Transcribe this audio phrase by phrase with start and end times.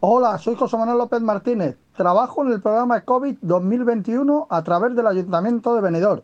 [0.00, 1.76] Hola, soy José Manuel López Martínez.
[1.96, 6.22] Trabajo en el programa COVID 2021 a través del Ayuntamiento de Benidorm.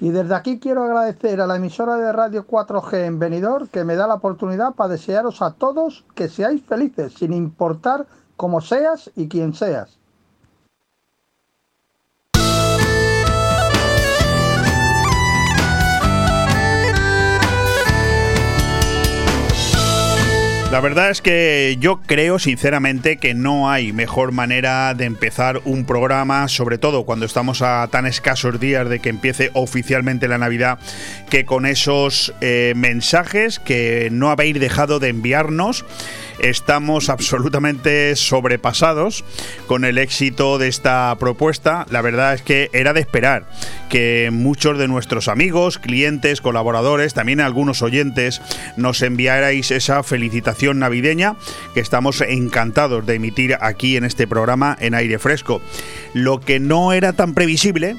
[0.00, 3.96] Y desde aquí quiero agradecer a la emisora de radio 4G en Benidorm que me
[3.96, 8.06] da la oportunidad para desearos a todos que seáis felices, sin importar
[8.38, 9.98] cómo seas y quién seas.
[20.72, 25.84] La verdad es que yo creo sinceramente que no hay mejor manera de empezar un
[25.84, 30.78] programa, sobre todo cuando estamos a tan escasos días de que empiece oficialmente la Navidad,
[31.28, 35.84] que con esos eh, mensajes que no habéis dejado de enviarnos
[36.42, 39.24] Estamos absolutamente sobrepasados
[39.68, 41.86] con el éxito de esta propuesta.
[41.88, 43.48] La verdad es que era de esperar
[43.88, 48.42] que muchos de nuestros amigos, clientes, colaboradores, también algunos oyentes,
[48.76, 51.36] nos enviarais esa felicitación navideña
[51.74, 55.62] que estamos encantados de emitir aquí en este programa en aire fresco.
[56.12, 57.96] Lo que no era tan previsible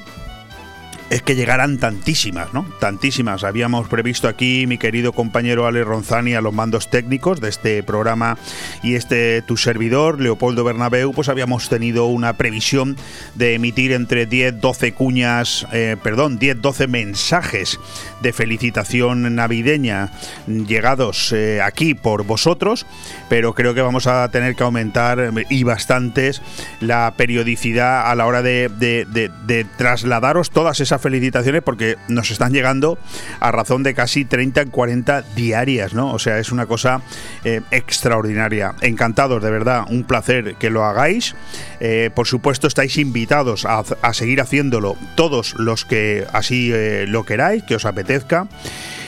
[1.10, 2.66] es que llegaran tantísimas, ¿no?
[2.80, 3.44] Tantísimas.
[3.44, 8.38] Habíamos previsto aquí mi querido compañero Ale Ronzani a los mandos técnicos de este programa
[8.82, 12.96] y este tu servidor, Leopoldo Bernabeu, pues habíamos tenido una previsión
[13.34, 17.78] de emitir entre 10, 12 cuñas, eh, perdón, 10, 12 mensajes
[18.22, 20.10] de felicitación navideña
[20.46, 22.86] llegados eh, aquí por vosotros,
[23.28, 26.40] pero creo que vamos a tener que aumentar eh, y bastantes
[26.80, 32.98] la periodicidad a la hora de, de trasladaros todas esas felicitaciones porque nos están llegando
[33.40, 36.12] a razón de casi 30 40 diarias, ¿no?
[36.12, 37.02] O sea, es una cosa
[37.44, 38.74] eh, extraordinaria.
[38.80, 41.34] Encantados, de verdad, un placer que lo hagáis.
[41.80, 47.62] Eh, por supuesto, estáis invitados a, seguir haciéndolo todos los que así eh, lo queráis,
[47.64, 48.46] que os apetezca.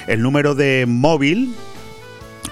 [0.06, 1.54] El número de móvil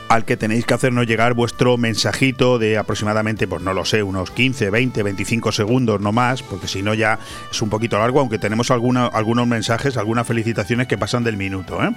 [0.09, 4.31] al que tenéis que hacernos llegar vuestro mensajito de aproximadamente, pues no lo sé, unos
[4.31, 7.19] 15, 20, 25 segundos no más, porque si no ya
[7.51, 11.83] es un poquito largo, aunque tenemos algunos mensajes, algunas felicitaciones que pasan del minuto.
[11.83, 11.91] ¿eh?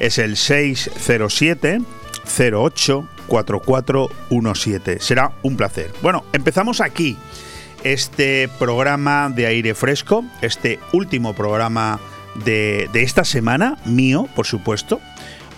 [0.00, 1.80] Es el 607
[2.52, 5.00] 08 4417.
[5.00, 5.92] Será un placer.
[6.02, 7.16] Bueno, empezamos aquí
[7.84, 12.00] este programa de aire fresco, este último programa
[12.44, 15.00] de, de esta semana, mío, por supuesto.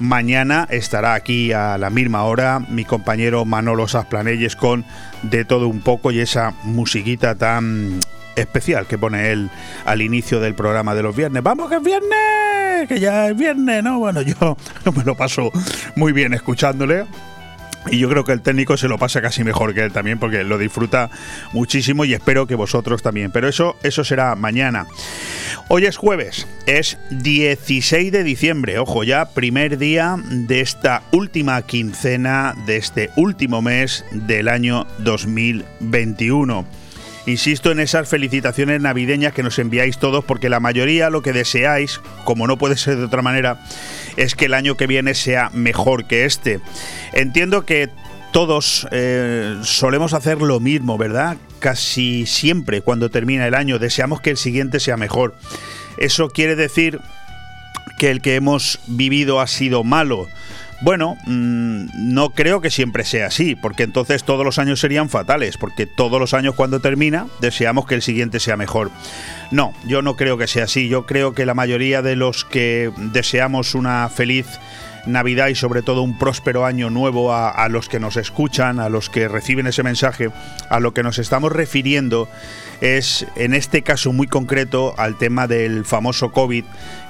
[0.00, 4.87] Mañana estará aquí a la misma hora mi compañero Manolo Sasplanelles con
[5.22, 8.00] De todo un poco y esa musiquita tan
[8.34, 9.50] especial que pone él
[9.84, 11.43] al inicio del programa de los viernes.
[11.43, 12.89] ¡Vamos que es viernes!
[12.89, 13.99] Que ya es viernes, ¿no?
[13.99, 14.56] Bueno, yo
[14.97, 15.50] me lo paso
[15.97, 17.05] muy bien escuchándole.
[17.91, 20.44] Y yo creo que el técnico se lo pasa casi mejor que él también porque
[20.44, 21.10] lo disfruta
[21.52, 23.30] muchísimo y espero que vosotros también.
[23.32, 24.86] Pero eso, eso será mañana.
[25.68, 28.78] Hoy es jueves, es 16 de diciembre.
[28.78, 36.79] Ojo, ya primer día de esta última quincena de este último mes del año 2021.
[37.26, 42.00] Insisto en esas felicitaciones navideñas que nos enviáis todos porque la mayoría lo que deseáis,
[42.25, 43.60] como no puede ser de otra manera,
[44.16, 46.60] es que el año que viene sea mejor que este.
[47.12, 47.91] Entiendo que
[48.32, 51.36] todos eh, solemos hacer lo mismo, ¿verdad?
[51.59, 55.34] Casi siempre cuando termina el año deseamos que el siguiente sea mejor.
[55.98, 57.00] Eso quiere decir
[57.98, 60.26] que el que hemos vivido ha sido malo
[60.80, 65.56] bueno, mm, no creo que siempre sea así, porque entonces todos los años serían fatales,
[65.58, 68.91] porque todos los años cuando termina deseamos que el siguiente sea mejor.
[69.50, 72.92] No, yo no creo que sea así, yo creo que la mayoría de los que
[72.96, 74.46] deseamos una feliz
[75.06, 78.88] Navidad y sobre todo un próspero año nuevo a, a, los que nos escuchan, a
[78.88, 80.31] los que reciben ese mensaje,
[80.69, 82.28] a lo que nos estamos refiriendo
[82.81, 86.65] es en este caso muy concreto al tema del famoso COVID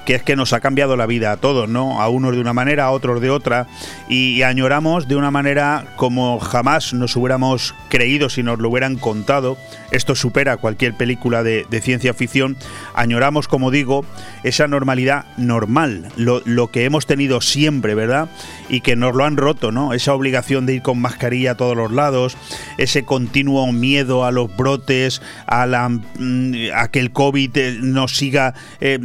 [0.05, 2.01] que es que nos ha cambiado la vida a todos, ¿no?
[2.01, 3.67] A unos de una manera, a otros de otra,
[4.09, 9.57] y, añoramos de una manera como jamás nos hubiéramos creído si nos lo hubieran contado.
[9.91, 12.57] Esto supera cualquier película de, ciencia ficción.
[12.93, 14.05] Añoramos, como digo,
[14.43, 18.29] esa normalidad normal, lo, que hemos tenido siempre, ¿verdad?
[18.69, 19.93] Y que nos lo han roto, ¿no?
[19.93, 22.37] Esa obligación de ir con mascarilla a todos los lados,
[22.77, 26.53] ese continuo miedo a los brotes, a, la, mm,
[26.91, 28.53] que el COVID eh, nos siga...
[28.79, 28.99] Eh,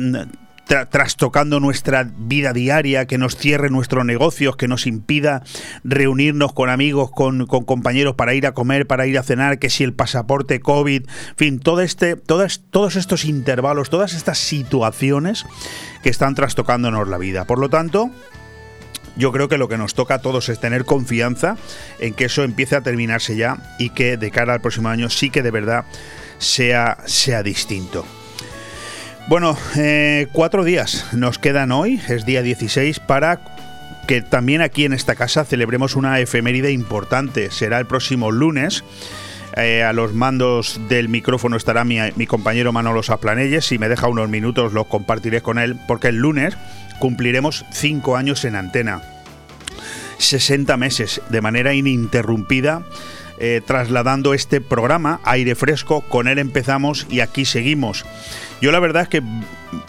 [0.67, 5.43] trastocando nuestra vida diaria, que nos cierre nuestros negocios, que nos impida
[5.85, 9.85] reunirnos con amigos, con, compañeros para ir a comer, para ir a cenar, que si
[9.85, 15.47] el pasaporte COVID, en fin, todo este, todos, todos estos intervalos, todas estas situaciones
[16.03, 17.45] que están trastocándonos la vida.
[17.45, 18.11] Por lo tanto,
[19.17, 21.57] yo creo que lo que nos toca a todos es tener confianza
[22.01, 25.31] en que eso empiece a terminarse ya y que de cara al próximo año sí
[25.31, 25.85] que de verdad
[26.39, 28.05] sea, sea distinto.
[29.29, 33.41] Bueno, eh, cuatro días nos quedan hoy, es día 16, para
[34.07, 37.51] que también aquí en esta casa celebremos una efeméride importante.
[37.51, 38.85] Será el próximo lunes.
[39.57, 43.65] Eh, a los mandos del micrófono estará mi, compañero Manolo Saplanelles.
[43.65, 46.57] Si me deja unos minutos, los compartiré con él, porque el lunes
[47.01, 49.03] cumpliremos cinco años en antena.
[50.19, 52.85] 60 meses de manera ininterrumpida.
[53.39, 58.07] Eh, trasladando este programa, aire fresco, con él empezamos y aquí seguimos.
[58.61, 59.23] Yo la verdad es que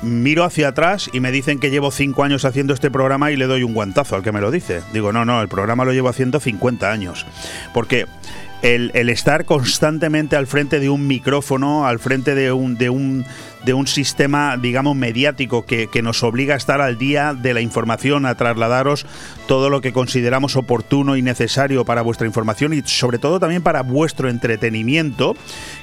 [0.02, 3.46] miro hacia atrás y me dicen que llevo cinco años haciendo este programa y le
[3.46, 4.82] doy un guantazo al que me lo dice.
[4.94, 7.26] Digo, no, no, el programa lo llevo haciendo 50 años.
[7.74, 8.08] Porque
[8.62, 14.58] el, estar constantemente al frente de un micrófono, al frente de un, de un, sistema,
[14.58, 19.06] digamos, mediático que, que, nos obliga a estar al día de la información, a trasladaros
[19.48, 23.84] todo lo que consideramos oportuno y necesario para vuestra información y sobre todo también para
[23.84, 25.36] vuestro entretenimiento,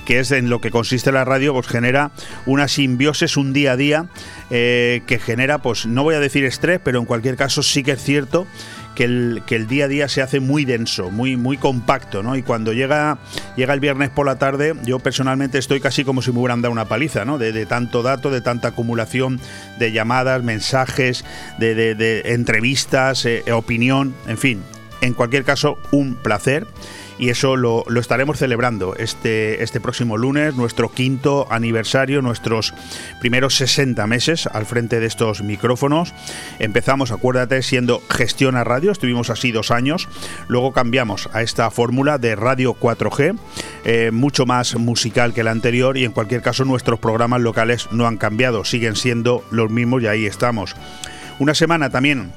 [0.04, 2.10] que es en lo que consiste la radio, pues genera
[2.46, 4.06] una simbiosis, un día a día
[4.50, 7.92] eh, que genera, pues no voy a decir estrés, pero en cualquier caso sí que
[7.92, 8.46] es cierto
[8.94, 12.36] que el, que el día a día se hace muy denso, muy, muy compacto, ¿no?
[12.36, 13.18] Y cuando llega,
[13.56, 16.72] llega el viernes por la tarde, yo personalmente estoy casi como si me hubieran dado
[16.72, 17.38] una paliza, ¿no?
[17.38, 19.40] De, tanto dato, de tanta acumulación
[19.78, 21.24] de llamadas, mensajes,
[21.58, 24.62] de, entrevistas, eh, opinión, en fin.
[25.00, 26.66] En cualquier caso, un placer
[27.18, 32.74] y eso lo, estaremos celebrando este, este próximo lunes, nuestro quinto aniversario, nuestros
[33.20, 36.12] primeros 60 meses al frente de estos micrófonos.
[36.58, 40.08] Empezamos, acuérdate, siendo gestión a radio, estuvimos así dos años,
[40.48, 43.38] luego cambiamos a esta fórmula de radio 4G,
[43.84, 48.06] eh, mucho más musical que la anterior y en cualquier caso nuestros programas locales no
[48.06, 50.74] han cambiado, siguen siendo los mismos y ahí estamos.
[51.38, 52.32] Una semana también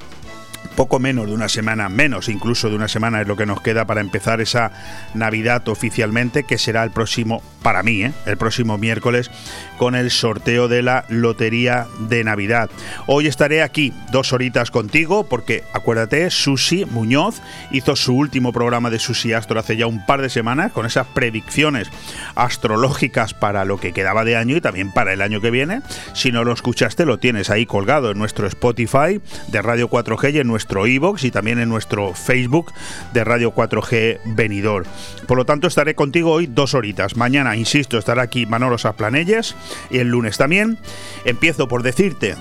[0.76, 3.86] poco menos de una semana, menos incluso de una semana es lo que nos queda
[3.86, 4.72] para empezar esa
[5.16, 8.14] Navidad oficialmente, que será el próximo, para mí, ¿eh?
[8.26, 9.32] el próximo miércoles,
[9.78, 12.70] con el sorteo de la Lotería de Navidad.
[13.08, 19.00] Hoy estaré aquí dos horitas contigo, porque acuérdate, Susi Muñoz hizo su último programa de
[19.00, 21.90] Susi Astro hace ya un par de semanas, con esas predicciones
[22.36, 25.82] astrológicas para lo que quedaba de año y también para el año que viene.
[26.14, 30.40] Si no lo escuchaste, lo tienes ahí colgado en nuestro Spotify de Radio 4G y
[30.40, 32.74] en nuestro nuestro iBox y también en nuestro Facebook
[33.14, 34.86] de Radio 4G Venidor.
[35.28, 37.16] Por lo tanto, estaré contigo hoy dos horitas.
[37.16, 39.56] Mañana, insisto, estará aquí Manolo Saplanelles
[39.90, 40.78] y el lunes también.
[41.26, 42.36] Empiezo por decirte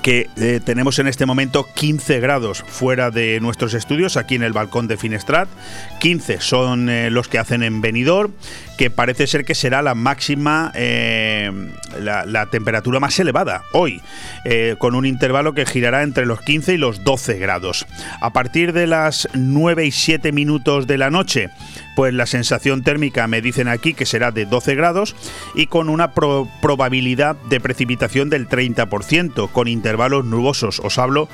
[0.00, 4.52] que eh, tenemos en este momento 15 grados fuera de nuestros estudios, aquí en el
[4.52, 5.48] balcón de Finestrat.
[6.00, 8.30] 15 son eh, los que hacen en venidor,
[8.78, 11.50] que parece ser que será la máxima, eh,
[12.00, 14.00] la, temperatura más elevada hoy,
[14.78, 17.86] con un intervalo que girará entre los 15 y los 12 grados.
[18.20, 21.50] A partir de las 9 y 7 minutos de la noche,
[21.94, 25.14] pues la sensación térmica me dicen aquí que será de 12 grados
[25.54, 30.78] y con una probabilidad de precipitación del 30%, con intervalos nubosos.
[30.78, 31.28] Os hablo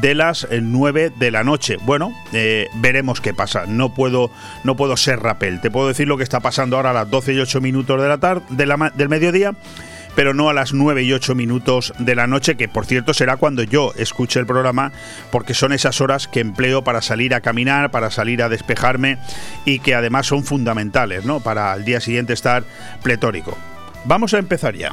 [0.00, 1.76] de las 9 eh, de la noche.
[1.82, 3.66] Bueno, eh, veremos qué pasa.
[3.68, 4.32] No puedo,
[4.64, 5.60] no puedo ser rapel.
[5.60, 8.08] Te puedo decir lo que está pasando ahora a las 12 y 8 minutos de
[8.08, 9.54] la tarde, del mediodía
[10.14, 13.38] pero no a las 9 y 8 minutos de la noche, que por cierto será
[13.38, 14.92] cuando yo escuche el programa,
[15.30, 19.16] porque son esas horas que empleo para salir a caminar, para salir a despejarme
[19.64, 21.40] y que además son fundamentales, ¿no?
[21.40, 22.62] Para el día siguiente estar
[23.02, 23.56] pletórico.
[24.04, 24.92] Vamos a empezar ya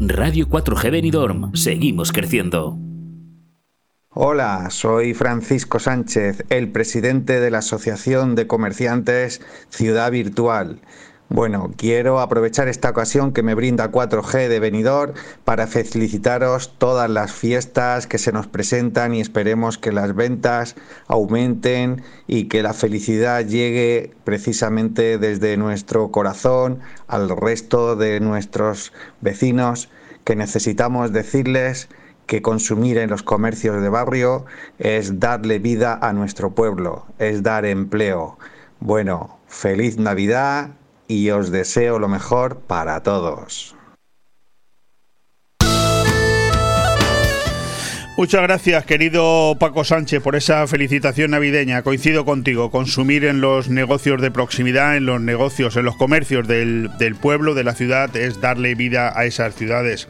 [0.00, 1.54] Radio 4G Benidorm.
[1.54, 2.76] Seguimos creciendo.
[4.08, 10.80] Hola, soy Francisco Sánchez, el presidente de la Asociación de Comerciantes Ciudad Virtual.
[11.30, 15.14] Bueno, quiero aprovechar esta ocasión que me brinda 4G de venidor
[15.44, 20.76] para felicitaros todas las fiestas que se nos presentan y esperemos que las ventas
[21.08, 29.88] aumenten y que la felicidad llegue precisamente desde nuestro corazón al resto de nuestros vecinos
[30.24, 31.88] que necesitamos decirles
[32.26, 34.44] que consumir en los comercios de barrio
[34.78, 38.38] es darle vida a nuestro pueblo, es dar empleo.
[38.78, 40.70] Bueno, feliz Navidad
[41.08, 43.74] y os deseo lo mejor para todos.
[48.16, 51.82] Muchas gracias, querido Paco Sánchez, por esa felicitación navideña.
[51.82, 56.90] Coincido contigo, consumir en los negocios de proximidad, en los negocios, en los comercios del,
[56.98, 60.06] del pueblo, de la ciudad, es darle vida a esas ciudades.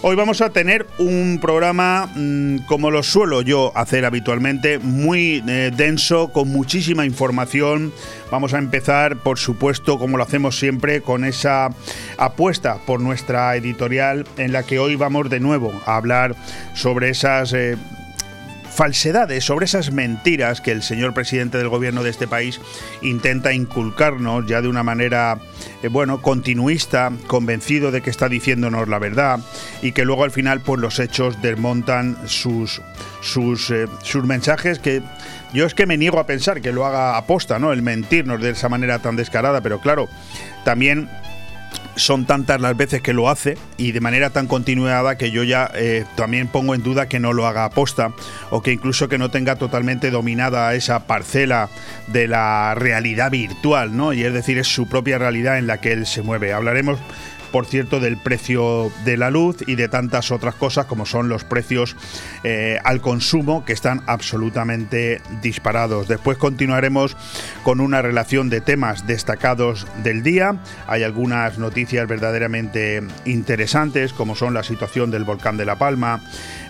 [0.00, 5.72] Hoy vamos a tener un programa mm, como lo suelo yo hacer habitualmente, muy eh,
[5.76, 7.92] denso, con muchísima información.
[8.30, 11.70] Vamos a empezar, por supuesto, como lo hacemos siempre, con esa
[12.16, 16.36] apuesta por nuestra editorial en la que hoy vamos de nuevo a hablar
[16.74, 17.52] sobre esas...
[17.52, 17.76] Eh,
[18.78, 22.60] falsedades, sobre esas mentiras que el señor presidente del gobierno de este país
[23.02, 25.40] intenta inculcarnos ya de una manera,
[25.82, 29.40] eh, bueno, continuista, convencido de que está diciéndonos la verdad
[29.82, 32.80] y que luego al final pues los hechos desmontan sus,
[33.20, 35.02] sus, eh, sus mensajes que
[35.52, 37.72] yo es que me niego a pensar que lo haga aposta, ¿no?
[37.72, 40.08] El mentirnos de esa manera tan descarada, pero claro,
[40.64, 41.10] también
[41.98, 45.70] son tantas las veces que lo hace y de manera tan continuada que yo ya
[45.74, 48.12] eh, también pongo en duda que no lo haga aposta
[48.50, 51.68] o que incluso que no tenga totalmente dominada esa parcela
[52.06, 54.12] de la realidad virtual, ¿no?
[54.12, 56.52] Y es decir, es su propia realidad en la que él se mueve.
[56.52, 56.98] Hablaremos
[57.52, 61.44] por cierto, del precio de la luz y de tantas otras cosas como son los
[61.44, 61.96] precios
[62.44, 66.08] eh, al consumo que están absolutamente disparados.
[66.08, 67.16] Después continuaremos
[67.62, 70.56] con una relación de temas destacados del día.
[70.86, 76.20] Hay algunas noticias verdaderamente interesantes como son la situación del volcán de La Palma.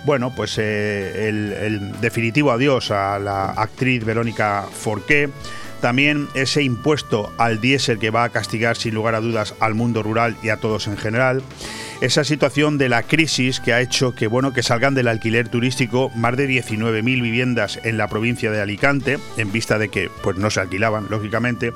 [0.05, 5.29] Bueno, pues eh, el, el definitivo adiós a la actriz Verónica Forqué
[5.81, 10.03] también ese impuesto al diésel que va a castigar sin lugar a dudas al mundo
[10.03, 11.43] rural y a todos en general.
[12.01, 16.11] Esa situación de la crisis que ha hecho que bueno que salgan del alquiler turístico
[16.15, 20.49] más de 19.000 viviendas en la provincia de Alicante, en vista de que pues no
[20.51, 21.73] se alquilaban, lógicamente,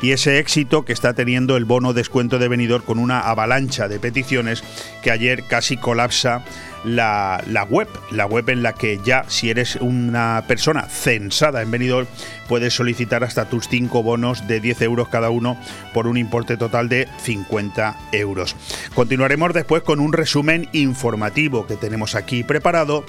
[0.00, 3.98] y ese éxito que está teniendo el bono descuento de venidor con una avalancha de
[3.98, 4.62] peticiones
[5.02, 6.44] que ayer casi colapsa
[6.84, 12.06] la, web, la web en la que ya si eres una persona censada en venidor
[12.48, 15.56] puedes solicitar hasta tus 5 bonos de 10 euros cada uno
[15.92, 18.56] por un importe total de 50 euros.
[18.94, 23.04] Continuaremos después con un resumen informativo que tenemos aquí preparado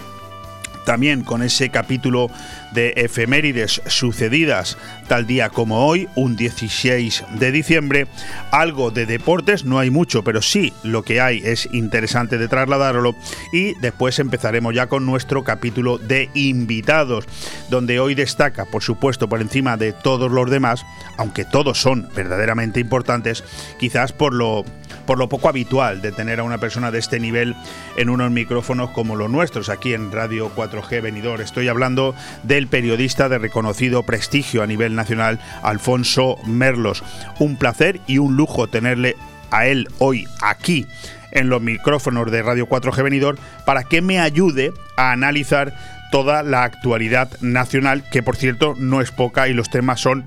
[0.86, 2.30] también con ese capítulo
[2.74, 4.78] de efemérides sucedidas
[5.08, 8.08] tal día como hoy, un 16 de diciembre.
[8.52, 13.16] Algo de deportes, no hay mucho, pero sí lo que hay es interesante de trasladarlo.
[13.52, 17.26] Y después empezaremos ya con nuestro capítulo de invitados,
[17.70, 20.86] donde hoy destaca, por supuesto, por encima de todos los demás,
[21.18, 23.44] aunque todos son verdaderamente importantes,
[23.80, 24.66] quizás por lo
[25.06, 27.56] por lo poco habitual de tener a una persona de este nivel
[27.98, 31.42] en unos micrófonos como los nuestros aquí en Radio 4G Venidor.
[31.42, 37.04] Estoy hablando del periodista de reconocido prestigio a nivel nacional, Alfonso Merlos.
[37.40, 39.16] Un placer y un lujo tenerle
[39.52, 40.86] a él hoy aquí
[41.32, 45.74] en los micrófonos de Radio 4G Venidor para que me ayude a analizar
[46.12, 50.26] toda la actualidad nacional, que por cierto no es poca y los temas son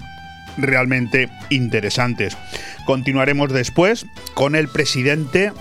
[0.58, 2.36] realmente interesantes.
[2.84, 5.52] Continuaremos después con el presidente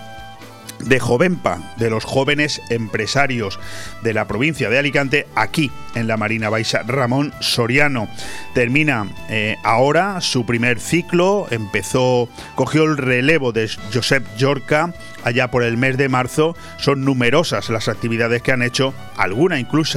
[0.79, 3.59] de Jovenpa, de los jóvenes empresarios
[4.03, 8.07] de la provincia de Alicante, aquí en la Marina Baixa, Ramón Soriano.
[8.53, 14.93] Termina eh, ahora su primer ciclo, empezó, cogió el relevo de Josep Yorca
[15.27, 16.55] allá por el mes de marzo.
[16.77, 19.87] Son numerosas las actividades que han hecho, alguna incluso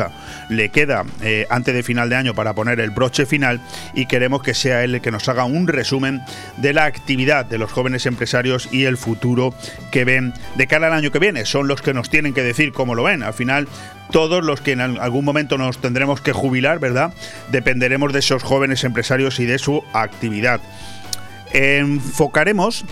[0.48, 3.60] le queda eh, antes de final de año para poner el broche final
[3.94, 6.22] y queremos que sea él el que nos haga un resumen
[6.58, 9.54] de la actividad de los jóvenes empresarios y el futuro
[9.90, 11.44] que ven de cara al año que viene.
[11.44, 13.22] Son los que nos tienen que decir cómo lo ven.
[13.22, 13.68] Al final
[14.10, 17.12] todos los que en algún momento nos tendremos que jubilar, ¿verdad?
[17.50, 20.60] Dependeremos de esos jóvenes empresarios y de su actividad.
[21.52, 22.84] Enfocaremos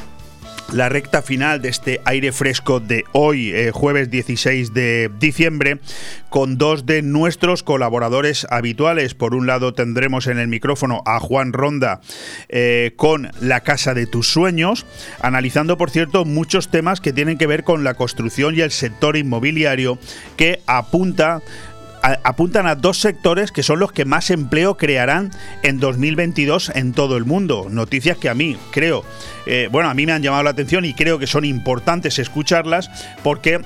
[0.73, 5.81] la recta final de este aire fresco de hoy, eh, jueves 16 de diciembre,
[6.29, 9.15] con dos de nuestros colaboradores habituales.
[9.15, 12.01] Por un lado tendremos en el micrófono a Juan Ronda
[12.49, 14.85] eh, con La Casa de tus Sueños,
[15.21, 19.17] analizando, por cierto, muchos temas que tienen que ver con la construcción y el sector
[19.17, 19.99] inmobiliario
[20.37, 21.41] que apunta
[22.03, 25.31] apuntan a dos sectores que son los que más empleo crearán
[25.63, 27.67] en 2022 en todo el mundo.
[27.71, 29.05] Noticias que a mí creo
[29.51, 32.91] eh, bueno, a mí me han llamado la atención y creo que son importantes escucharlas
[33.23, 33.63] porque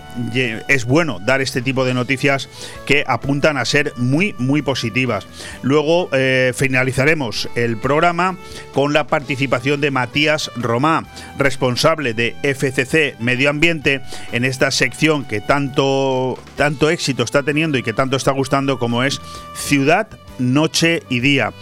[0.68, 2.48] es bueno dar este tipo de noticias
[2.86, 5.26] que apuntan a ser muy, muy positivas.
[5.62, 8.36] Luego eh, finalizaremos el programa
[8.72, 11.04] con la participación de Matías Romá,
[11.36, 17.82] responsable de FCC Medio Ambiente, en esta sección que tanto, tanto éxito está teniendo y
[17.82, 19.20] que tanto está gustando como es
[19.54, 21.52] Ciudad noche y día.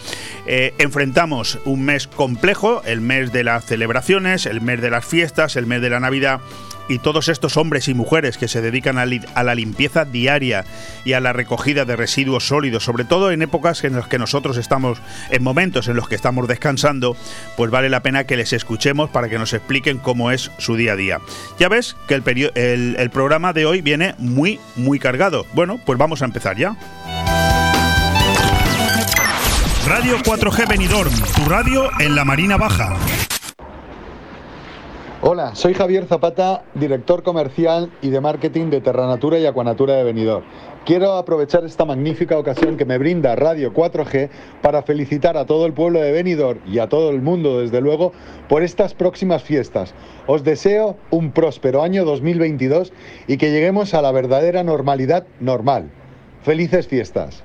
[0.47, 5.57] Eh, enfrentamos un mes complejo, el mes de las celebraciones, el mes de las fiestas,
[5.57, 6.40] el mes de la Navidad
[6.90, 10.64] y todos estos hombres y mujeres que se dedican a, la limpieza diaria
[11.04, 14.56] y a la recogida de residuos sólidos, sobre todo en épocas en las que nosotros
[14.56, 14.99] estamos,
[15.30, 17.16] en momentos en los que estamos descansando,
[17.56, 20.92] pues vale la pena que les escuchemos para que nos expliquen cómo es su día
[20.92, 21.20] a día.
[21.61, 25.47] Ya ves que el, el programa de hoy viene muy, muy cargado.
[25.54, 26.76] Bueno, pues vamos a empezar ya.
[29.87, 32.97] Radio 4G Benidorm, tu radio en la Marina Baja.
[35.22, 40.46] Hola, soy Javier Zapata, director comercial y de marketing de Terranatura y Acuanatura de Benidorm.
[40.86, 44.30] Quiero aprovechar esta magnífica ocasión que me brinda Radio 4G
[44.62, 48.12] para felicitar a todo el pueblo de Benidorm y a todo el mundo, desde luego,
[48.48, 49.92] por estas próximas fiestas.
[50.26, 52.90] Os deseo un próspero año 2022
[53.26, 55.90] y que lleguemos a la verdadera normalidad normal.
[56.44, 57.44] Felices fiestas.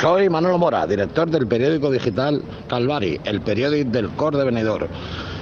[0.00, 4.86] Soy Manolo Mora, director del periódico digital Calvari, el periódico del Cor de Benidorm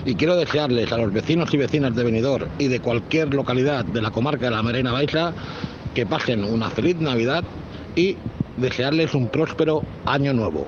[0.07, 4.01] y quiero desearles a los vecinos y vecinas de Benidorm y de cualquier localidad de
[4.01, 5.35] la comarca de la Marina Baixa
[5.95, 7.45] que pasen una feliz Navidad
[7.97, 8.17] y
[8.57, 10.67] desearles un próspero año nuevo.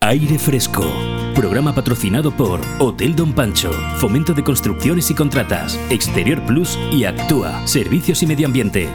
[0.00, 0.84] Aire Fresco.
[1.34, 7.66] Programa patrocinado por Hotel Don Pancho, Fomento de Construcciones y Contratas, Exterior Plus y Actúa,
[7.66, 8.88] Servicios y Medio Ambiente.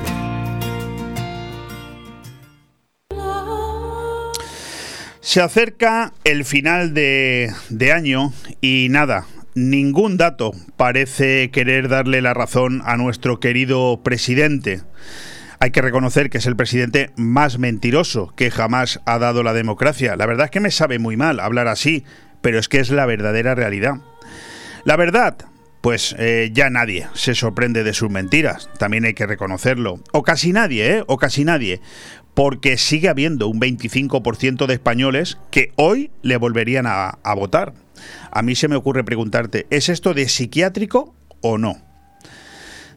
[5.23, 7.49] Se acerca el final de,
[7.95, 14.81] año y nada, ningún dato parece querer darle la razón a nuestro querido presidente.
[15.59, 20.17] Hay que reconocer que es el presidente más mentiroso que jamás ha dado la democracia.
[20.17, 22.03] La verdad es que me sabe muy mal hablar así,
[22.41, 24.01] pero es que es la verdadera realidad.
[24.83, 25.37] La verdad,
[25.79, 30.01] pues eh, ya nadie se sorprende de sus mentiras, también hay que reconocerlo.
[30.11, 31.03] O casi nadie, ¿eh?
[31.07, 31.79] O casi nadie
[32.33, 37.73] porque sigue habiendo un 25% de españoles que hoy le volverían a, votar.
[38.31, 41.77] A mí se me ocurre preguntarte, ¿es esto de psiquiátrico o no?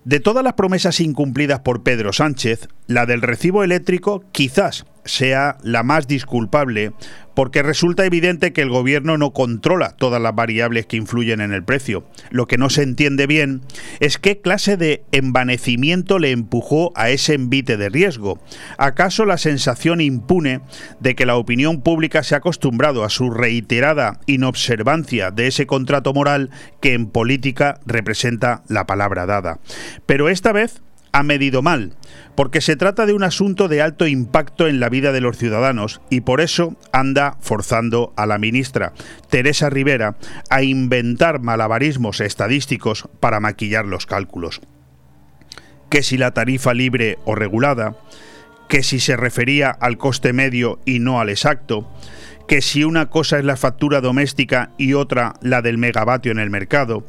[0.05, 5.83] De todas las promesas incumplidas por Pedro Sánchez, la del recibo eléctrico quizás sea la
[5.83, 6.93] más disculpable
[7.37, 11.63] porque resulta evidente que el gobierno no controla todas las variables que influyen en el
[11.63, 12.09] precio.
[12.31, 13.61] Lo que no se entiende bien
[14.01, 18.41] es qué clase de envanecimiento le empujó a ese envite de riesgo.
[18.79, 20.63] ¿Acaso la sensación impune
[20.99, 26.15] de que la opinión pública se ha acostumbrado a su reiterada inobservancia de ese contrato
[26.15, 26.49] moral
[26.81, 29.61] que en política representa la palabra dada?
[30.07, 30.81] Pero esta vez
[31.17, 31.95] ha medido mal,
[32.35, 36.03] porque se trata de un asunto de alto impacto en la vida de los ciudadanos
[36.11, 38.93] y por eso anda forzando a la ministra,
[39.31, 40.19] Teresa Rivera,
[40.51, 44.61] a inventar malabarismos estadísticos para maquillar los cálculos.
[45.89, 47.97] Que si la tarifa libre o regulada,
[48.69, 51.91] que si se refería al coste medio y no al exacto,
[52.47, 56.51] que si una cosa es la factura doméstica y otra la del megavatio en el
[56.51, 57.05] mercado,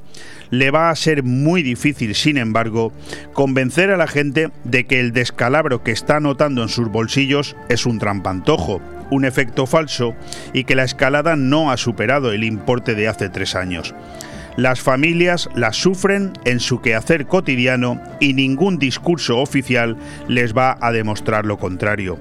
[0.50, 2.91] le va a ser muy difícil, sin embargo,
[3.34, 7.86] convencer a la gente de que el descalabro que está notando en sus bolsillos es
[7.86, 10.15] un trampantojo, un efecto falso
[10.54, 13.93] y que la escalada no ha superado el importe de hace tres años.
[14.56, 19.97] Las familias las sufren en su quehacer cotidiano y ningún discurso oficial
[20.28, 22.17] les va a demostrar lo contrario.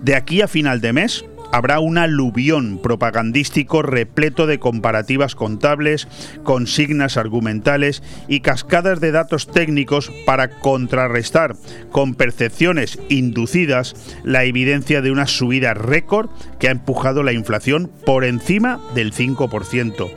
[0.00, 6.08] De aquí a final de mes, habrá un aluvión propagandístico repleto de comparativas contables,
[6.42, 11.54] consignas argumentales y cascadas de datos técnicos para contrarrestar
[11.92, 18.24] con percepciones inducidas la evidencia de una subida récord que ha empujado la inflación por
[18.24, 20.10] encima del 5%.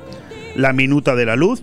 [0.55, 1.61] La minuta de la luz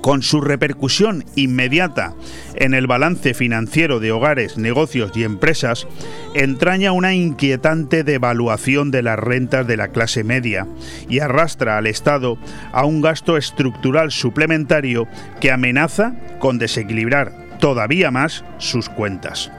[0.00, 2.14] con su repercusión inmediata
[2.54, 5.86] en el balance financiero de hogares, negocios y empresas,
[6.34, 10.66] entraña una inquietante devaluación de las rentas de la clase media
[11.08, 12.38] y arrastra al Estado
[12.72, 15.06] a un gasto estructural suplementario
[15.40, 19.50] que amenaza con desequilibrar todavía más sus cuentas.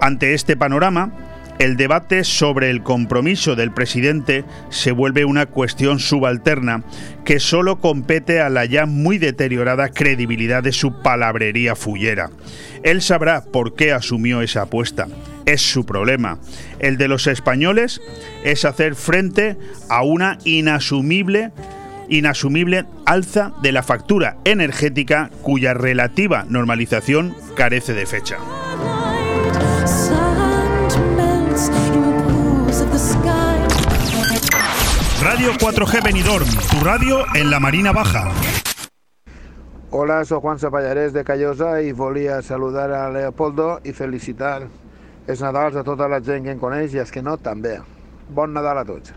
[0.00, 1.12] Ante este panorama,
[1.58, 6.84] el debate sobre el compromiso del presidente se vuelve una cuestión subalterna
[7.24, 12.30] que solo compete a la ya muy deteriorada credibilidad de su palabrería fullera.
[12.84, 15.08] Él sabrá por qué asumió esa apuesta.
[15.46, 16.38] Es su problema.
[16.78, 18.00] El de los españoles
[18.44, 19.56] es hacer frente
[19.88, 21.50] a una inasumible
[22.10, 28.38] inasumible alza de la factura energética cuya relativa normalización carece de fecha.
[35.22, 38.30] Radio 4G Benidorm, tu radio en la Marina Baja.
[39.90, 44.68] Hola, soy Juan Zapallarés de Callosa y volía saludar a Leopoldo y felicitar
[45.26, 47.80] els Nadals a tota la gent que em coneix i els que no també.
[48.30, 49.12] Bon Nadal a tots.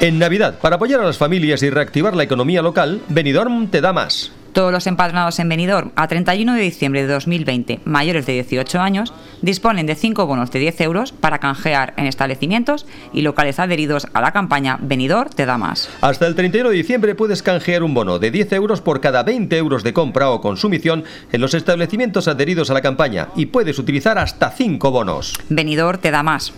[0.00, 3.92] En Navidad, para apoyar a las familias y reactivar la economía local, Benidorm te da
[3.92, 4.32] más.
[4.52, 9.14] Todos los empadronados en Benidorm a 31 de diciembre de 2020, mayores de 18 años,
[9.42, 14.20] disponen de 5 bonos de 10 euros para canjear en establecimientos y locales adheridos a
[14.20, 15.88] la campaña Benidorm te da más.
[16.00, 19.56] Hasta el 31 de diciembre puedes canjear un bono de 10 euros por cada 20
[19.56, 24.18] euros de compra o consumición en los establecimientos adheridos a la campaña y puedes utilizar
[24.18, 25.34] hasta 5 bonos.
[25.48, 26.52] Benidorm te da más.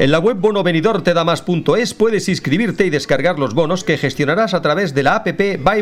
[0.00, 5.02] En la web bonovenidortedamas.es puedes inscribirte y descargar los bonos que gestionarás a través de
[5.02, 5.28] la app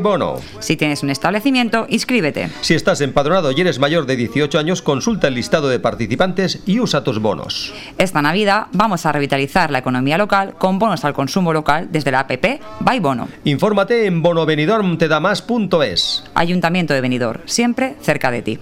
[0.02, 0.36] Bono.
[0.60, 2.50] Si tienes un establecimiento, inscríbete.
[2.60, 6.80] Si estás empadronado y eres mayor de 18 años, consulta el listado de participantes y
[6.80, 7.72] usa tus bonos.
[7.98, 12.20] Esta Navidad vamos a revitalizar la economía local con bonos al consumo local desde la
[12.20, 12.30] app
[13.00, 13.28] Bono.
[13.44, 16.24] Infórmate en bonovenidormtedamas.es.
[16.34, 18.58] Ayuntamiento de Benidorm, siempre cerca de ti.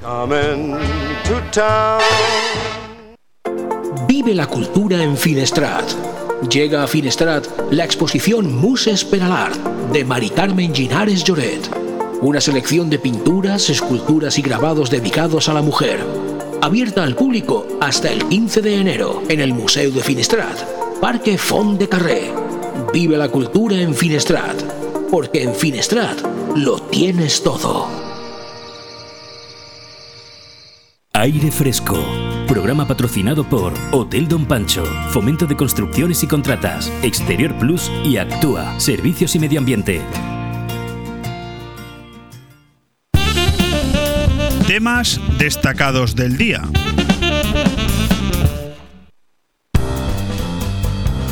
[4.06, 5.84] Vive la cultura en Finestrat.
[6.50, 9.22] Llega a Finestrat la exposición Muses per
[9.92, 11.87] de Mari Carmen Ginares Lloret.
[12.20, 16.00] Una selección de pinturas, esculturas y grabados dedicados a la mujer.
[16.60, 20.58] Abierta al público hasta el 15 de enero en el Museo de Finestrat,
[21.00, 22.32] Parque Font de Carré.
[22.92, 24.60] Vive la cultura en Finestrat,
[25.12, 26.20] porque en Finestrat
[26.56, 27.86] lo tienes todo.
[31.12, 32.04] Aire Fresco.
[32.48, 38.78] Programa patrocinado por Hotel Don Pancho, Fomento de Construcciones y Contratas, Exterior Plus y Actúa,
[38.80, 40.02] Servicios y Medio Ambiente.
[44.78, 46.62] Temas destacados del día.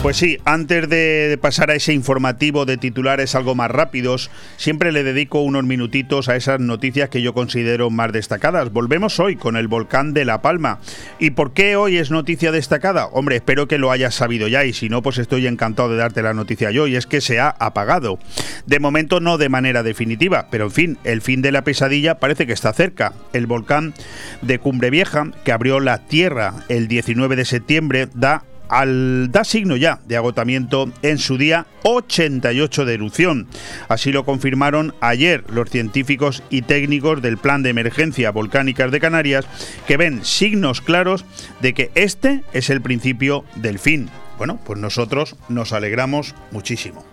[0.07, 5.03] Pues sí, antes de pasar a ese informativo de titulares algo más rápidos, siempre le
[5.03, 8.73] dedico unos minutitos a esas noticias que yo considero más destacadas.
[8.73, 10.79] Volvemos hoy con el volcán de La Palma.
[11.19, 13.07] ¿Y por qué hoy es noticia destacada?
[13.07, 16.23] Hombre, espero que lo hayas sabido ya y si no, pues estoy encantado de darte
[16.23, 18.21] la noticia yo y es que se ha apagado.
[18.65, 22.47] De momento no de manera definitiva, pero en fin, el fin de la pesadilla parece
[22.47, 23.13] que está cerca.
[23.33, 23.93] El volcán
[24.41, 29.77] de Cumbre Vieja, que abrió la tierra el 19 de septiembre, da al da signo
[29.77, 33.47] ya de agotamiento en su día 88 de erupción.
[33.89, 39.47] Así lo confirmaron ayer los científicos y técnicos del Plan de Emergencia Volcánicas de Canarias,
[39.87, 41.25] que ven signos claros
[41.61, 44.09] de que este es el principio del fin.
[44.39, 47.05] Bueno, pues nosotros nos alegramos muchísimo.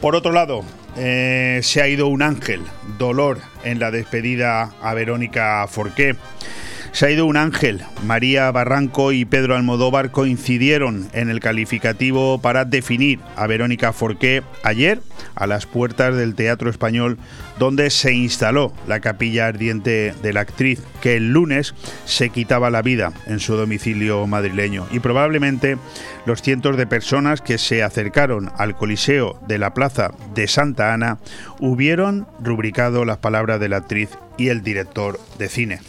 [0.00, 0.62] Por otro lado,
[0.96, 2.62] eh, se ha ido un ángel,
[2.98, 6.16] dolor en la despedida a Verónica Forqué.
[6.96, 7.82] Se ha ido un ángel.
[8.06, 15.02] María Barranco y Pedro Almodóvar coincidieron en el calificativo para definir a Verónica Forqué ayer
[15.34, 17.18] a las puertas del Teatro Español
[17.58, 21.74] donde se instaló la capilla ardiente de la actriz que el lunes
[22.06, 25.76] se quitaba la vida en su domicilio madrileño y probablemente
[26.24, 31.18] los cientos de personas que se acercaron al Coliseo de la Plaza de Santa Ana
[31.60, 35.80] hubieron rubricado las palabras de la actriz y el director de cine.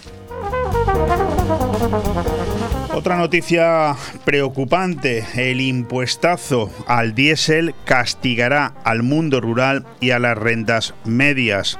[2.97, 5.23] Otra noticia preocupante.
[5.35, 11.77] El impuestazo al diésel castigará al mundo rural y a las rentas medias.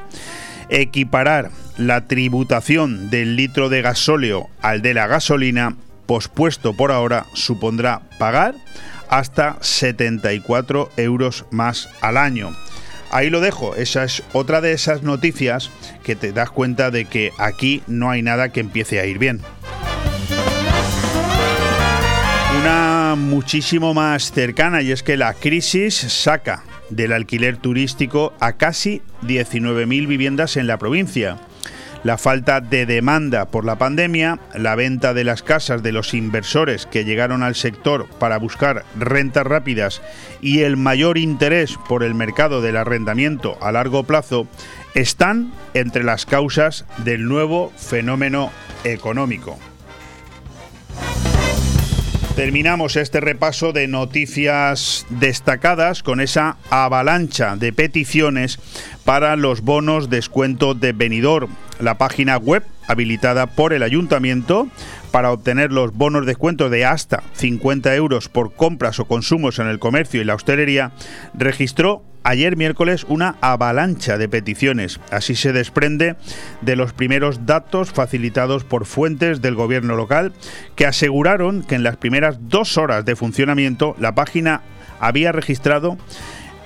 [0.70, 5.76] Equiparar la tributación del litro de gasóleo al de la gasolina,
[6.06, 8.54] pospuesto por ahora, supondrá pagar
[9.10, 12.56] hasta 74 euros más al año.
[13.10, 15.72] Ahí lo dejo, esa es otra de esas noticias
[16.04, 19.42] que te das cuenta de que aquí no hay nada que empiece a ir bien.
[22.68, 29.02] Una muchísimo más cercana y es que la crisis saca del alquiler turístico a casi
[29.24, 31.38] 19.000 viviendas en la provincia
[32.04, 36.86] la falta de demanda por la pandemia, la venta de las casas de los inversores
[36.86, 40.02] que llegaron al sector para buscar rentas rápidas
[40.42, 44.46] y el mayor interés por el mercado del arrendamiento a largo plazo
[44.94, 48.52] están entre las causas del nuevo fenómeno
[48.84, 49.58] económico.
[52.38, 58.60] Terminamos este repaso de noticias destacadas con esa avalancha de peticiones
[59.06, 61.50] para los bonos descuento de venidor.
[61.80, 64.68] La página web habilitada por el ayuntamiento
[65.18, 69.80] para obtener los bonos descuento de hasta 50 euros por compras o consumos en el
[69.80, 70.92] comercio y la hostelería
[71.34, 75.00] registró ayer miércoles una avalancha de peticiones.
[75.10, 76.18] Así se desprende
[76.62, 80.34] de los primeros datos facilitados por fuentes del gobierno local
[80.76, 84.62] que aseguraron que en las primeras dos horas de funcionamiento la página
[85.00, 85.98] había registrado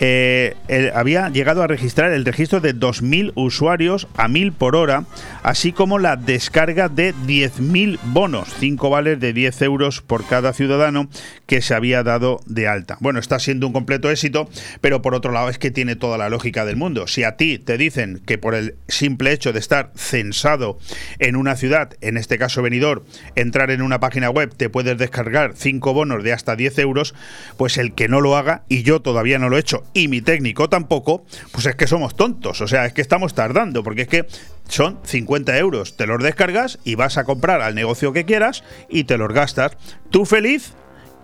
[0.03, 0.55] eh,
[0.95, 5.05] había llegado a registrar el registro de 2.000 usuarios a 1.000 por hora,
[5.43, 11.07] así como la descarga de 10.000 bonos, 5 vales de 10 euros por cada ciudadano
[11.45, 12.97] que se había dado de alta.
[12.99, 14.49] Bueno, está siendo un completo éxito,
[14.81, 17.05] pero por otro lado es que tiene toda la lógica del mundo.
[17.05, 20.79] Si a ti te dicen que por el simple hecho de estar censado
[21.19, 25.53] en una ciudad, en este caso venidor, entrar en una página web te puedes descargar
[25.55, 27.13] 5 bonos de hasta 10 euros,
[27.57, 30.21] pues el que no lo haga, y yo todavía no lo he hecho, y mi
[30.21, 32.61] técnico tampoco, pues es que somos tontos.
[32.61, 34.25] O sea, es que estamos tardando, porque es que
[34.67, 35.97] son 50 euros.
[35.97, 39.77] Te los descargas y vas a comprar al negocio que quieras y te los gastas.
[40.09, 40.73] Tú feliz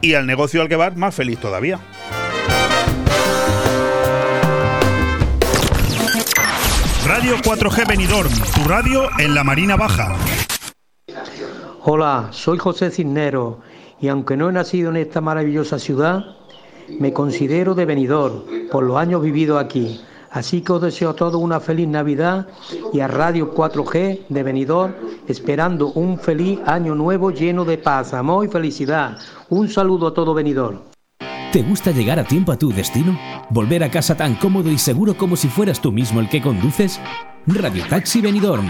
[0.01, 1.79] y al negocio al que vas más feliz todavía.
[7.05, 10.13] Radio 4G Benidorm, tu radio en la Marina Baja.
[11.83, 13.61] Hola, soy José Cisnero
[14.01, 16.35] y aunque no he nacido en esta maravillosa ciudad,
[16.99, 20.01] me considero de venidor por los años vividos aquí.
[20.29, 22.47] Así que os deseo a todos una feliz Navidad
[22.93, 24.95] y a Radio 4G de Venidor,
[25.27, 29.17] esperando un feliz año nuevo lleno de paz, amor y felicidad.
[29.49, 30.83] Un saludo a todo Venidor.
[31.51, 33.17] ¿Te gusta llegar a tiempo a tu destino?
[33.49, 36.99] ¿Volver a casa tan cómodo y seguro como si fueras tú mismo el que conduces?
[37.47, 38.69] Radio Taxi Benidorm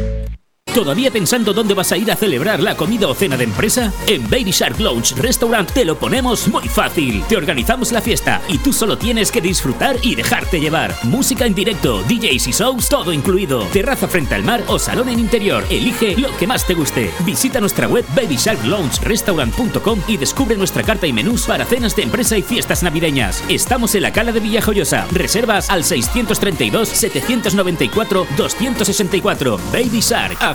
[0.73, 3.91] ¿Todavía pensando dónde vas a ir a celebrar la comida o cena de empresa?
[4.07, 7.25] En Baby Shark Lounge Restaurant te lo ponemos muy fácil.
[7.27, 10.95] Te organizamos la fiesta y tú solo tienes que disfrutar y dejarte llevar.
[11.03, 13.65] Música en directo, DJs y shows, todo incluido.
[13.73, 15.65] Terraza frente al mar o salón en interior.
[15.69, 17.11] Elige lo que más te guste.
[17.25, 22.43] Visita nuestra web babysharkloungerestaurant.com y descubre nuestra carta y menús para cenas de empresa y
[22.43, 23.43] fiestas navideñas.
[23.49, 25.05] Estamos en la Cala de Villajoyosa.
[25.11, 29.59] Reservas al 632 794 264.
[29.73, 30.37] Baby Shark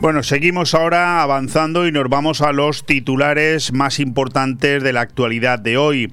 [0.00, 5.58] Bueno, seguimos ahora avanzando y nos vamos a los titulares más importantes de la actualidad
[5.58, 6.10] de hoy.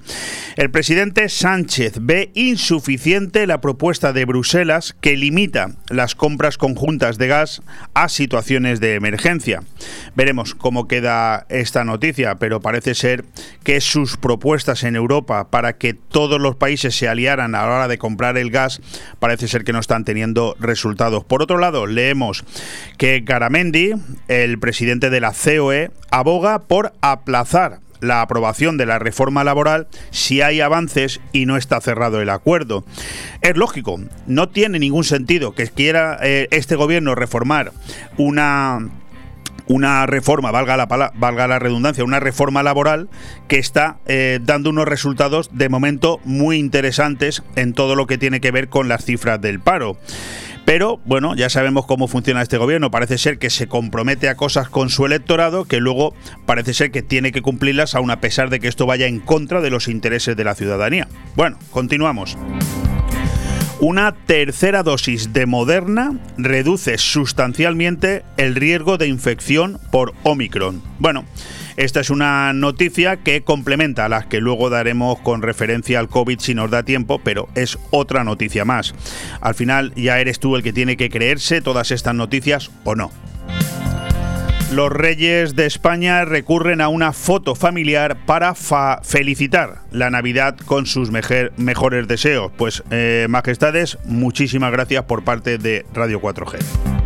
[0.58, 7.28] El presidente Sánchez ve insuficiente la propuesta de Bruselas que limita las compras conjuntas de
[7.28, 7.62] gas
[7.94, 9.64] a situaciones de emergencia.
[10.16, 13.24] Veremos cómo queda esta noticia, pero parece ser
[13.64, 17.88] que sus propuestas en Europa para que todos los países se aliaran a la hora
[17.88, 18.82] de comprar el gas
[19.20, 21.24] parece ser que no están teniendo resultados.
[21.24, 22.44] Por otro lado, leemos
[22.98, 23.77] que Garamendi,
[24.28, 30.42] el presidente de la COE, aboga por aplazar la aprobación de la reforma laboral si
[30.42, 32.84] hay avances y no está cerrado el acuerdo.
[33.42, 37.72] Es lógico, no tiene ningún sentido que quiera eh, este gobierno reformar
[38.18, 38.90] una
[39.68, 43.10] una reforma, valga la, valga la redundancia, una reforma laboral
[43.48, 48.40] que está eh, dando unos resultados de momento muy interesantes en todo lo que tiene
[48.40, 49.98] que ver con las cifras del paro.
[50.68, 52.92] Pero bueno, ya sabemos cómo funciona este gobierno.
[52.92, 56.14] Parece ser que se compromete a cosas con su electorado que luego
[56.46, 59.62] parece ser que tiene que cumplirlas aun a pesar de que esto vaya en contra
[59.62, 61.08] de los intereses de la ciudadanía.
[61.38, 62.38] Bueno, continuamos.
[63.80, 70.84] Una tercera dosis de Moderna reduce sustancialmente el riesgo de infección por Omicron.
[71.00, 71.24] Bueno,
[71.78, 76.40] esta es una noticia que complementa a las que luego daremos con referencia al COVID
[76.40, 78.96] si nos da tiempo, pero es otra noticia más.
[79.42, 83.12] Al final ya eres tú el que tiene que creerse todas estas noticias o no.
[84.74, 91.10] Los reyes de España recurren a una foto familiar para felicitar la Navidad con sus
[91.12, 92.52] mejores deseos.
[92.58, 96.97] Pues, eh, majestades, muchísimas gracias por parte de Radio 4G.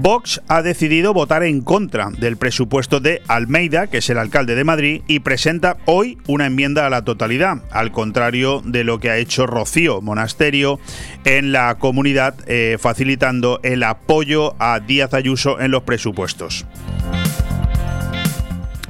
[0.00, 4.64] Vox ha decidido votar en contra del presupuesto de Almeida, que es el alcalde de
[4.64, 9.18] Madrid, y presenta hoy una enmienda a la totalidad, al contrario de lo que ha
[9.18, 10.80] hecho Rocío Monasterio
[11.24, 16.66] en la comunidad, eh, facilitando el apoyo a Díaz Ayuso en los presupuestos.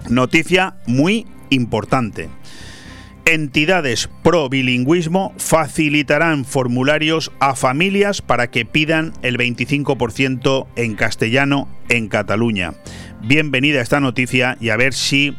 [0.09, 2.29] Noticia muy importante
[3.25, 12.09] entidades pro bilingüismo facilitarán formularios a familias para que pidan el 25% en castellano en
[12.09, 12.75] Cataluña.
[13.23, 15.37] Bienvenida esta noticia y a ver si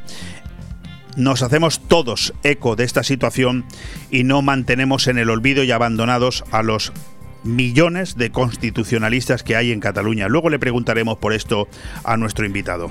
[1.18, 3.66] nos hacemos todos eco de esta situación
[4.10, 6.94] y no mantenemos en el olvido y abandonados a los
[7.44, 10.28] millones de constitucionalistas que hay en Cataluña.
[10.28, 11.68] Luego le preguntaremos por esto
[12.04, 12.90] a nuestro invitado.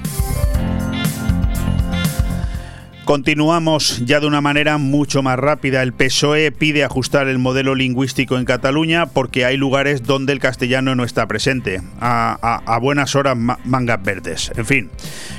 [3.05, 5.83] Continuamos ya de una manera mucho más rápida.
[5.83, 10.95] El PSOE pide ajustar el modelo lingüístico en Cataluña porque hay lugares donde el castellano
[10.95, 11.83] no está presente.
[12.01, 14.53] A, buenas horas mangas verdes.
[14.57, 14.91] En fin,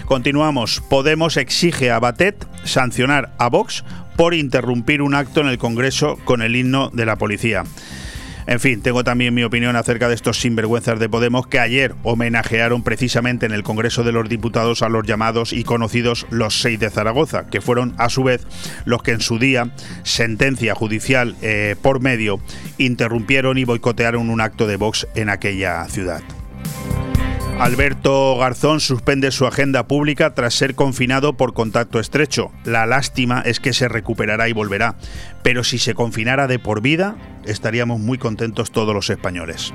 [0.06, 0.82] continuamos.
[0.90, 3.86] Podemos exige a Batet sancionar a Vox
[4.18, 7.64] por interrumpir un acto en el Congreso con el himno de la policía.
[8.48, 12.84] En fin, tengo también mi opinión acerca de estos sinvergüenzas de Podemos que ayer homenajearon
[12.84, 16.90] precisamente en el Congreso de los Diputados a los llamados y conocidos los seis de
[16.90, 18.46] Zaragoza, que fueron a su vez
[18.86, 19.72] los que en su día,
[20.04, 22.40] sentencia judicial eh, por medio,
[22.78, 26.22] interrumpieron y boicotearon un acto de Vox en aquella ciudad.
[27.60, 32.52] Alberto Garzón suspende su agenda pública tras ser confinado por contacto estrecho.
[32.66, 34.96] La lástima es que se recuperará y volverá,
[35.44, 39.74] pero si se confinara de por vida, estaríamos muy contentos todos los españoles.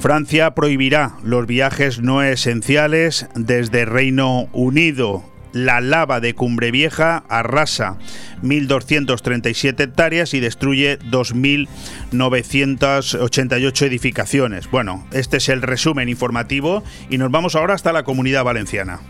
[0.00, 7.98] Francia prohibirá los viajes no esenciales desde Reino Unido la lava de Cumbre Vieja arrasa
[8.42, 14.70] 1.237 hectáreas y destruye 2.988 edificaciones.
[14.70, 19.00] Bueno, este es el resumen informativo y nos vamos ahora hasta la comunidad valenciana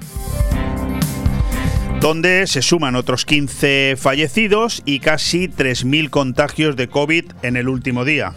[2.00, 8.06] donde se suman otros 15 fallecidos y casi 3.000 contagios de COVID en el último
[8.06, 8.32] día.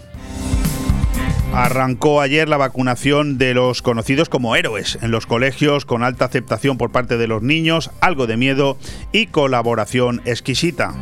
[1.54, 6.80] Arrancó ayer la vacunación de los conocidos como héroes en los colegios con alta aceptación
[6.80, 8.76] por parte de los niños, algo de miedo
[9.12, 10.96] y colaboración exquisita.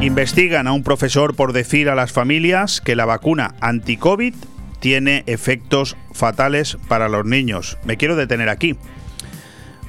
[0.00, 4.34] Investigan a un profesor por decir a las familias que la vacuna anti-COVID
[4.80, 7.78] tiene efectos fatales para los niños.
[7.84, 8.72] Me quiero detener aquí.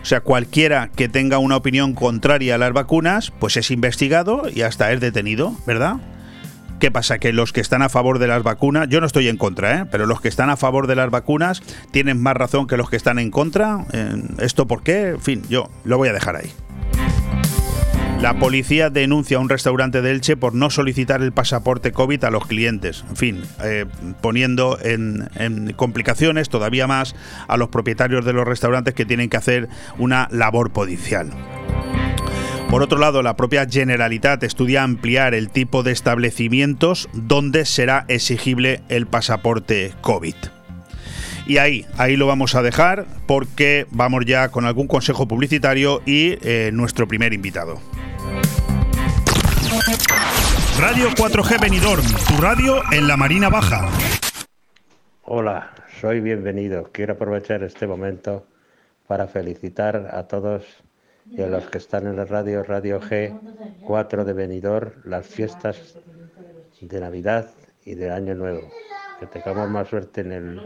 [0.03, 4.61] O sea, cualquiera que tenga una opinión contraria a las vacunas, pues es investigado y
[4.61, 5.95] hasta es detenido, ¿verdad?
[6.83, 7.17] ¿Qué pasa?
[7.17, 9.85] Que los que están a favor de las vacunas, yo no estoy en contra, ¿eh?
[9.89, 12.97] pero los que están a favor de las vacunas tienen más razón que los que
[12.97, 13.85] están en contra.
[14.39, 15.11] ¿Esto por qué?
[15.11, 16.51] En fin, yo lo voy a dejar ahí.
[18.19, 22.31] La policía denuncia a un restaurante de Elche por no solicitar el pasaporte COVID a
[22.31, 23.05] los clientes.
[23.09, 23.85] En fin, eh,
[24.19, 27.15] poniendo en, en, complicaciones todavía más
[27.47, 31.31] a los propietarios de los restaurantes que tienen que hacer una labor policial.
[32.73, 38.81] Por otro lado, la propia Generalitat estudia ampliar el tipo de establecimientos donde será exigible
[38.89, 40.33] el pasaporte COVID.
[41.45, 46.39] Y ahí, ahí lo vamos a dejar porque vamos ya con algún consejo publicitario y
[46.41, 47.79] eh, nuestro primer invitado.
[50.79, 53.87] Radio 4G Benidorm, tu radio en la Marina Baja.
[55.21, 56.89] Hola, soy bienvenido.
[56.91, 58.47] Quiero aprovechar este momento
[59.05, 60.82] para felicitar a todos
[61.35, 65.97] y a los que están en la radio Radio G4 de Benidorm las fiestas
[66.79, 67.49] de Navidad
[67.85, 68.69] y de Año Nuevo.
[69.19, 70.61] Que tengamos más suerte en el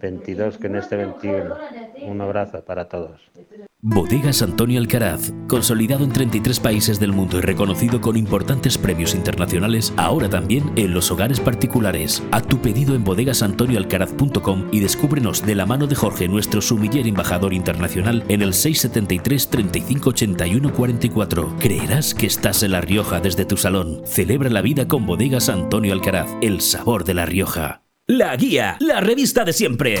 [0.00, 1.58] 22 que en este 21.
[2.02, 3.20] Un abrazo para todos.
[3.80, 9.92] Bodegas Antonio Alcaraz, consolidado en 33 países del mundo y reconocido con importantes premios internacionales,
[9.96, 12.20] ahora también en los hogares particulares.
[12.32, 17.54] Haz tu pedido en bodegasantonioalcaraz.com y descúbrenos de la mano de Jorge, nuestro sumiller embajador
[17.54, 21.56] internacional, en el 673 35 81 44.
[21.60, 24.02] Creerás que estás en La Rioja desde tu salón.
[24.06, 27.82] Celebra la vida con Bodegas Antonio Alcaraz, el sabor de La Rioja.
[28.08, 30.00] La Guía, la revista de siempre.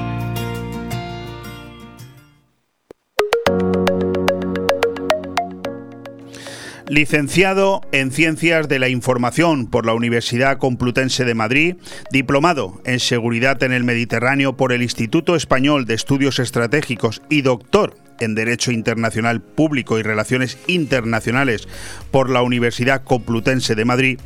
[6.91, 11.77] Licenciado en Ciencias de la Información por la Universidad Complutense de Madrid,
[12.11, 17.95] diplomado en Seguridad en el Mediterráneo por el Instituto Español de Estudios Estratégicos y doctor
[18.19, 21.65] en Derecho Internacional Público y Relaciones Internacionales
[22.11, 24.19] por la Universidad Complutense de Madrid,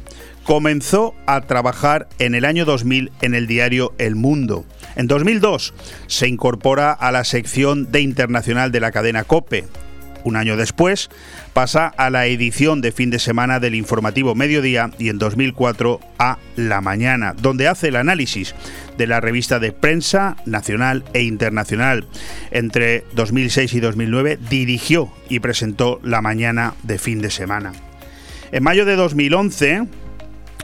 [0.44, 4.66] comenzó a trabajar en el año 2000 en el diario El Mundo.
[4.96, 5.76] En 2002
[6.08, 9.66] se incorpora a la sección de internacional de la cadena COPE.
[10.26, 11.12] Un año después
[11.54, 16.40] pasa a la edición de fin de semana del informativo Mediodía y en 2004 a
[16.56, 18.56] La Mañana, donde hace el análisis
[18.98, 22.08] de la revista de prensa nacional e internacional.
[22.50, 27.74] Entre 2006 y 2009 dirigió y presentó La Mañana de fin de semana.
[28.52, 29.84] En mayo de 2011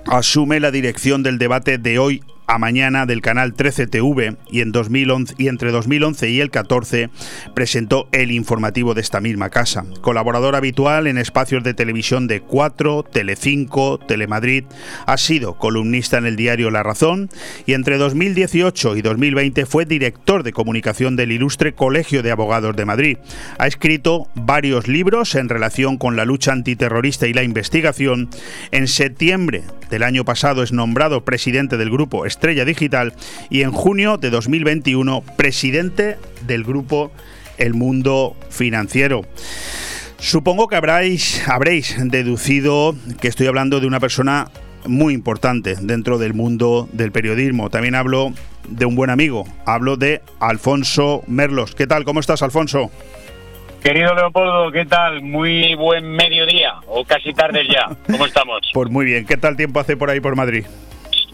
[0.08, 4.74] asume la dirección del debate de hoy a mañana del canal 13 TV y en
[4.74, 7.10] 2011 y entre 2011 y el 14
[7.54, 9.86] presentó el informativo de esta misma casa.
[10.02, 14.66] Colaborador habitual en espacios de televisión de 4, Telecinco, Telemadrid,
[15.06, 17.30] ha sido columnista en el diario La Razón
[17.66, 22.84] y entre 2018 y 2020 fue director de comunicación del ilustre Colegio de Abogados de
[22.84, 23.18] Madrid.
[23.60, 28.30] Ha escrito varios libros en relación con la lucha antiterrorista y la investigación.
[28.72, 33.14] En septiembre del año pasado es nombrado presidente del grupo Estrella Digital
[33.50, 36.18] y en junio de 2021 presidente
[36.48, 37.12] del grupo
[37.58, 39.24] El Mundo Financiero.
[40.18, 44.50] Supongo que habréis, habréis deducido que estoy hablando de una persona
[44.88, 47.70] muy importante dentro del mundo del periodismo.
[47.70, 48.34] También hablo
[48.70, 51.76] de un buen amigo, hablo de Alfonso Merlos.
[51.76, 52.06] ¿Qué tal?
[52.06, 52.90] ¿Cómo estás, Alfonso?
[53.82, 55.24] Querido Leopoldo, ¿qué tal?
[55.24, 57.90] Muy buen mediodía, o casi tarde ya.
[58.10, 58.62] ¿Cómo estamos?
[58.74, 59.26] Pues muy bien.
[59.26, 60.66] ¿Qué tal tiempo hace por ahí por Madrid?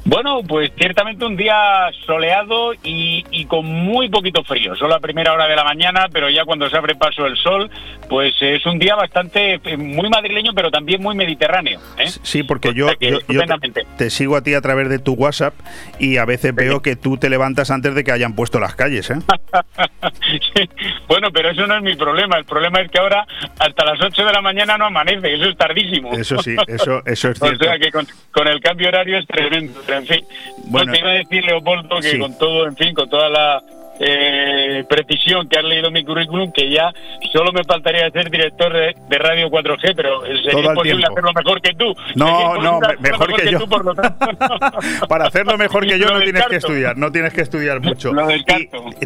[0.07, 5.33] Bueno, pues ciertamente un día soleado y, y, con muy poquito frío, solo a primera
[5.33, 7.69] hora de la mañana, pero ya cuando se abre paso el sol,
[8.07, 11.81] pues es un día bastante eh, muy madrileño, pero también muy mediterráneo.
[11.97, 12.07] ¿eh?
[12.23, 15.53] Sí, porque yo, yo, yo te, te, sigo a ti a través de tu WhatsApp
[15.99, 19.09] y a veces veo que tú te levantas antes de que hayan puesto las calles.
[19.09, 19.15] ¿eh?
[20.55, 20.69] sí.
[21.09, 23.27] Bueno, pero eso no es mi problema, el problema es que ahora
[23.59, 26.13] hasta las 8 de la mañana no amanece, eso es tardísimo.
[26.13, 27.45] Eso sí, eso, eso es cierto.
[27.61, 30.25] o sea que con, con el cambio horario es tremendo en fin.
[30.65, 32.19] Bueno, te iba a decir, Leopoldo, que sí.
[32.19, 33.63] con todo, en fin, con toda la
[33.99, 36.93] eh, precisión que has leído mi currículum, que ya
[37.31, 41.73] solo me faltaría ser director de, de Radio 4G, pero sería imposible hacerlo mejor que
[41.73, 41.95] tú.
[42.15, 43.59] No, no, mejor, mejor que, que, yo.
[43.59, 44.27] Tú, por lo tanto.
[45.09, 48.13] Para hacerlo mejor que yo no tienes que estudiar, no tienes que estudiar mucho.
[48.13, 48.43] Lo y,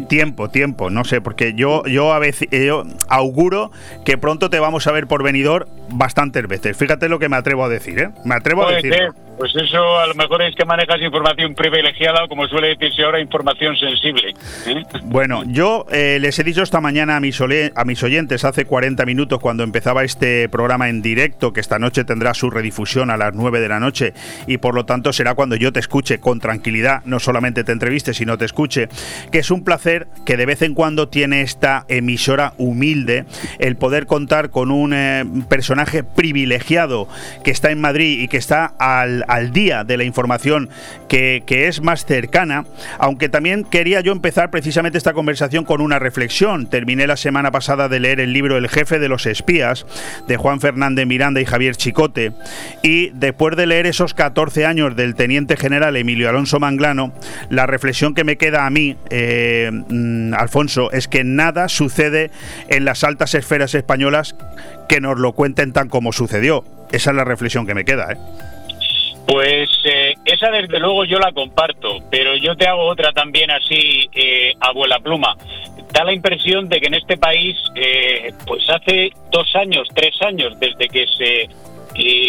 [0.08, 3.70] tiempo, tiempo, no sé, porque yo, yo a veces yo auguro
[4.04, 6.76] que pronto te vamos a ver por venidor bastantes veces.
[6.76, 8.10] Fíjate lo que me atrevo a decir, ¿eh?
[8.24, 8.94] Me atrevo a decir.
[9.38, 13.18] Pues eso a lo mejor es que manejas información privilegiada o como suele decirse ahora,
[13.18, 14.34] información sensible.
[14.66, 14.82] ¿eh?
[15.04, 19.04] Bueno, yo eh, les he dicho esta mañana a mis, a mis oyentes hace 40
[19.04, 23.34] minutos cuando empezaba este programa en directo que esta noche tendrá su redifusión a las
[23.34, 24.12] 9 de la noche
[24.46, 28.14] y por lo tanto será cuando yo te escuche con tranquilidad, no solamente te entreviste,
[28.14, 28.88] sino te escuche,
[29.32, 33.24] que es un placer que de vez en cuando tiene esta emisora humilde
[33.58, 35.81] el poder contar con un eh, personaje
[36.14, 37.08] privilegiado
[37.44, 40.70] que está en Madrid y que está al, al día de la información
[41.08, 42.64] que, que es más cercana,
[42.98, 46.66] aunque también quería yo empezar precisamente esta conversación con una reflexión.
[46.66, 49.86] Terminé la semana pasada de leer el libro El jefe de los espías
[50.26, 52.32] de Juan Fernández Miranda y Javier Chicote
[52.82, 57.12] y después de leer esos 14 años del teniente general Emilio Alonso Manglano,
[57.50, 62.30] la reflexión que me queda a mí, eh, mm, Alfonso, es que nada sucede
[62.68, 64.34] en las altas esferas españolas
[64.92, 66.64] que nos lo cuenten tan como sucedió.
[66.92, 68.12] Esa es la reflexión que me queda.
[68.12, 68.16] ¿eh?
[69.26, 74.10] Pues eh, esa desde luego yo la comparto, pero yo te hago otra también así,
[74.12, 75.34] eh, abuela pluma.
[75.94, 80.60] Da la impresión de que en este país, eh, pues hace dos años, tres años,
[80.60, 81.48] desde que se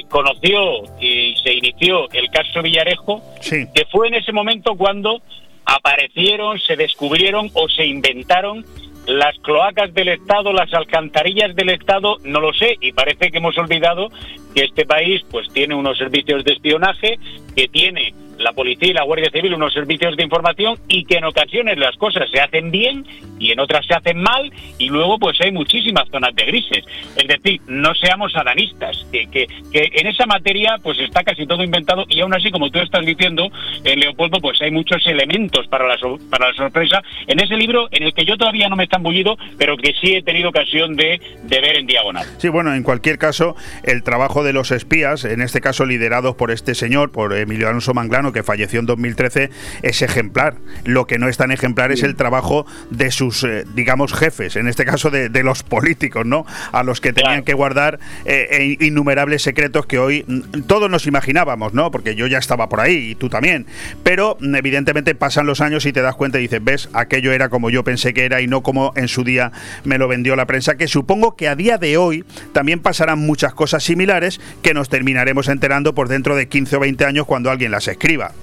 [0.08, 5.22] conoció y se inició el caso Villarejo, que fue en ese momento cuando
[5.66, 8.66] aparecieron, se descubrieron o se inventaron
[9.08, 13.58] las cloacas del Estado, las alcantarillas del Estado, no lo sé, y parece que hemos
[13.58, 14.10] olvidado
[14.56, 17.20] que este país pues tiene unos servicios de espionaje,
[17.56, 21.26] que tiene la policía y la Guardia Civil unos servicios de información y que en
[21.26, 23.06] ocasiones las cosas se hacen bien
[23.40, 26.86] y en otras se hacen mal y luego pues hay muchísimas zonas de grises.
[27.16, 31.64] Es decir, no seamos adanistas, que, que, que en esa materia pues está casi todo
[31.64, 33.50] inventado y aún así, como tú estás diciendo,
[33.84, 35.98] en Leopoldo, pues hay muchos elementos para la,
[36.30, 39.38] para la sorpresa en ese libro en el que yo todavía no me he embullido,
[39.58, 42.26] pero que sí he tenido ocasión de, de ver en diagonal.
[42.38, 46.52] Sí, bueno, en cualquier caso, el trabajo de los espías, en este caso liderados por
[46.52, 47.94] este señor, por Emilio Alonso
[48.32, 49.50] Que falleció en 2013,
[49.82, 50.56] es ejemplar.
[50.86, 54.68] Lo que no es tan ejemplar es el trabajo de sus, eh, digamos, jefes, en
[54.68, 56.46] este caso de, los políticos, ¿no?
[56.72, 61.06] A los que tenían que guardar eh, e innumerables secretos que hoy mm, todos nos
[61.06, 61.92] imaginábamos, ¿no?
[61.92, 63.66] Porque yo ya estaba por ahí y tú también.
[64.04, 67.50] Pero mm, evidentemente pasan los años y te das cuenta y dices, ves, aquello era
[67.50, 69.52] como yo pensé que era y no como en su día
[69.84, 73.54] me lo vendió la prensa, que supongo que a día de hoy también pasarán muchas
[73.54, 77.72] cosas similares que nos terminaremos enterando por dentro de 15 o 20 años cuando alguien
[77.72, 77.88] las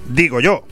[0.07, 0.63] digo yo.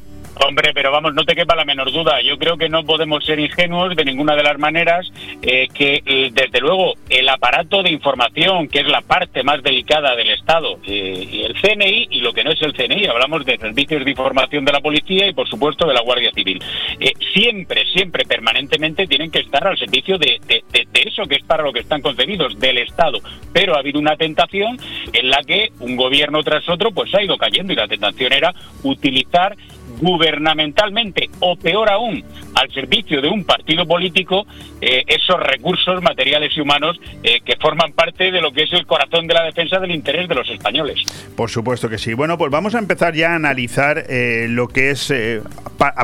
[0.42, 2.22] Hombre, pero vamos, no te quepa la menor duda.
[2.22, 5.06] Yo creo que no podemos ser ingenuos de ninguna de las maneras,
[5.42, 10.16] eh, que eh, desde luego el aparato de información, que es la parte más delicada
[10.16, 13.58] del Estado, eh, y el CNI y lo que no es el CNI, hablamos de
[13.58, 16.64] servicios de información de la policía y por supuesto de la Guardia Civil,
[17.34, 20.64] siempre, siempre, permanentemente tienen que estar al servicio de, de,
[20.94, 23.20] eso que es para lo que están concebidos, del Estado.
[23.52, 24.78] Pero ha habido una tentación
[25.12, 28.54] en la que un gobierno tras otro pues ha ido cayendo y la tentación era
[28.84, 29.56] utilizar
[30.00, 32.24] gubernamentalmente o peor aún
[32.56, 34.45] al servicio de un partido político
[34.82, 38.86] eh, esos recursos materiales y humanos eh, que forman parte de lo que es el
[38.86, 41.00] corazón de la defensa del interés de los españoles.
[41.36, 42.14] Por supuesto que sí.
[42.14, 45.14] Bueno, pues vamos a empezar ya a analizar eh, lo que es,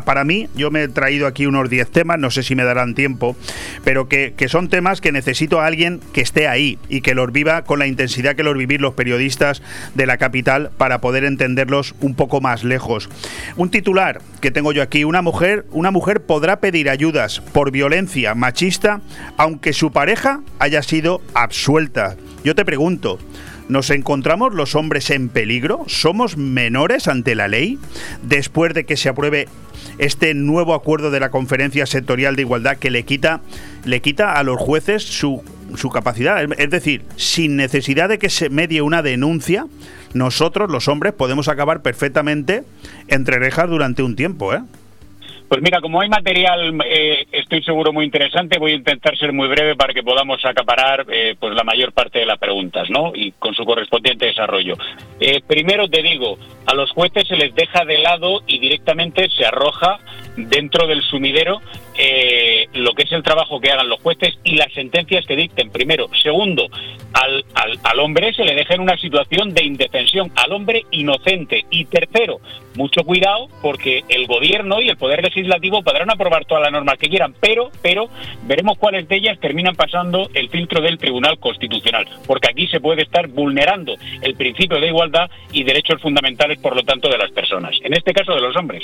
[0.06, 2.96] para mí, yo me he traído aquí unos 10 temas, no sé si me darán
[2.96, 3.36] tiempo,
[3.84, 7.32] pero que, que, son temas que necesito a alguien que esté ahí y que los
[7.32, 9.62] viva con la intensidad que los vivir los periodistas
[9.94, 13.10] de la capital para poder entenderlos un poco más lejos.
[13.58, 18.34] Un titular que tengo yo aquí, una mujer, una mujer podrá pedir ayudas por violencia
[18.34, 19.02] machista
[19.38, 22.18] aunque su pareja haya sido absuelta.
[22.44, 23.20] Yo te pregunto,
[23.68, 25.86] ¿Nos encontramos los hombres en peligro?
[25.88, 27.80] ¿Somos menores ante la ley?
[28.22, 29.48] Después de que se apruebe
[29.98, 33.42] este nuevo acuerdo de la Conferencia Sectorial de Igualdad que le quita,
[33.84, 35.42] le quita a los jueces su,
[35.76, 36.44] su capacidad.
[36.58, 39.66] Es decir, sin necesidad de que se medie una denuncia,
[40.14, 42.64] nosotros los hombres podemos acabar perfectamente
[43.08, 44.62] entre rejas durante un tiempo, ¿eh?
[45.48, 49.48] Pues mira, como hay material, eh, estoy seguro muy interesante, voy a intentar ser muy
[49.48, 53.12] breve para que podamos acaparar eh, pues la mayor parte de las preguntas, ¿no?
[53.14, 54.76] Y con su correspondiente desarrollo.
[55.20, 59.46] Eh, primero te digo, a los jueces se les deja de lado y directamente se
[59.46, 60.00] arroja
[60.36, 61.62] dentro del sumidero
[61.98, 65.70] eh, lo que es el trabajo que hagan los jueces y las sentencias que dicten,
[65.70, 66.10] primero.
[66.22, 66.68] Segundo,
[67.14, 71.66] al, al, al, hombre se le deja en una situación de indefensión, al hombre inocente.
[71.70, 72.40] Y tercero,
[72.76, 77.08] mucho cuidado porque el gobierno y el poder legislativo podrán aprobar todas las normas que
[77.08, 78.10] quieran, pero, pero
[78.44, 83.04] veremos cuáles de ellas terminan pasando el filtro del Tribunal Constitucional, porque aquí se puede
[83.04, 87.76] estar vulnerando el principio de igualdad y derechos fundamentales, por lo tanto, de las personas,
[87.84, 88.84] en este caso de los hombres.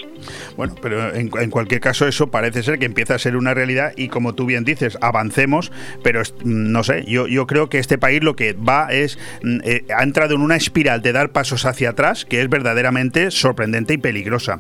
[0.56, 4.08] Bueno, pero en cualquier caso eso parece ser que empieza a ser una realidad y
[4.08, 5.72] como tú bien dices, avancemos,
[6.04, 9.86] pero no sé, yo, yo creo que este país lo que va es, mm, eh,
[9.96, 13.98] ha entrado en una espiral de dar pasos hacia atrás que es verdaderamente sorprendente y
[13.98, 14.60] peligrosa.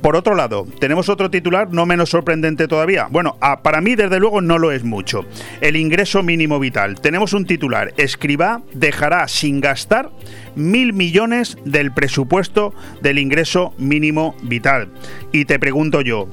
[0.00, 3.08] Por otro lado, tenemos otro titular no menos sorprendente todavía.
[3.10, 5.26] Bueno, para mí desde luego no lo es mucho.
[5.60, 7.00] El ingreso mínimo vital.
[7.00, 10.10] Tenemos un titular, escriba dejará sin gastar
[10.54, 14.88] mil millones del presupuesto del ingreso mínimo vital.
[15.32, 16.28] Y te pregunto yo,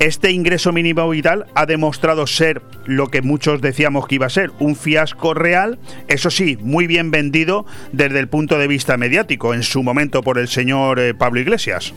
[0.00, 4.50] este ingreso mínimo vital ha demostrado ser lo que muchos decíamos que iba a ser,
[4.58, 5.78] un fiasco real,
[6.08, 10.38] eso sí, muy bien vendido desde el punto de vista mediático, en su momento por
[10.38, 11.94] el señor eh, Pablo Iglesias.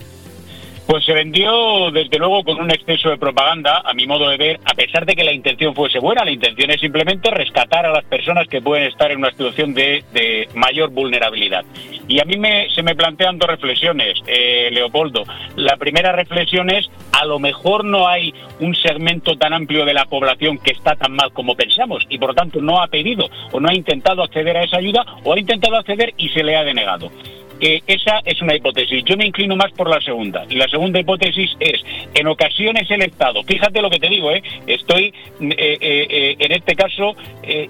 [0.87, 4.59] Pues se vendió desde luego con un exceso de propaganda, a mi modo de ver,
[4.63, 8.05] a pesar de que la intención fuese buena, la intención es simplemente rescatar a las
[8.05, 11.65] personas que pueden estar en una situación de, mayor vulnerabilidad.
[12.07, 15.25] Y a mí me, se me plantean dos reflexiones, eh, Leopoldo.
[15.57, 20.05] La primera reflexión es, a lo mejor no hay un segmento tan amplio de la
[20.05, 23.67] población que está tan mal como pensamos y por tanto no ha pedido o no
[23.67, 27.11] ha intentado acceder a esa ayuda o ha intentado acceder y se le ha denegado
[27.59, 29.03] esa es una hipótesis.
[29.03, 30.45] Yo me inclino más por la segunda.
[30.49, 31.81] Y la segunda hipótesis es,
[32.13, 34.41] en ocasiones el Estado, fíjate lo que te digo, ¿eh?
[34.67, 37.15] estoy eh, eh, eh, en este caso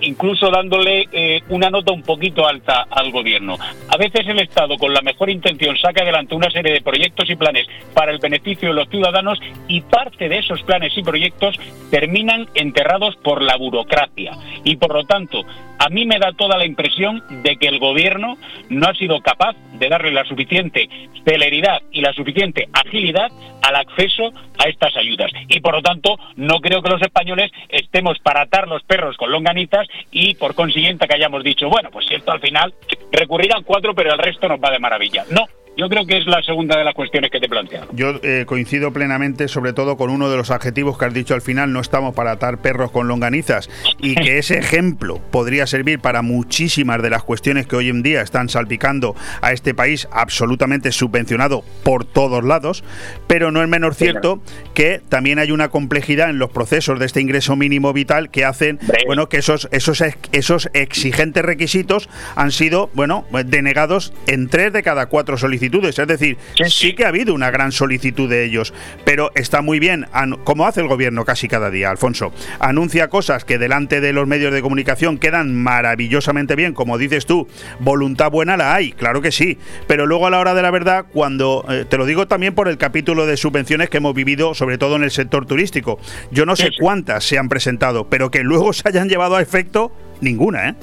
[0.02, 1.08] incluso dándole
[1.50, 3.58] una nota un poquito alta al gobierno.
[3.90, 7.36] A veces el Estado, con la mejor intención, saca adelante una serie de proyectos y
[7.36, 11.60] planes para el beneficio de los ciudadanos y parte de esos planes y proyectos
[11.92, 14.32] terminan enterrados por la burocracia.
[14.64, 15.46] Y por lo tanto,
[15.78, 18.38] a mí me da toda la impresión de que el gobierno
[18.70, 20.90] no ha sido capaz de darle la suficiente
[21.26, 23.30] celeridad y la suficiente agilidad
[23.62, 25.32] al acceso a estas ayudas.
[25.48, 29.32] Y por lo tanto, no creo que los españoles estemos para atar los perros con
[29.32, 32.74] longanitas y por consiguiente que hayamos dicho, bueno, pues esto al final
[33.12, 35.26] recurrirán cuatro, pero el resto nos va de maravilla.
[35.32, 35.46] No,
[35.78, 37.86] yo creo que es la segunda de las cuestiones que te plantea.
[37.92, 41.42] Yo eh, coincido plenamente, sobre todo con uno de los adjetivos que has dicho al
[41.42, 43.70] final, no estamos para atar perros con longanizas,
[44.00, 48.22] y que ese ejemplo podría servir para muchísimas de las cuestiones que hoy en día
[48.22, 52.84] están salpicando a este país absolutamente subvencionado por todos lados,
[53.28, 54.42] pero no es menos cierto
[54.74, 58.80] que también hay una complejidad en los procesos de este ingreso mínimo vital que hacen,
[59.06, 65.06] bueno, que esos, esos, esos exigentes requisitos han sido, bueno, denegados en tres de cada
[65.06, 66.38] cuatro solicitudes es decir,
[66.68, 68.74] sí que ha habido una gran solicitud de ellos,
[69.06, 70.06] pero está muy bien,
[70.44, 72.32] como hace el gobierno casi cada día, Alfonso.
[72.60, 77.48] Anuncia cosas que delante de los medios de comunicación quedan maravillosamente bien, como dices tú,
[77.80, 79.58] voluntad buena la hay, claro que sí,
[79.88, 82.68] pero luego a la hora de la verdad, cuando, eh, te lo digo también por
[82.68, 86.00] el capítulo de subvenciones que hemos vivido, sobre todo en el sector turístico,
[86.32, 89.92] yo no sé cuántas se han presentado, pero que luego se hayan llevado a efecto,
[90.22, 90.76] ninguna, ¿eh?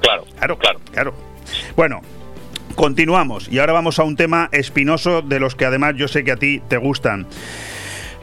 [0.00, 0.80] Claro, claro, claro.
[0.92, 1.14] Claro.
[1.76, 2.00] Bueno,
[2.74, 6.32] Continuamos y ahora vamos a un tema espinoso de los que además yo sé que
[6.32, 7.26] a ti te gustan.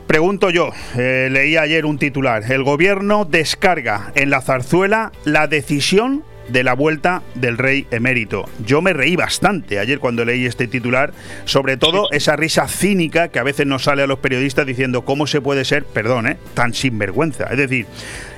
[0.07, 6.23] Pregunto yo, eh, leí ayer un titular, el gobierno descarga en la zarzuela la decisión
[6.49, 8.45] de la vuelta del rey emérito.
[8.65, 11.13] Yo me reí bastante ayer cuando leí este titular,
[11.45, 15.27] sobre todo esa risa cínica que a veces nos sale a los periodistas diciendo cómo
[15.27, 17.45] se puede ser, perdón, eh, tan sinvergüenza.
[17.45, 17.85] Es decir,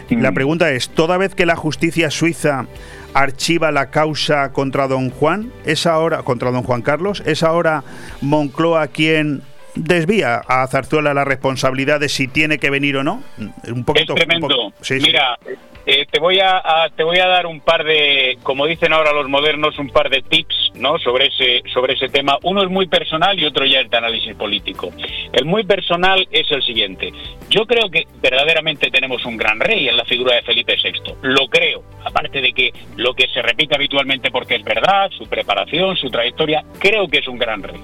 [0.09, 0.35] la mm.
[0.35, 2.65] pregunta es, ¿toda vez que la justicia suiza
[3.13, 7.83] archiva la causa contra don Juan, es ahora, contra don Juan Carlos, es ahora
[8.21, 9.43] Moncloa quien
[9.75, 13.23] desvía a Zarzuela la responsabilidad de si tiene que venir o no.
[13.67, 14.15] Un poquito.
[14.15, 14.73] Es tremendo.
[14.89, 15.37] Mira,
[15.85, 16.61] eh, te voy a,
[16.95, 20.21] te voy a dar un par de, como dicen ahora los modernos, un par de
[20.21, 20.99] tips, ¿no?
[20.99, 22.37] Sobre ese sobre ese tema.
[22.43, 24.91] Uno es muy personal y otro ya es de análisis político.
[25.33, 27.11] El muy personal es el siguiente.
[27.49, 31.13] Yo creo que verdaderamente tenemos un gran rey en la figura de Felipe VI.
[31.23, 31.83] Lo creo.
[32.05, 36.63] Aparte de que lo que se repite habitualmente porque es verdad, su preparación, su trayectoria,
[36.79, 37.81] creo que es un gran rey.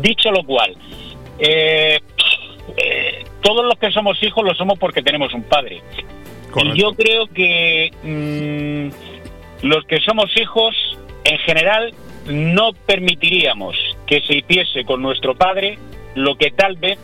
[0.00, 0.74] Dicho lo cual,
[1.44, 2.00] eh,
[2.76, 5.82] eh, todos los que somos hijos lo somos porque tenemos un padre.
[6.56, 10.74] Y yo creo que mm, los que somos hijos,
[11.24, 11.92] en general,
[12.26, 13.76] no permitiríamos
[14.06, 15.78] que se hiciese con nuestro padre
[16.14, 16.98] lo que tal vez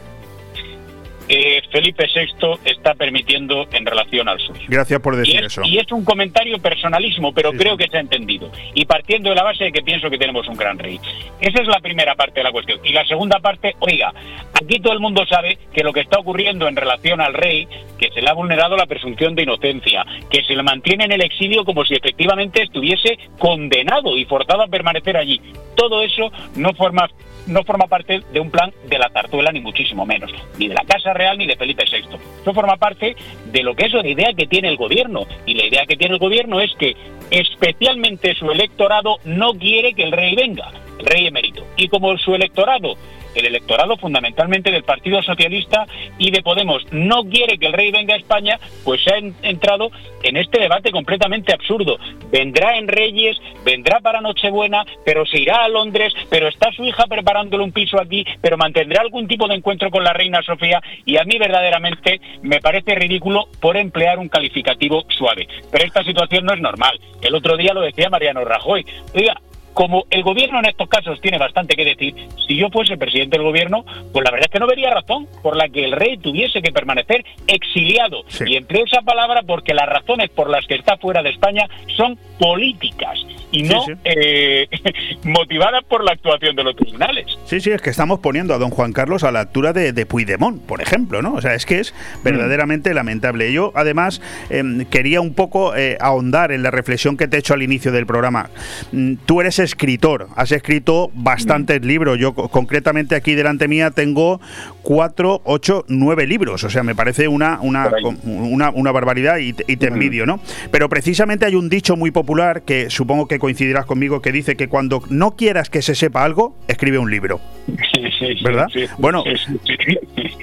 [1.28, 4.66] eh, Felipe VI está permitiendo en relación al suyo.
[4.68, 5.62] Gracias por decir eso.
[5.64, 8.50] Y es un comentario personalísimo, pero creo que se ha entendido.
[8.74, 10.98] Y partiendo de la base de que pienso que tenemos un gran rey.
[11.40, 12.80] Esa es la primera parte de la cuestión.
[12.84, 14.12] Y la segunda parte, oiga,
[14.54, 17.68] aquí todo el mundo sabe que lo que está ocurriendo en relación al rey,
[17.98, 21.22] que se le ha vulnerado la presunción de inocencia, que se le mantiene en el
[21.22, 25.40] exilio como si efectivamente estuviese condenado y forzado a permanecer allí.
[25.76, 27.08] Todo eso no forma
[27.48, 30.84] no forma parte de un plan de la zarzuela, ni muchísimo menos, ni de la
[30.84, 32.16] Casa Real ni de Felipe VI.
[32.42, 35.26] Eso forma parte de lo que es la idea que tiene el gobierno.
[35.46, 36.94] Y la idea que tiene el gobierno es que
[37.30, 41.66] especialmente su electorado no quiere que el rey venga, el rey emérito.
[41.76, 42.96] Y como su electorado
[43.34, 45.86] el electorado fundamentalmente del Partido Socialista
[46.18, 49.90] y de Podemos no quiere que el rey venga a España, pues se ha entrado
[50.22, 51.98] en este debate completamente absurdo.
[52.30, 57.04] Vendrá en Reyes, vendrá para Nochebuena, pero se irá a Londres, pero está su hija
[57.06, 61.16] preparándole un piso aquí, pero mantendrá algún tipo de encuentro con la reina Sofía y
[61.16, 65.48] a mí verdaderamente me parece ridículo por emplear un calificativo suave.
[65.70, 66.98] Pero esta situación no es normal.
[67.22, 68.84] El otro día lo decía Mariano Rajoy.
[69.14, 69.40] Oiga,
[69.78, 72.12] como el gobierno en estos casos tiene bastante que decir,
[72.48, 75.54] si yo fuese presidente del gobierno, pues la verdad es que no vería razón por
[75.54, 78.24] la que el rey tuviese que permanecer exiliado.
[78.44, 82.18] Y empleo esa palabra porque las razones por las que está fuera de España son
[82.40, 83.20] políticas
[83.50, 84.68] y no eh,
[85.22, 87.26] motivadas por la actuación de los tribunales.
[87.44, 90.06] Sí, sí, es que estamos poniendo a don Juan Carlos a la altura de, de
[90.06, 91.34] Puigdemont, por ejemplo, ¿no?
[91.34, 93.52] O sea, es que es verdaderamente lamentable.
[93.52, 94.20] Yo, además,
[94.50, 97.92] em, quería un poco eh, ahondar en la reflexión que te he hecho al inicio
[97.92, 98.50] del programa.
[98.92, 102.18] Mm, tú eres escritor, has escrito bastantes libros.
[102.18, 104.40] Yo, concretamente, aquí delante mía tengo
[104.82, 106.64] cuatro, ocho, nueve libros.
[106.64, 107.90] O sea, me parece una, una,
[108.24, 110.40] una, una barbaridad y, te envidio, ¿no?
[110.70, 114.68] Pero precisamente hay un dicho muy popular que supongo que coincidirás conmigo que dice que
[114.68, 117.40] cuando no quieras que se sepa algo, escribe un libro.
[118.42, 118.66] ¿Verdad?
[118.98, 119.24] Bueno,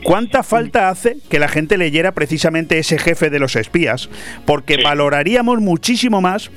[0.04, 4.10] ¿cuánta falta hace que la gente leyera precisamente ese jefe de los espías?
[4.46, 6.52] Porque valoraríamos muchísimo más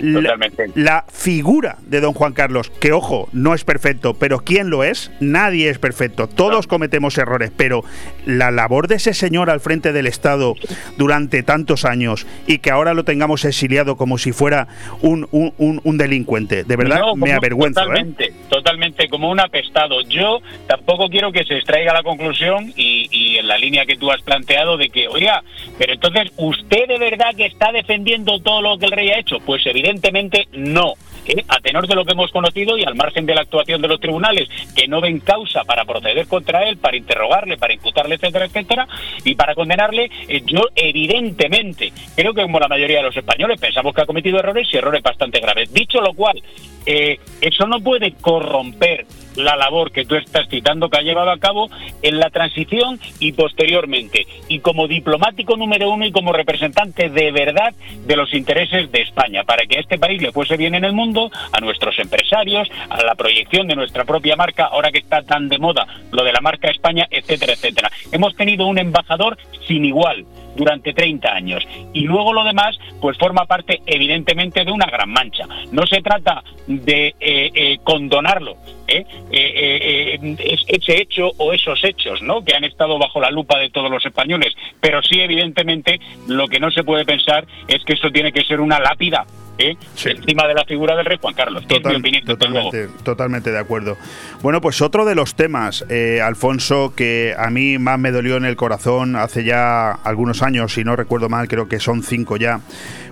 [0.00, 5.10] la, figura de don Juan Carlos, que ojo, no es perfecto, pero ¿quién lo es?
[5.20, 7.84] Nadie es perfecto, todos cometemos errores, pero
[8.24, 10.54] la labor de ese señor al frente del Estado
[10.96, 14.68] durante tantos años y que ahora lo tengamos exiliado como si fuera
[15.02, 17.82] un, un, delincuente, de verdad me avergüenza.
[17.82, 17.84] ¿eh?
[17.84, 20.00] Totalmente, totalmente, como un apestado.
[20.02, 24.10] Yo tampoco quiero que se extraiga la conclusión y, y en la línea que tú
[24.10, 25.42] has planteado de que, oiga,
[25.78, 29.38] pero entonces, ¿usted de verdad que está defendiendo todo lo que el rey ha hecho?
[29.40, 30.94] Pues evidentemente Evidentemente no.
[31.26, 31.44] ¿eh?
[31.48, 34.00] a tenor de lo que hemos conocido y al margen de la actuación de los
[34.00, 38.88] tribunales, que no ven causa para proceder contra él, para interrogarle, para imputarle, etcétera, etcétera,
[39.24, 43.94] y para condenarle, eh, yo evidentemente creo que como la mayoría de los españoles pensamos
[43.94, 45.72] que ha cometido errores y errores bastante graves.
[45.72, 46.40] Dicho lo cual,
[46.86, 51.38] eh, eso no puede corromper la labor que tú estás citando que ha llevado a
[51.38, 51.68] cabo
[52.02, 57.74] en la transición y posteriormente, y como diplomático número uno y como representante de verdad
[58.06, 60.92] de los intereses de España, para que a este país le fuese bien en el
[60.92, 65.48] mundo, a nuestros empresarios, a la proyección de nuestra propia marca, ahora que está tan
[65.48, 67.90] de moda lo de la marca España, etcétera, etcétera.
[68.12, 70.24] Hemos tenido un embajador sin igual
[70.60, 71.66] durante 30 años.
[71.94, 75.46] Y luego lo demás, pues forma parte evidentemente de una gran mancha.
[75.72, 78.56] No se trata de eh, eh, condonarlo,
[78.86, 79.06] ¿eh?
[80.68, 82.44] ese hecho o esos hechos, ¿no?
[82.44, 84.54] Que han estado bajo la lupa de todos los españoles.
[84.80, 88.60] Pero sí, evidentemente, lo que no se puede pensar es que esto tiene que ser
[88.60, 89.24] una lápida
[89.60, 91.66] encima de la figura del rey Juan Carlos.
[91.66, 93.96] totalmente, totalmente de acuerdo.
[94.42, 98.44] Bueno, pues otro de los temas, eh, Alfonso, que a mí más me dolió en
[98.44, 102.60] el corazón hace ya algunos años, si no recuerdo mal, creo que son cinco ya,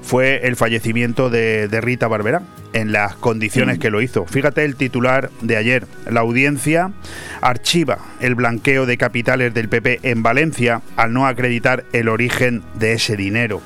[0.02, 2.42] fue el fallecimiento de, Rita Barberá
[2.72, 3.80] en las condiciones mm.
[3.80, 4.24] que lo hizo.
[4.24, 5.86] Fíjate el titular de ayer.
[6.10, 6.92] La audiencia
[7.40, 12.94] archiva el blanqueo de capitales del PP en Valencia al no acreditar el origen de
[12.94, 13.60] ese dinero.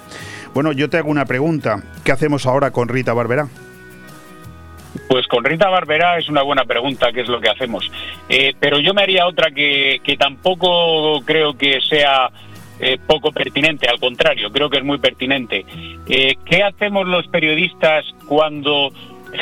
[0.54, 1.82] Bueno, yo te hago una pregunta.
[2.04, 3.48] ¿Qué hacemos ahora con Rita Barberá?
[5.08, 7.90] Pues con Rita Barberá es una buena pregunta, ¿qué es lo que hacemos?
[8.28, 12.30] Eh, pero yo me haría otra que, tampoco creo que sea
[12.80, 15.64] eh, poco pertinente, al contrario, creo que es muy pertinente.
[16.06, 18.90] Eh, ¿Qué hacemos los periodistas cuando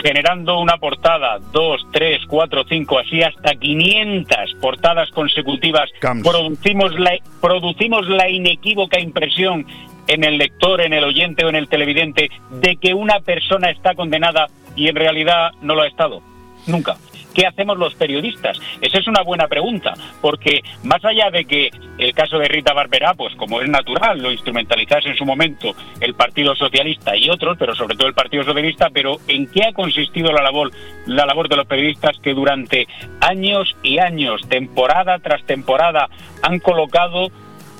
[0.02, 5.90] generando una portada, dos, tres, cuatro, cinco, así hasta 500 portadas consecutivas,
[6.22, 9.66] producimos la, producimos la inequívoca impresión
[10.10, 13.94] en el lector, en el oyente o en el televidente de que una persona está
[13.94, 16.20] condenada y en realidad no lo ha estado.
[16.66, 16.96] Nunca.
[17.32, 18.58] ¿Qué hacemos los periodistas?
[18.80, 23.14] Esa es una buena pregunta, porque más allá de que el caso de Rita Barberá,
[23.14, 27.76] pues como es natural, lo instrumentalizase en su momento el Partido Socialista y otros, pero
[27.76, 30.72] sobre todo el Partido Socialista, pero ¿en qué ha consistido la labor,
[31.06, 32.88] la labor de los periodistas que durante
[33.20, 36.08] años y años, temporada tras temporada,
[36.42, 37.28] han colocado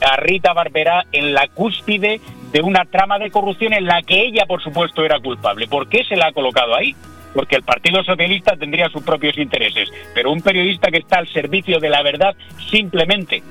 [0.01, 2.21] a Rita Barberá en la cúspide
[2.53, 5.69] de una trama de corrupción en la que ella, por supuesto, era culpable.
[5.69, 6.95] ¿Por qué se la ha colocado ahí?
[7.35, 11.79] Porque el Partido Socialista tendría sus propios intereses, pero un periodista que está al servicio
[11.79, 12.35] de la verdad
[12.71, 13.43] simplemente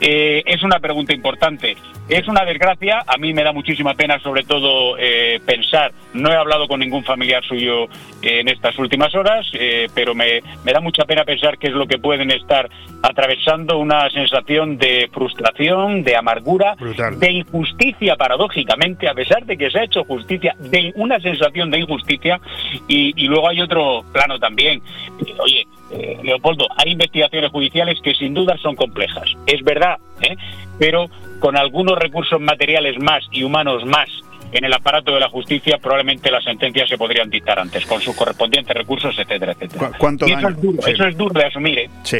[0.00, 1.76] eh, es una pregunta importante.
[2.08, 6.36] Es una desgracia, a mí me da muchísima pena sobre todo eh, pensar, no he
[6.36, 7.84] hablado con ningún familiar suyo
[8.22, 9.44] eh, en estas últimas horas,
[9.92, 12.68] pero me, da mucha pena pensar qué es lo que pueden estar
[13.02, 13.78] atravesando.
[13.78, 16.76] Una sensación de frustración, de amargura,
[17.18, 21.80] de injusticia paradójicamente, a pesar de que se ha hecho justicia, de una sensación de
[21.80, 22.40] injusticia.
[22.86, 24.80] Y, y luego hay otro plano también.
[25.38, 30.36] Oye, eh, Leopoldo, hay investigaciones judiciales que sin duda son complejas, es verdad, ¿eh?
[30.78, 31.06] pero
[31.40, 34.08] con algunos recursos materiales más y humanos más
[34.52, 38.16] en el aparato de la justicia, probablemente las sentencias se podrían dictar antes, con sus
[38.16, 39.92] correspondientes recursos, etcétera, etcétera.
[39.98, 41.78] ¿Cuánto eso, es duro, eso es duro de asumir.
[41.80, 41.90] ¿eh?
[42.04, 42.18] Sí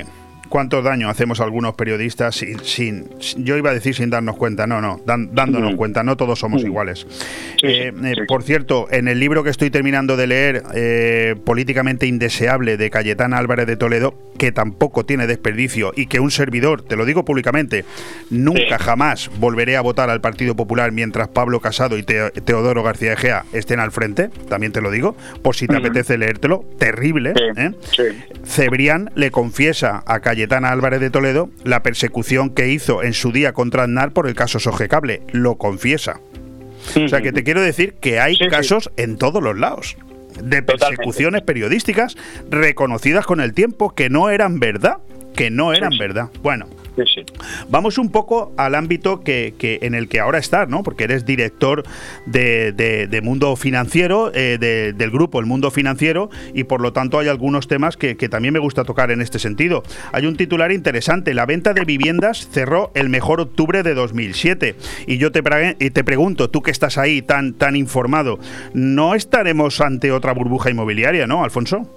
[0.48, 5.00] cuánto daño hacemos algunos periodistas sin, yo iba a decir sin darnos cuenta, no, no,
[5.04, 7.06] dándonos cuenta, no todos somos iguales.
[7.62, 12.76] Eh, eh, por cierto, en el libro que estoy terminando de leer, eh, Políticamente Indeseable,
[12.76, 17.04] de Cayetana Álvarez de Toledo, que tampoco tiene desperdicio y que un servidor, te lo
[17.04, 17.84] digo públicamente,
[18.30, 23.44] nunca jamás volveré a votar al Partido Popular mientras Pablo Casado y Teodoro García Egea
[23.52, 27.32] estén al frente, también te lo digo, por si te apetece leértelo, terrible.
[28.44, 33.32] Cebrián le confiesa a Cayetana Cayetana Álvarez de Toledo la persecución que hizo en su
[33.32, 35.22] día contra Aznar por el caso Sogecable.
[35.32, 36.20] Lo confiesa.
[36.94, 39.96] O sea que te quiero decir que hay casos en todos los lados
[40.42, 42.18] de persecuciones periodísticas
[42.50, 44.98] reconocidas con el tiempo que no eran verdad,
[45.34, 46.28] que no eran verdad.
[46.42, 46.66] Bueno,
[47.68, 50.82] Vamos un poco al ámbito que, en el que ahora estás, ¿no?
[50.82, 51.84] Porque eres director
[52.26, 54.58] de, Mundo Financiero, eh,
[54.96, 58.60] del grupo El Mundo Financiero, y por lo tanto hay algunos temas que, también me
[58.60, 59.82] gusta tocar en este sentido.
[60.12, 64.76] Hay un titular interesante, la venta de viviendas cerró el mejor octubre de 2007.
[65.06, 68.38] Y yo te, te pregunto, tú que estás ahí tan, tan informado,
[68.74, 71.88] ¿no estaremos ante otra burbuja inmobiliaria, no, Alfonso?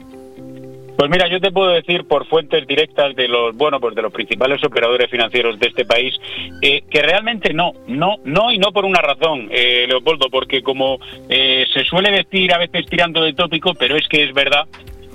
[0.99, 4.11] Pues mira, yo te puedo decir por fuentes directas de los, bueno, pues de los
[4.11, 6.13] principales operadores financieros de este país,
[6.61, 10.99] eh, que realmente no, no, no y no por una razón, eh, Leopoldo, porque como
[11.29, 14.67] eh, se suele decir a veces tirando de tópico, pero es que es verdad,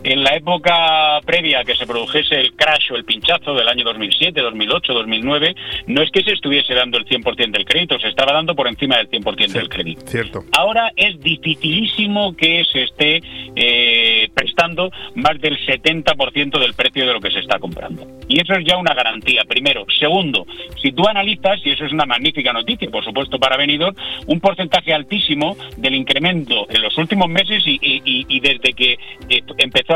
[0.04, 3.84] en la época previa a que se produjese el crash o el pinchazo del año
[3.84, 8.32] 2007, 2008, 2009, no es que se estuviese dando el 100% del crédito, se estaba
[8.32, 10.06] dando por encima del 100% del crédito.
[10.06, 10.44] Cierto.
[10.52, 13.22] Ahora es dificilísimo que se esté
[13.56, 18.06] eh, prestando más del 70% del precio de lo que se está comprando.
[18.28, 19.86] Y eso es ya una garantía, primero.
[19.98, 20.46] Segundo,
[20.82, 23.96] si tú analizas, y eso es una magnífica noticia, por supuesto, para Benidorm,
[24.26, 28.98] un porcentaje altísimo del incremento en los últimos meses y, desde que
[29.28, 29.42] eh,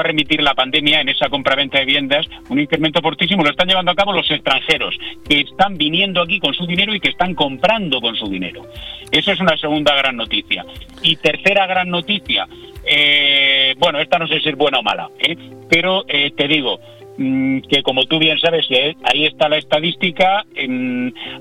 [0.00, 3.92] a remitir la pandemia en esa compraventa de viviendas, un incremento fortísimo lo están llevando
[3.92, 4.96] a cabo los extranjeros,
[5.28, 8.62] que están viniendo aquí con su dinero y que están comprando con su dinero.
[9.10, 10.64] Eso es una segunda gran noticia.
[11.02, 12.46] Y tercera gran noticia,
[12.84, 15.36] eh, bueno, esta no sé si es buena o mala, ¿eh?
[15.68, 16.80] pero eh, te digo,
[17.18, 18.66] que como tú bien sabes,
[19.02, 20.44] ahí está la estadística,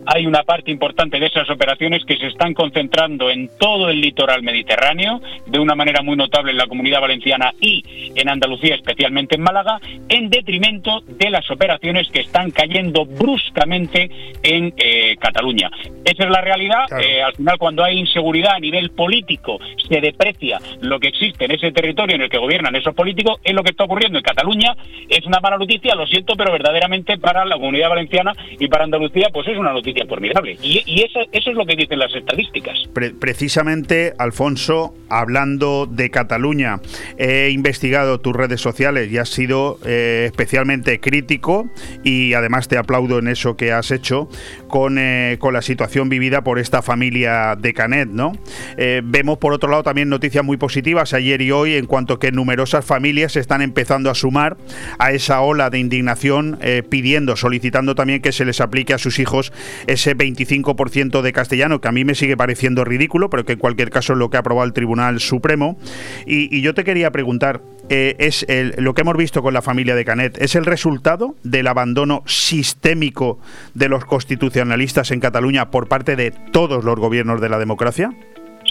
[0.06, 4.42] hay una parte importante de esas operaciones que se están concentrando en todo el litoral
[4.42, 7.84] mediterráneo, de una manera muy notable en la comunidad valenciana y
[8.16, 14.10] en Andalucía, especialmente en Málaga, en detrimento de las operaciones que están cayendo bruscamente
[14.44, 15.70] en eh, Cataluña.
[16.04, 16.86] Esa es la realidad.
[17.00, 21.52] Eh, al final, cuando hay inseguridad a nivel político, se deprecia lo que existe en
[21.52, 24.76] ese territorio en el que gobiernan esos políticos, es lo que está ocurriendo en Cataluña.
[25.10, 29.28] Es una mala noticia, lo siento, pero verdaderamente para la comunidad valenciana y para Andalucía,
[29.34, 30.58] pues es una noticia formidable.
[30.62, 32.78] Y, eso, eso, es lo que dicen las estadísticas.
[33.20, 36.80] precisamente, Alfonso, hablando de Cataluña,
[37.18, 41.70] he investigado tus redes sociales y has sido eh, especialmente crítico
[42.04, 44.30] y además te aplaudo en eso que has hecho
[44.68, 48.32] con, eh, con la situación vivida por esta familia de Canet, ¿no?
[48.78, 52.32] Eh, vemos por otro lado también noticias muy positivas ayer y hoy en cuanto que
[52.32, 54.58] numerosas familias se están empezando a sumar
[55.00, 59.20] a esa ola de indignación eh, pidiendo, solicitando también que se les aplique a sus
[59.20, 59.52] hijos
[59.88, 63.90] ese 25% de castellano, que a mí me sigue pareciendo ridículo, pero que en cualquier
[63.90, 65.78] caso es lo que ha aprobado el Tribunal Supremo.
[66.26, 68.46] Y, yo te quería preguntar, eh, es
[68.78, 73.40] lo que hemos visto con la familia de Canet, ¿es el resultado del abandono sistémico
[73.74, 78.12] de los constitucionalistas en Cataluña por parte de todos los gobiernos de la democracia?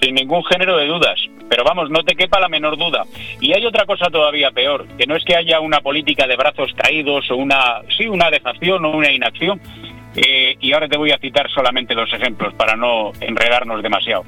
[0.01, 1.21] Sin ningún género de dudas.
[1.49, 3.05] Pero vamos, no te quepa la menor duda.
[3.41, 6.73] Y hay otra cosa todavía peor, que no es que haya una política de brazos
[6.75, 9.61] caídos o una, sí, una dejación o una inacción.
[10.17, 14.25] Eh, y ahora te voy a citar solamente dos ejemplos para no enredarnos demasiado.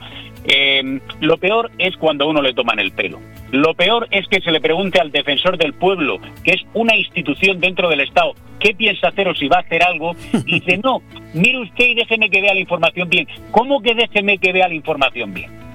[0.50, 3.20] Eh, lo peor es cuando uno le toman el pelo.
[3.50, 7.60] Lo peor es que se le pregunte al defensor del pueblo, que es una institución
[7.60, 11.02] dentro del Estado, qué piensa hacer o si va a hacer algo, y dice, no,
[11.34, 13.28] mire usted y déjeme que vea la información bien.
[13.50, 15.67] ¿Cómo que déjeme que vea la información bien?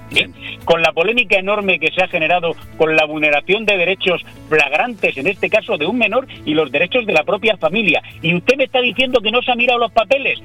[0.66, 5.28] Con la polémica enorme que se ha generado con la vulneración de derechos flagrantes, en
[5.28, 8.02] este caso de un menor, y los derechos de la propia familia.
[8.22, 10.40] Y usted me está diciendo que no se ha mirado los papeles.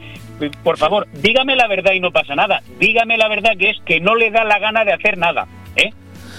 [0.62, 2.62] Por favor, dígame la verdad y no pasa nada.
[2.78, 5.46] Dígame la verdad que es que no le da la gana de hacer nada.
[5.76, 5.90] ¿eh?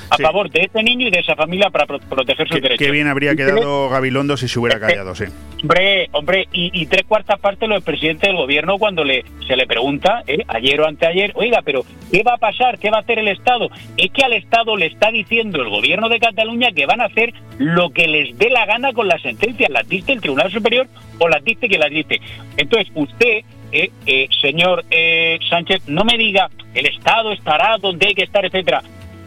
[0.10, 2.86] A favor de ese niño y de esa familia para proteger sus derechos.
[2.86, 5.26] Qué bien habría quedado Gabilondo si se hubiera callado, sí.
[5.62, 9.68] Hombre, hombre, y, tres cuartas partes lo del presidente del gobierno cuando le se le
[9.68, 10.43] pregunta, ¿eh?
[10.47, 12.80] ayer o anteayer, oiga, pero ¿qué va a pasar?
[12.80, 13.70] ¿Qué va a hacer el Estado?
[13.97, 17.34] Es que al Estado le está diciendo el gobierno de Cataluña que van a hacer
[17.57, 20.88] lo que les dé la gana con las sentencias, las diste el Tribunal Superior
[21.18, 22.22] o las diste que las diste.
[22.57, 28.16] Entonces, usted eh, eh, señor eh, Sánchez, no me diga el Estado estará donde hay
[28.16, 28.82] que estar, etcétera.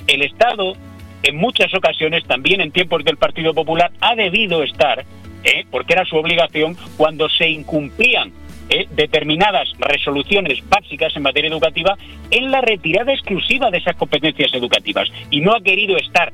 [0.06, 0.74] El Estado,
[1.22, 5.04] en muchas ocasiones, también en tiempos del Partido Popular, ha debido estar,
[5.70, 8.32] porque era su obligación, cuando se incumplían
[8.94, 11.96] determinadas resoluciones básicas en materia educativa,
[12.30, 15.08] en la retirada exclusiva de esas competencias educativas.
[15.30, 16.32] Y no ha querido estar.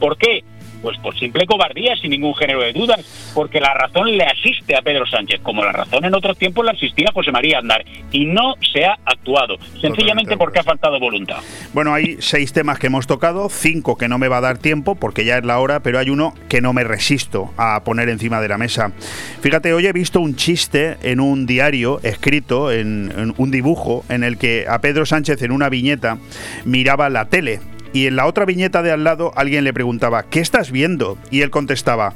[0.00, 0.42] ¿Por qué?
[0.84, 3.00] Pues por simple cobardía, sin ningún género de dudas,
[3.34, 6.72] porque la razón le asiste a Pedro Sánchez, como la razón en otros tiempos le
[6.72, 7.82] asistía a José María Andar,
[8.12, 11.38] y no se ha actuado, sencillamente porque ha faltado voluntad.
[11.72, 14.94] Bueno, hay seis temas que hemos tocado, cinco que no me va a dar tiempo,
[14.94, 18.42] porque ya es la hora, pero hay uno que no me resisto a poner encima
[18.42, 18.92] de la mesa.
[19.40, 24.22] Fíjate, hoy he visto un chiste en un diario escrito, en, en un dibujo, en
[24.22, 26.18] el que a Pedro Sánchez en una viñeta
[26.66, 27.60] miraba la tele
[27.94, 31.16] y en la otra viñeta de al lado alguien le preguntaba, ¿qué estás viendo?
[31.30, 32.12] Y él contestaba,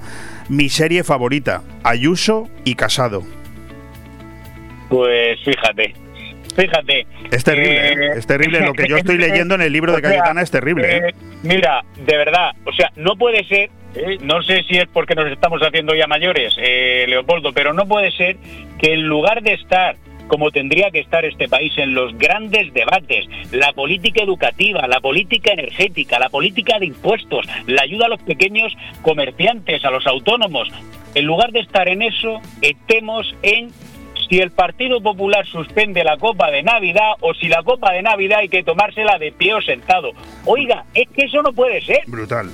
[0.48, 3.22] mi serie favorita, Ayuso y Casado.
[4.88, 5.94] Pues fíjate,
[6.56, 7.06] fíjate.
[7.30, 8.10] Es terrible, ¿eh?
[8.16, 8.60] es terrible.
[8.62, 10.96] Lo que yo estoy leyendo en el libro de Cayetana es terrible.
[10.96, 11.00] ¿eh?
[11.10, 11.14] Eh,
[11.44, 13.70] mira, de verdad, o sea, no puede ser,
[14.22, 18.36] no sé si es porque nos estamos haciendo ya mayores, Leopoldo, pero no puede ser
[18.80, 19.94] que en lugar de estar
[20.28, 25.52] como tendría que estar este país en los grandes debates, la política educativa, la política
[25.52, 28.72] energética, la política de impuestos, la ayuda a los pequeños
[29.02, 30.68] comerciantes, a los autónomos.
[31.14, 33.70] En lugar de estar en eso, estemos en
[34.28, 38.40] si el Partido Popular suspende la Copa de Navidad o si la Copa de Navidad
[38.40, 40.12] hay que tomársela de pie o sentado.
[40.44, 42.02] Oiga, es que eso no puede ser.
[42.06, 42.50] Brutal.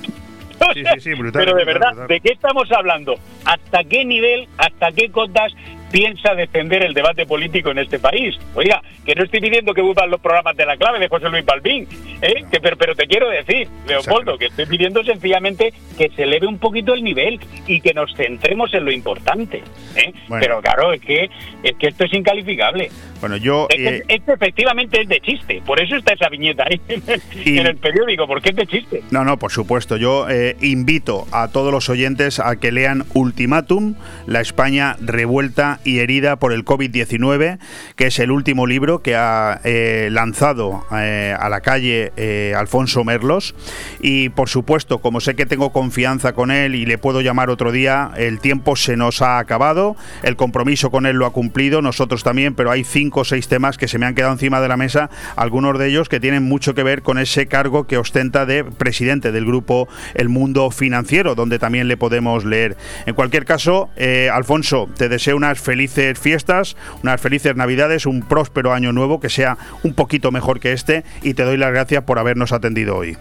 [0.73, 3.15] Sí, sí, sí, brutal, pero de verdad, ¿de qué estamos hablando?
[3.43, 5.53] ¿Hasta qué nivel, hasta qué cotas
[5.95, 8.35] piensa defender el debate político en este país.
[8.53, 11.45] Oiga, que no estoy pidiendo que vuelvan los programas de la clave de José Luis
[11.45, 11.87] Balbín,
[12.21, 12.43] ¿eh?
[12.51, 16.59] que, pero, pero te quiero decir, Leopoldo, que estoy pidiendo sencillamente que se eleve un
[16.59, 19.63] poquito el nivel y que nos centremos en lo importante.
[19.95, 20.11] ¿eh?
[20.27, 21.29] Pero claro, es que,
[21.63, 22.91] es que esto es incalificable.
[23.21, 23.67] Bueno, yo...
[23.69, 26.81] Eh, esto efectivamente es de chiste, por eso está esa viñeta ahí
[27.45, 29.01] en el periódico, porque es de chiste.
[29.11, 29.95] No, no, por supuesto.
[29.95, 33.95] Yo eh, invito a todos los oyentes a que lean Ultimátum,
[34.27, 37.59] la España revuelta y herida por el COVID-19,
[37.95, 43.03] que es el último libro que ha eh, lanzado eh, a la calle eh, Alfonso
[43.03, 43.55] Merlos.
[44.01, 47.71] Y por supuesto, como sé que tengo confianza con él y le puedo llamar otro
[47.71, 52.23] día, el tiempo se nos ha acabado, el compromiso con él lo ha cumplido, nosotros
[52.23, 54.77] también, pero hay cinco o seis temas que se me han quedado encima de la
[54.77, 58.63] mesa, algunos de ellos que tienen mucho que ver con ese cargo que ostenta de
[58.63, 62.75] presidente del grupo El Mundo Financiero, donde también le podemos leer.
[63.05, 63.89] En cualquier caso,
[64.31, 69.27] Alfonso, te deseo unas felices felices fiestas, unas felices navidades, un próspero año nuevo que
[69.27, 73.17] sea un poquito mejor que este y te doy las gracias por habernos atendido hoy.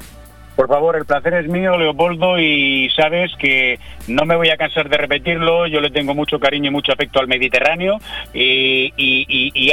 [0.55, 4.89] Por favor, el placer es mío, Leopoldo, y sabes que no me voy a cansar
[4.89, 5.67] de repetirlo.
[5.67, 7.99] Yo le tengo mucho cariño y mucho afecto al Mediterráneo
[8.33, 8.93] y,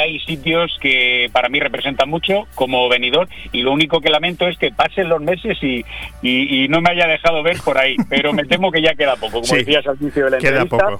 [0.02, 4.58] hay sitios que para mí representan mucho como venidor y lo único que lamento es
[4.58, 5.86] que pasen los meses y,
[6.68, 7.96] no me haya dejado ver por ahí.
[8.10, 11.00] Pero me temo que ya queda poco, como decías al inicio de la queda Poco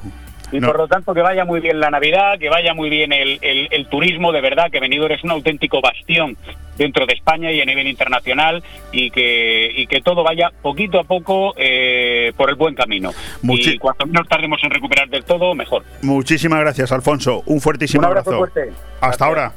[0.52, 3.40] y por lo tanto que vaya muy bien la Navidad, que vaya muy bien el,
[3.42, 6.38] el, turismo, de verdad, que Benidorm es un auténtico bastión
[6.78, 11.04] dentro de España y a nivel internacional y que, y que todo vaya poquito a
[11.04, 13.12] poco eh, por el buen camino.
[13.44, 15.84] y cuanto menos tardemos en recuperar del todo, mejor.
[16.02, 17.44] Muchísimas gracias, Alfonso.
[17.46, 18.38] Un fuertísimo un abrazo.
[18.38, 18.72] Fuerte.
[19.00, 19.54] Hasta ahora.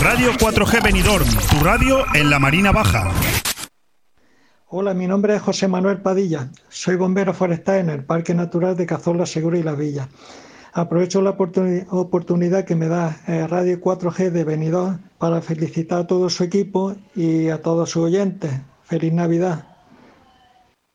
[0.00, 3.10] Radio 4G Benidorm, tu radio en la Marina Baja.
[4.70, 6.50] Hola, mi nombre es José Manuel Padilla.
[6.68, 10.10] Soy bombero forestal en el Parque Natural de Cazorla Segura y La Villa.
[10.74, 16.28] Aprovecho la oportunidad que me da eh, Radio 4G de Benidorm para felicitar a todo
[16.28, 18.50] su equipo y a todos sus oyentes.
[18.82, 19.67] Feliz Navidad.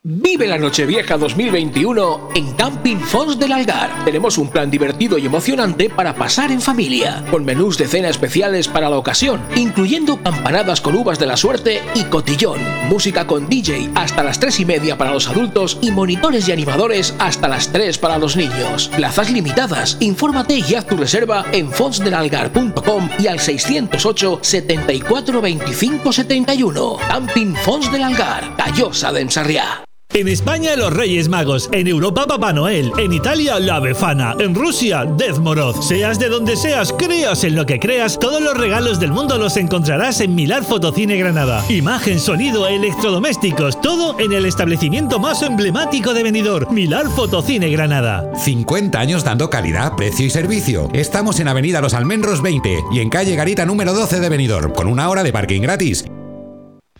[0.05, 4.03] Vive la Nochevieja 2021 en Camping Fons del Algar.
[4.03, 8.67] Tenemos un plan divertido y emocionante para pasar en familia, con menús de cena especiales
[8.67, 13.91] para la ocasión, incluyendo campanadas con uvas de la suerte y cotillón, música con DJ
[13.95, 17.97] hasta las 3 y media para los adultos y monitores y animadores hasta las 3
[17.97, 18.89] para los niños.
[18.93, 19.95] Plazas limitadas.
[20.01, 26.97] Infórmate y haz tu reserva en fonsdelalgar.com y al 608 74 25 71.
[27.07, 29.85] Camping Fons del Algar, Callosa de Ensarriá.
[30.15, 35.05] En España los Reyes Magos, en Europa Papá Noel, en Italia la Befana, en Rusia
[35.05, 35.81] Dezmorod.
[35.81, 39.57] Seas de donde seas, creas en lo que creas, todos los regalos del mundo los
[39.57, 41.65] encontrarás en Milar Fotocine Granada.
[41.67, 48.29] Imagen, sonido, electrodomésticos, todo en el establecimiento más emblemático de Benidorm, Milar Fotocine Granada.
[48.35, 50.89] 50 años dando calidad, precio y servicio.
[50.93, 54.87] Estamos en Avenida Los Almendros 20 y en calle Garita número 12 de Benidorm, con
[54.87, 56.05] una hora de parking gratis.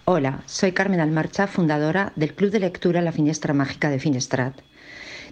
[0.06, 4.54] Hola, soy Carmen Almarcha, fundadora del Club de Lectura La Finestra Mágica de Finestrat.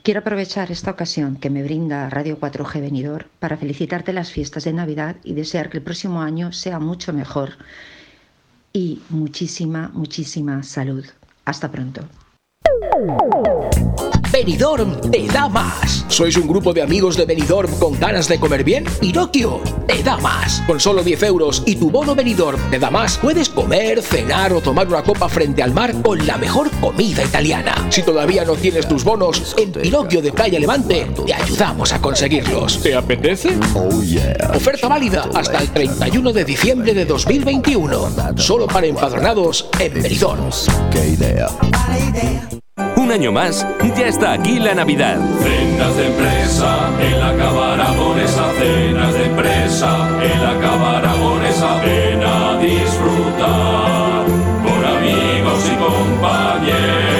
[0.01, 4.71] Quiero aprovechar esta ocasión que me brinda Radio 4G Venidor para felicitarte las fiestas de
[4.71, 7.57] Navidad y desear que el próximo año sea mucho mejor.
[8.71, 11.05] Y muchísima, muchísima salud.
[11.43, 12.07] Hasta pronto.
[14.31, 16.05] Benidorm te da más.
[16.07, 18.85] ¿Sois un grupo de amigos de Benidorm con ganas de comer bien?
[18.99, 20.61] Pinocchio te da más.
[20.65, 24.61] Con solo 10 euros y tu bono Benidorm te da más, puedes comer, cenar o
[24.61, 27.75] tomar una copa frente al mar con la mejor comida italiana.
[27.89, 32.81] Si todavía no tienes tus bonos, en Pinocchio de Playa Levante te ayudamos a conseguirlos.
[32.81, 33.57] ¿Te apetece?
[33.75, 34.51] Oh yeah.
[34.55, 38.37] Oferta válida hasta el 31 de diciembre de 2021.
[38.37, 40.49] Solo para empadronados en Benidorm.
[40.91, 41.49] ¡Qué idea!
[42.77, 43.67] Un año más,
[43.97, 45.17] ya está aquí la Navidad.
[45.41, 54.25] Cenas de empresa, en la cabaragonesa, cenas de empresa, en la cabaragonesa, ven a disfrutar
[54.63, 57.11] con amigos y compañeros.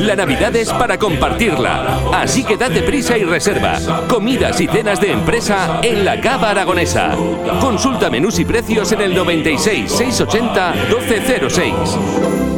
[0.00, 3.78] La Navidad es para compartirla, así que date prisa y reserva.
[4.06, 7.16] Comidas y cenas de empresa en la Cava Aragonesa.
[7.60, 12.57] Consulta menús y precios en el 96 680 1206.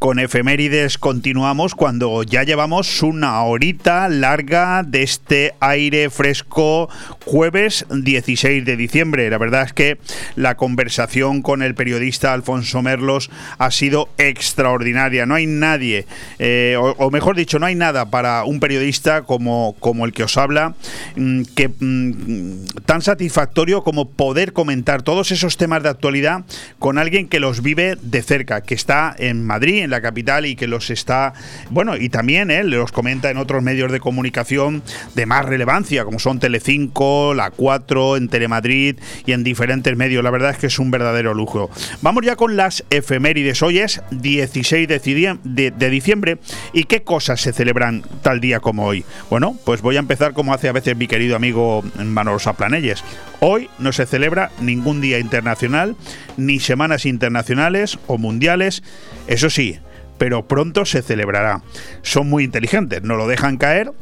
[0.00, 6.88] con efemérides continuamos cuando ya llevamos una horita larga de este aire fresco
[7.26, 9.28] jueves 16 de diciembre.
[9.28, 9.98] La verdad es que
[10.36, 15.26] la conversación con el periodista Alfonso Merlos ha sido extraordinaria.
[15.26, 16.06] No hay nadie,
[16.38, 20.38] eh, o, mejor dicho, no hay nada para un periodista como, como el que os
[20.38, 20.76] habla
[21.16, 26.46] mm, que mm, tan satisfactorio como poder comentar todos esos temas de actualidad
[26.78, 30.66] con alguien que los vive de cerca, que está en Madrid, la capital y que
[30.66, 31.34] los está,
[31.70, 34.82] bueno, y también él los comenta en otros medios de comunicación
[35.14, 40.24] de más relevancia, como son Telecinco, La 4, en Telemadrid y en diferentes medios.
[40.24, 41.70] La verdad es que es un verdadero lujo.
[42.02, 43.62] Vamos ya con las efemérides.
[43.62, 46.38] Hoy es 16 de, de diciembre
[46.72, 49.04] y qué cosas se celebran tal día como hoy.
[49.28, 53.02] Bueno, pues voy a empezar como hace a veces mi querido amigo Manolo Saplanelles.
[53.40, 55.96] Hoy no se celebra ningún día internacional,
[56.36, 58.82] ni semanas internacionales o mundiales.
[59.30, 59.78] Eso sí,
[60.18, 61.62] pero pronto se celebrará.
[62.02, 63.92] Son muy inteligentes, no lo dejan caer.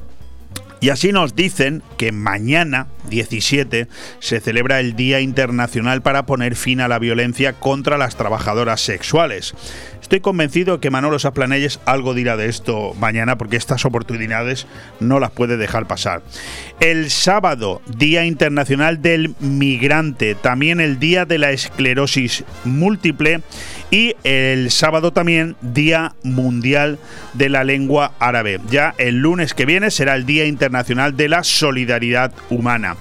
[0.81, 3.89] Y así nos dicen que mañana, 17,
[4.21, 9.55] se celebra el Día Internacional para poner fin a la violencia contra las trabajadoras sexuales.
[10.01, 14.67] Estoy convencido que Manolo Saplanelles algo dirá de esto mañana porque estas oportunidades
[15.01, 16.23] no las puede dejar pasar.
[16.81, 23.43] El sábado, Día Internacional del Migrante, también el Día de la Esclerosis Múltiple
[23.91, 26.99] y el sábado también Día Mundial
[27.35, 28.61] de la Lengua Árabe.
[28.71, 32.97] Ya el lunes que viene será el Día Internacional de la Solidaridad Humana.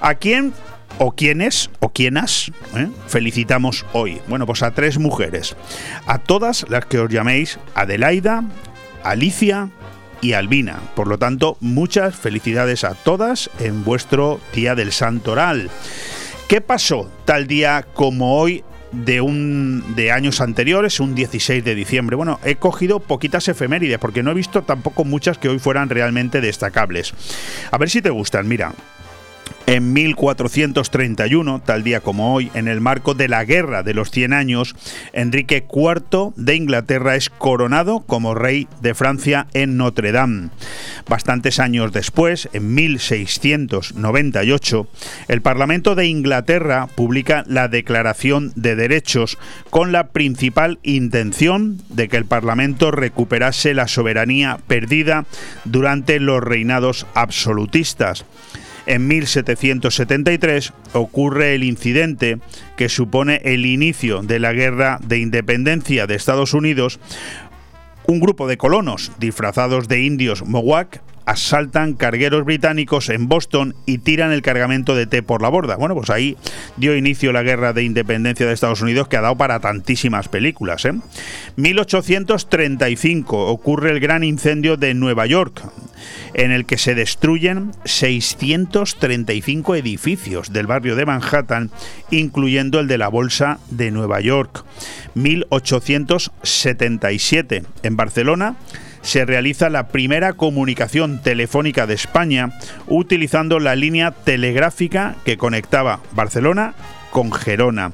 [0.00, 0.52] ¿A quién
[0.98, 4.20] o quiénes o quiénas eh, felicitamos hoy.
[4.28, 5.56] Bueno, pues a tres mujeres.
[6.06, 8.44] A todas las que os llaméis Adelaida,
[9.02, 9.70] Alicia
[10.20, 10.78] y Albina.
[10.94, 15.70] Por lo tanto, muchas felicidades a todas en vuestro Día del Santoral.
[16.48, 18.62] ¿Qué pasó tal día como hoy
[18.92, 22.16] de un de años anteriores, un 16 de diciembre.
[22.16, 26.40] Bueno, he cogido poquitas efemérides porque no he visto tampoco muchas que hoy fueran realmente
[26.40, 27.14] destacables.
[27.70, 28.48] A ver si te gustan.
[28.48, 28.72] Mira,
[29.66, 34.32] En 1431, tal día como hoy, en el marco de la Guerra de los Cien
[34.32, 34.74] Años,
[35.12, 40.50] Enrique IV de Inglaterra es coronado como rey de Francia en Notre Dame.
[41.08, 44.86] Bastantes años después, en 1698,
[45.28, 49.38] el Parlamento de Inglaterra publica la Declaración de Derechos
[49.70, 55.24] con la principal intención de que el Parlamento recuperase la soberanía perdida
[55.64, 58.24] durante los reinados absolutistas.
[58.86, 62.38] En 1773 ocurre el incidente
[62.76, 66.98] que supone el inicio de la Guerra de Independencia de Estados Unidos.
[68.06, 74.32] Un grupo de colonos disfrazados de indios Mohawk asaltan cargueros británicos en Boston y tiran
[74.32, 75.76] el cargamento de té por la borda.
[75.76, 76.36] Bueno, pues ahí
[76.76, 80.86] dio inicio la guerra de independencia de Estados Unidos que ha dado para tantísimas películas.
[81.56, 83.50] 1835 ¿eh?
[83.50, 85.62] ocurre el gran incendio de Nueva York
[86.34, 91.70] en el que se destruyen 635 edificios del barrio de Manhattan,
[92.10, 94.64] incluyendo el de la Bolsa de Nueva York.
[95.14, 98.56] 1877 en Barcelona
[99.02, 102.52] se realiza la primera comunicación telefónica de España
[102.86, 106.74] utilizando la línea telegráfica que conectaba Barcelona
[107.10, 107.92] con Gerona.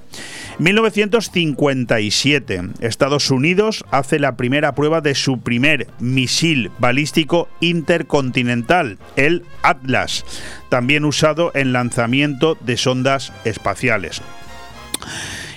[0.58, 10.24] 1957, Estados Unidos hace la primera prueba de su primer misil balístico intercontinental, el Atlas,
[10.68, 14.20] también usado en lanzamiento de sondas espaciales.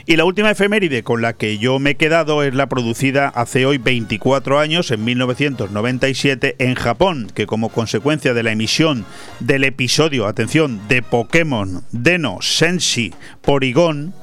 [0.05, 3.65] Y la última efeméride con la que yo me he quedado es la producida hace
[3.65, 9.05] hoy 24 años, en 1997, en Japón, que como consecuencia de la emisión
[9.39, 14.13] del episodio, atención, de Pokémon Deno Senshi Porygon,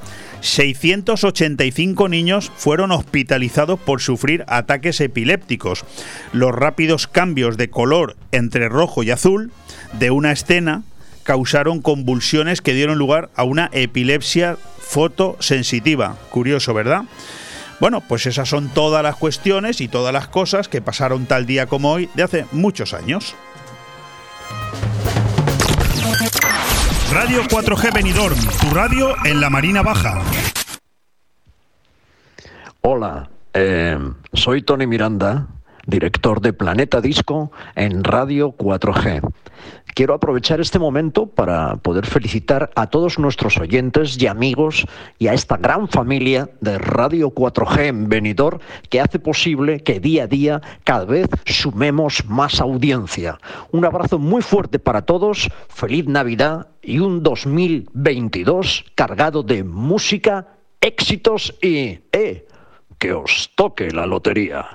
[0.41, 5.85] 685 niños fueron hospitalizados por sufrir ataques epilépticos.
[6.33, 9.51] Los rápidos cambios de color entre rojo y azul
[9.99, 10.83] de una escena
[11.29, 16.17] causaron convulsiones que dieron lugar a una epilepsia fotosensitiva.
[16.31, 17.03] Curioso, ¿verdad?
[17.81, 21.67] Bueno, pues esas son todas las cuestiones y todas las cosas que pasaron tal día
[21.67, 23.35] como hoy de hace muchos años.
[27.13, 30.23] Radio 4G Benidorm, tu radio en la Marina Baja.
[32.81, 33.99] Hola, eh,
[34.33, 35.47] soy Tony Miranda,
[35.87, 39.21] director de Planeta Disco en Radio 4G.
[39.95, 44.87] Quiero aprovechar este momento para poder felicitar a todos nuestros oyentes y amigos
[45.19, 48.61] y a esta gran familia de Radio 4G en Benidorm
[48.91, 53.39] que hace posible que día a día cada vez sumemos más audiencia.
[53.73, 60.47] Un abrazo muy fuerte para todos, feliz Navidad y un 2022 cargado de música,
[60.81, 62.01] éxitos y...
[62.13, 62.47] ¡Eh!
[62.99, 64.67] Que os toque la lotería.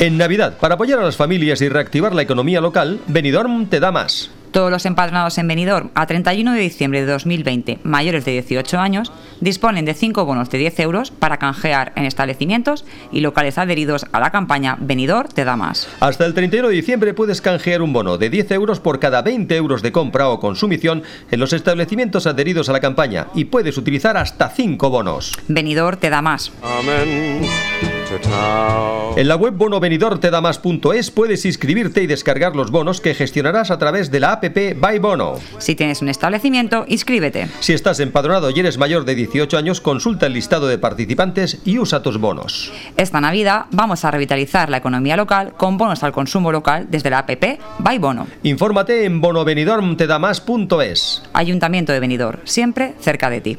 [0.00, 3.92] En Navidad, para apoyar a las familias y reactivar la economía local, Benidorm te da
[3.92, 4.28] más.
[4.50, 9.12] Todos los empadronados en Benidorm a 31 de diciembre de 2020, mayores de 18 años,
[9.40, 14.18] disponen de 5 bonos de 10 euros para canjear en establecimientos y locales adheridos a
[14.18, 15.88] la campaña Benidorm te da más.
[16.00, 19.54] Hasta el 31 de diciembre puedes canjear un bono de 10 euros por cada 20
[19.56, 24.16] euros de compra o consumición en los establecimientos adheridos a la campaña y puedes utilizar
[24.16, 25.32] hasta 5 bonos.
[25.46, 26.52] Benidorm te da más.
[29.16, 34.20] En la web bonovenidortedamás.es puedes inscribirte y descargar los bonos que gestionarás a través de
[34.20, 34.44] la app
[34.76, 35.34] By Bono.
[35.58, 37.48] Si tienes un establecimiento, inscríbete.
[37.60, 41.78] Si estás empadronado y eres mayor de 18 años, consulta el listado de participantes y
[41.78, 42.72] usa tus bonos.
[42.96, 47.20] Esta Navidad vamos a revitalizar la economía local con bonos al consumo local desde la
[47.20, 47.30] app
[47.78, 48.26] By Bono.
[48.42, 51.22] Infórmate en bonovenidormtedamás.es.
[51.32, 53.58] Ayuntamiento de Benidorm, siempre cerca de ti.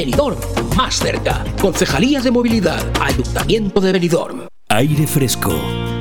[0.01, 0.39] Benidorm,
[0.75, 1.45] más cerca.
[1.61, 4.47] Concejalía de Movilidad, Ayuntamiento de Benidorm.
[4.69, 5.53] Aire Fresco.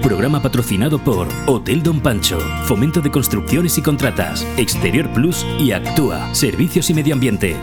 [0.03, 6.35] Programa patrocinado por Hotel Don Pancho, Fomento de Construcciones y Contratas, Exterior Plus y Actúa,
[6.35, 7.57] Servicios y Medio Ambiente.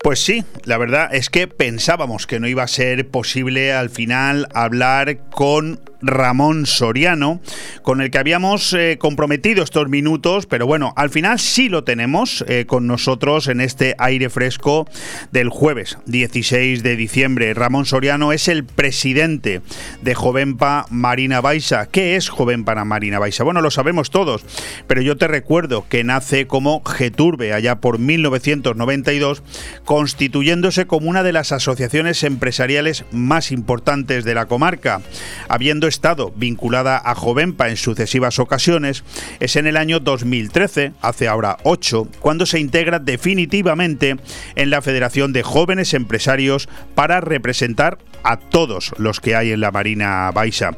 [0.00, 4.46] Pues sí, la verdad es que pensábamos que no iba a ser posible al final
[4.54, 7.40] hablar con Ramón Soriano,
[7.82, 12.44] con el que habíamos eh, comprometido estos minutos, pero bueno, al final sí lo tenemos
[12.48, 14.88] eh, con nosotros en este aire fresco
[15.32, 17.54] del jueves 16 de diciembre.
[17.54, 19.62] Ramón Soriano es el presidente
[20.02, 21.86] de Jovenpa Marina Baixa.
[21.86, 23.44] ¿Qué es Jovenpa Marina Baixa?
[23.44, 24.44] Bueno, lo sabemos todos,
[24.86, 29.42] pero yo te recuerdo que nace como Geturbe allá por 1992,
[29.84, 35.00] constituyéndose como una de las asociaciones empresariales más importantes de la comarca.
[35.48, 39.02] Habiendo estado vinculada a Jovenpa en sucesivas ocasiones,
[39.40, 44.16] es en el año 2013, hace ahora ocho, cuando se integra definitivamente
[44.56, 49.70] en la Federación de Jóvenes Empresarios para representar a todos los que hay en la
[49.70, 50.76] Marina Baixa.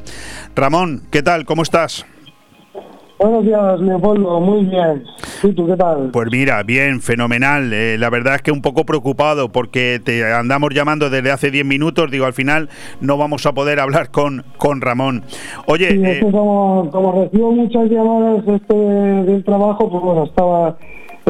[0.55, 1.43] Ramón, ¿qué tal?
[1.43, 2.05] ¿Cómo estás?
[3.19, 4.39] Buenos días, Leopoldo.
[4.39, 5.03] Muy bien.
[5.43, 6.09] ¿Y tú qué tal?
[6.13, 7.73] Pues mira, bien, fenomenal.
[7.73, 11.65] Eh, la verdad es que un poco preocupado porque te andamos llamando desde hace 10
[11.65, 12.09] minutos.
[12.09, 12.69] Digo, al final
[13.01, 15.25] no vamos a poder hablar con, con Ramón.
[15.65, 15.91] Oye.
[15.91, 20.77] Sí, eh, como, como, recibo muchas llamadas este del trabajo, pues bueno, estaba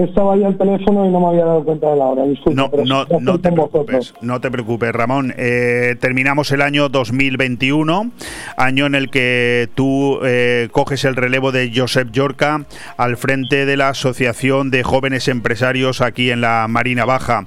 [0.04, 2.24] estaba ahí al teléfono y no me había dado cuenta de la hora.
[2.54, 5.34] no, no, no te preocupes, no te preocupes, Ramón.
[5.38, 8.12] Eh, terminamos el año 2021,
[8.58, 12.66] año en el que tú eh, coges el relevo de Josep Yorca
[12.98, 17.46] al frente de la Asociación de Jóvenes Empresarios aquí en la Marina Baja.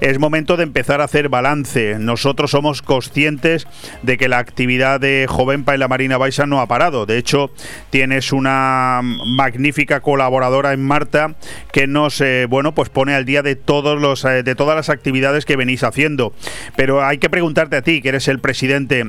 [0.00, 1.96] Es momento de empezar a hacer balance.
[1.98, 3.66] Nosotros somos conscientes
[4.02, 7.06] de que la actividad de Jovenpa en la Marina Baixa no ha parado.
[7.06, 7.50] De hecho,
[7.90, 11.34] tienes una magnífica colaboradora en Marta
[11.72, 14.90] que nos eh, bueno pues pone al día de todos los eh, de todas las
[14.90, 16.34] actividades que venís haciendo.
[16.76, 19.04] Pero hay que preguntarte a ti, que eres el presidente,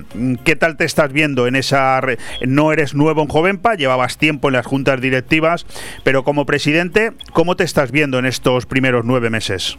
[0.46, 2.00] ¿qué tal te estás viendo en esa
[2.46, 5.66] no eres nuevo en Jovenpa, llevabas tiempo en las juntas directivas,
[6.04, 9.78] pero como presidente, ¿cómo te estás viendo en estos primeros nueve meses?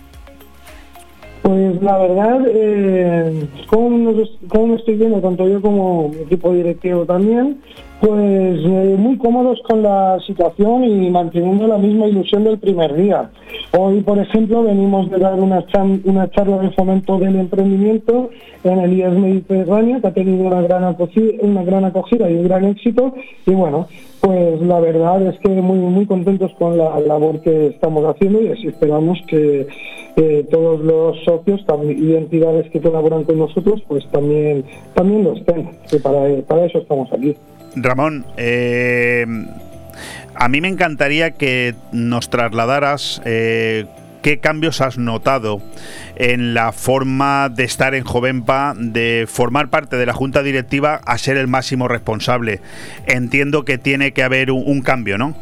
[1.47, 4.13] Pues la verdad, eh, ¿cómo,
[4.67, 7.59] me estoy viendo, tanto yo como equipo directivo también?
[8.01, 13.31] Pues eh, muy cómodos con la situación y manteniendo la misma ilusión del primer día.
[13.77, 18.29] Hoy, por ejemplo, venimos de dar una, charla de fomento del emprendimiento
[18.65, 22.45] en el IES Mediterráneo, que ha tenido una gran, acogida, una gran acogida y un
[22.45, 23.15] gran éxito.
[23.47, 23.87] Y bueno,
[24.21, 28.49] pues la verdad es que muy, muy contentos con la labor que estamos haciendo y
[28.49, 29.67] así esperamos que
[30.51, 34.65] todos los socios y entidades que colaboran con nosotros pues también,
[34.95, 37.35] también lo estén, que para eso estamos aquí.
[37.77, 39.27] Ramón, eh,
[40.35, 43.87] a mí me encantaría que nos trasladaras eh,
[44.23, 45.61] qué cambios has notado
[46.17, 51.19] en la forma de estar en Jovenpa, de formar parte de la junta directiva a
[51.19, 52.61] ser el máximo responsable.
[53.07, 55.35] Entiendo que tiene que haber un, cambio, ¿no?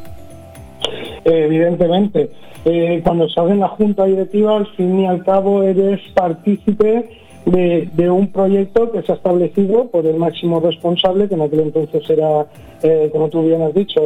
[1.24, 2.30] Evidentemente.
[2.66, 8.10] Eh, cuando estás en la junta directiva, al fin y al cabo eres partícipe de,
[8.10, 12.46] un proyecto que se ha establecido por el máximo responsable, que en aquel entonces era,
[12.82, 14.00] eh, como tú bien has dicho,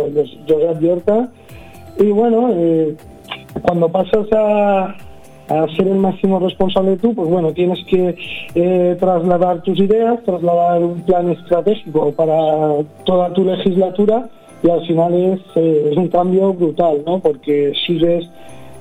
[0.48, 1.28] Josep Llorca.
[1.98, 2.96] Y bueno, eh,
[3.62, 4.96] cuando pasas a,
[5.76, 8.14] ser el máximo responsable tú, pues bueno, tienes que
[8.54, 14.28] eh, trasladar tus ideas, trasladar un plan estratégico para toda tu legislatura
[14.62, 17.20] y al final es, es un cambio brutal, ¿no?
[17.20, 18.28] Porque sigues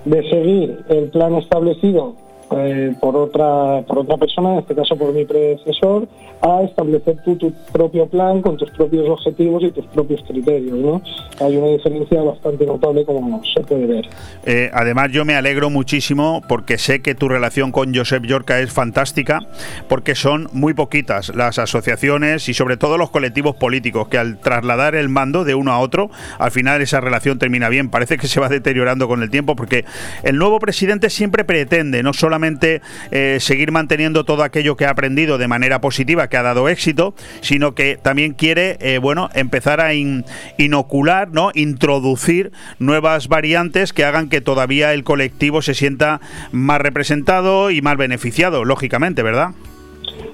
[0.04, 2.16] de seguir el plan establecido
[2.52, 6.08] eh, por otra por otra persona, en este caso por mi predecesor,
[6.42, 10.78] a establecer tú tu propio plan con tus propios objetivos y tus propios criterios.
[10.78, 11.02] ¿no?
[11.42, 14.06] Hay una diferencia bastante notable como se puede ver.
[14.46, 18.72] Eh, además, yo me alegro muchísimo porque sé que tu relación con Josep Yorca es
[18.72, 19.48] fantástica,
[19.90, 24.96] porque son muy poquitas las asociaciones y sobre todo los colectivos políticos que al trasladar
[24.96, 26.10] el mando de uno a otro,
[26.40, 27.90] al final esa relación termina bien.
[27.90, 29.84] Parece que se va deteriorando con el tiempo porque
[30.24, 32.37] el nuevo presidente siempre pretende no solamente
[33.12, 37.14] eh, seguir manteniendo todo aquello que ha aprendido de manera positiva, que ha dado éxito,
[37.42, 41.52] sino que también quiere, eh, bueno, empezar a inocular, ¿no?
[41.54, 47.98] Introducir nuevas variantes que hagan que todavía el colectivo se sienta más representado y más
[47.98, 49.52] beneficiado, lógicamente, ¿verdad?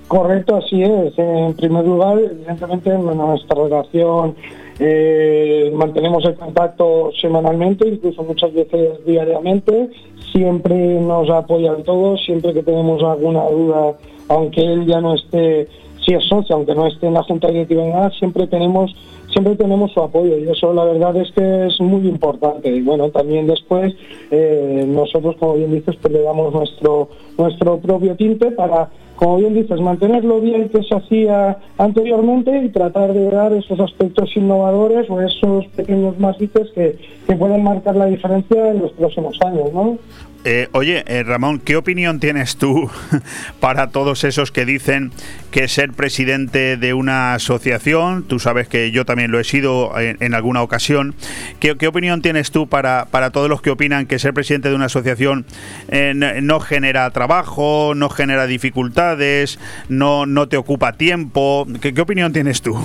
[0.08, 1.18] Correcto, así es.
[1.18, 4.36] En primer lugar, evidentemente, nuestra relación
[4.80, 9.90] eh, mantenemos el contacto semanalmente, incluso muchas veces diariamente.
[10.32, 13.96] Siempre nos apoyan todos, siempre que tenemos alguna duda,
[14.30, 15.68] aunque él ya no esté,
[16.06, 18.96] si es socio, aunque no esté en la Junta Directiva nada, siempre tenemos
[19.32, 23.10] siempre tenemos su apoyo y eso la verdad es que es muy importante y bueno
[23.10, 23.92] también después
[24.30, 28.92] eh, nosotros como bien dices pues le damos nuestro nuestro propio tinte para
[29.24, 34.36] como bien dices, mantenerlo bien que se hacía anteriormente y tratar de dar esos aspectos
[34.36, 39.72] innovadores o esos pequeños matices que, que pueden marcar la diferencia en los próximos años,
[39.74, 39.98] ¿no?
[40.46, 42.90] Eh, oye, eh, Ramón, ¿qué opinión tienes tú
[43.62, 45.12] para todos esos que dicen
[45.52, 50.34] que ser presidente de una asociación, tú sabes que yo también lo he sido en,
[50.34, 51.16] alguna ocasión,
[51.62, 54.86] ¿qué, opinión tienes tú para, para, todos los que opinan que ser presidente de una
[54.86, 55.46] asociación
[55.88, 61.66] eh, no, genera trabajo, no genera dificultades, no, no te ocupa tiempo?
[61.80, 62.78] ¿Qué, opinión tienes tú?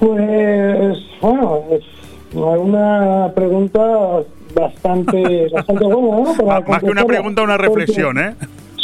[0.00, 1.84] Pues, bueno, es
[2.34, 3.80] una pregunta
[4.54, 6.62] bastante, bastante buena, ¿no?
[6.66, 8.34] Más que una pregunta, una reflexión, ¿eh?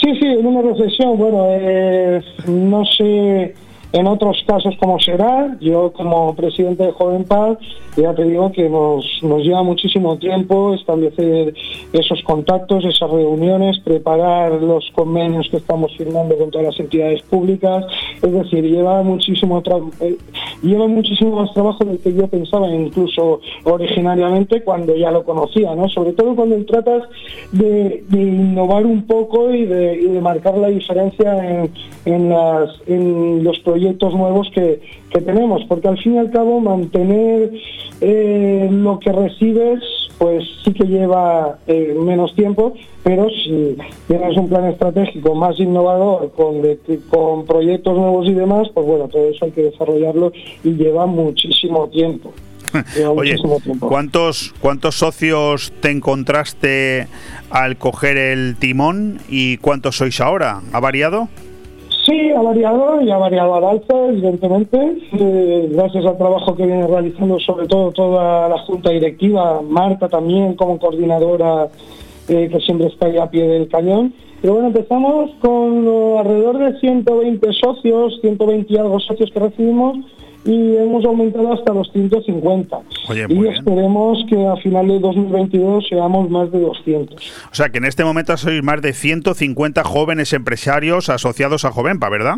[0.00, 1.16] Sí, sí, una reflexión.
[1.16, 3.54] Bueno, eh, no sé
[3.96, 5.56] en otros casos cómo será.
[5.60, 7.56] Yo como presidente de Joven Paz
[7.96, 9.04] ya te digo que nos,
[9.42, 11.54] lleva muchísimo tiempo establecer
[11.94, 17.86] esos contactos, esas reuniones, preparar los convenios que estamos firmando con todas las entidades públicas.
[18.22, 19.62] Es decir, lleva muchísimo,
[20.00, 20.16] eh,
[20.62, 25.88] lleva muchísimo más trabajo del que yo pensaba, incluso originariamente cuando ya lo conocía, ¿no?
[25.88, 27.04] Sobre todo cuando tratas
[27.52, 31.68] de, innovar un poco y de, marcar la diferencia
[32.04, 32.28] en
[33.44, 34.80] los proyectos nuevos que,
[35.10, 37.52] que tenemos, porque al fin y al cabo mantener
[38.00, 39.82] eh, lo que recibes
[40.18, 43.76] pues sí que lleva eh, menos tiempo, pero si
[44.08, 46.62] tienes un plan estratégico más innovador, con,
[47.08, 50.32] con proyectos nuevos y demás, pues bueno, todo eso hay que desarrollarlo
[50.64, 52.32] y lleva muchísimo tiempo.
[53.14, 53.36] Oye,
[53.78, 57.06] ¿cuántos, ¿cuántos socios te encontraste
[57.50, 60.62] al coger el timón y cuántos sois ahora?
[60.72, 61.28] ¿Ha variado?
[62.06, 66.86] Sí, ha variado y ha variado al alza, evidentemente, eh, gracias al trabajo que viene
[66.86, 71.68] realizando sobre todo toda la junta directiva, Marta también como coordinadora
[72.28, 74.14] eh, que siempre está ahí a pie del cañón.
[74.40, 75.88] Pero bueno, empezamos con
[76.18, 79.96] alrededor de 120 socios, 120 y algo socios que recibimos
[80.46, 82.78] y hemos aumentado hasta los 150.
[83.28, 87.16] y esperemos que a final de 2022 seamos más de 200.
[87.50, 92.08] O sea, que en este momento sois más de 150 jóvenes empresarios asociados a Jovenpa,
[92.08, 92.36] ¿verdad?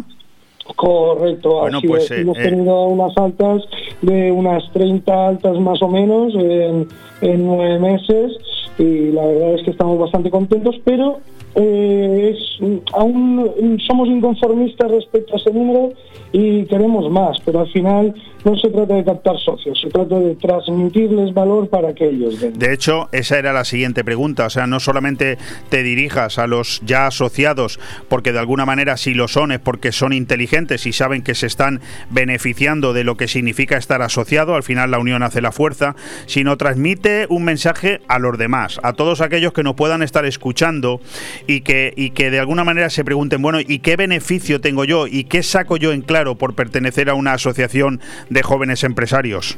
[0.76, 3.62] Correcto, bueno, pues, hemos eh, tenido unas altas
[4.02, 6.86] de unas 30 altas más o menos en,
[7.22, 8.32] en nueve meses
[8.78, 11.20] y la verdad es que estamos bastante contentos, pero
[11.55, 12.60] eh, es,
[12.93, 15.93] aún somos inconformistas respecto a ese número
[16.32, 18.14] y queremos más, pero al final
[18.44, 22.59] no se trata de captar socios, se trata de transmitirles valor para que ellos den.
[22.59, 25.38] De hecho, esa era la siguiente pregunta, o sea, no solamente
[25.68, 29.92] te dirijas a los ya asociados, porque de alguna manera si lo son es porque
[29.92, 31.80] son inteligentes y saben que se están
[32.10, 35.96] beneficiando de lo que significa estar asociado, al final la unión hace la fuerza,
[36.26, 41.00] sino transmite un mensaje a los demás, a todos aquellos que nos puedan estar escuchando
[41.46, 45.06] y que, y que de alguna manera se pregunten, bueno, ¿y qué beneficio tengo yo?
[45.06, 49.56] ¿Y qué saco yo en claro por pertenecer a una asociación de jóvenes empresarios?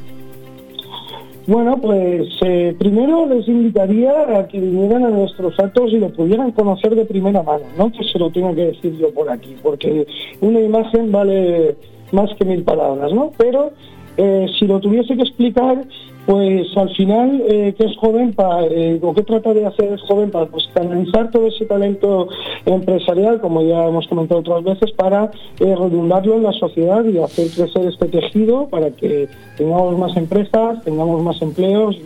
[1.47, 6.51] Bueno, pues eh, primero les invitaría a que vinieran a nuestros actos y lo pudieran
[6.51, 10.05] conocer de primera mano, no que se lo tenga que decir yo por aquí, porque
[10.39, 11.75] una imagen vale
[12.11, 13.31] más que mil palabras, ¿no?
[13.37, 13.71] Pero
[14.17, 15.83] eh, si lo tuviese que explicar,
[16.25, 20.01] pues al final, eh, ¿qué es joven para, eh, o qué trata de hacer es
[20.01, 22.27] joven para pues, canalizar todo ese talento
[22.65, 27.47] empresarial, como ya hemos comentado otras veces, para eh, redundarlo en la sociedad y hacer
[27.49, 29.27] crecer este tejido para que
[29.57, 31.97] tengamos más empresas, tengamos más empleos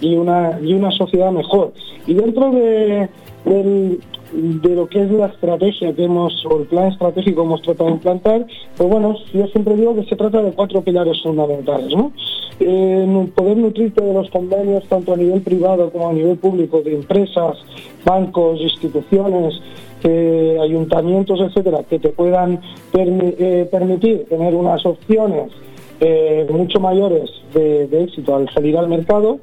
[0.00, 1.72] y, una, y una sociedad mejor.
[2.06, 3.08] Y dentro de,
[3.44, 4.00] del,
[4.32, 7.90] de lo que es la estrategia que hemos, o el plan estratégico que hemos tratado
[7.90, 8.46] de implantar,
[8.76, 12.12] pues bueno, yo siempre digo que se trata de cuatro pilares fundamentales, ¿no?
[12.58, 16.94] Eh, poder nutrirte de los convenios tanto a nivel privado como a nivel público, de
[16.94, 17.58] empresas,
[18.04, 19.60] bancos, instituciones,
[20.02, 22.60] eh, ayuntamientos, etcétera, que te puedan
[22.94, 25.52] eh, permitir tener unas opciones
[26.50, 29.38] mucho mayores de éxito al salir al mercado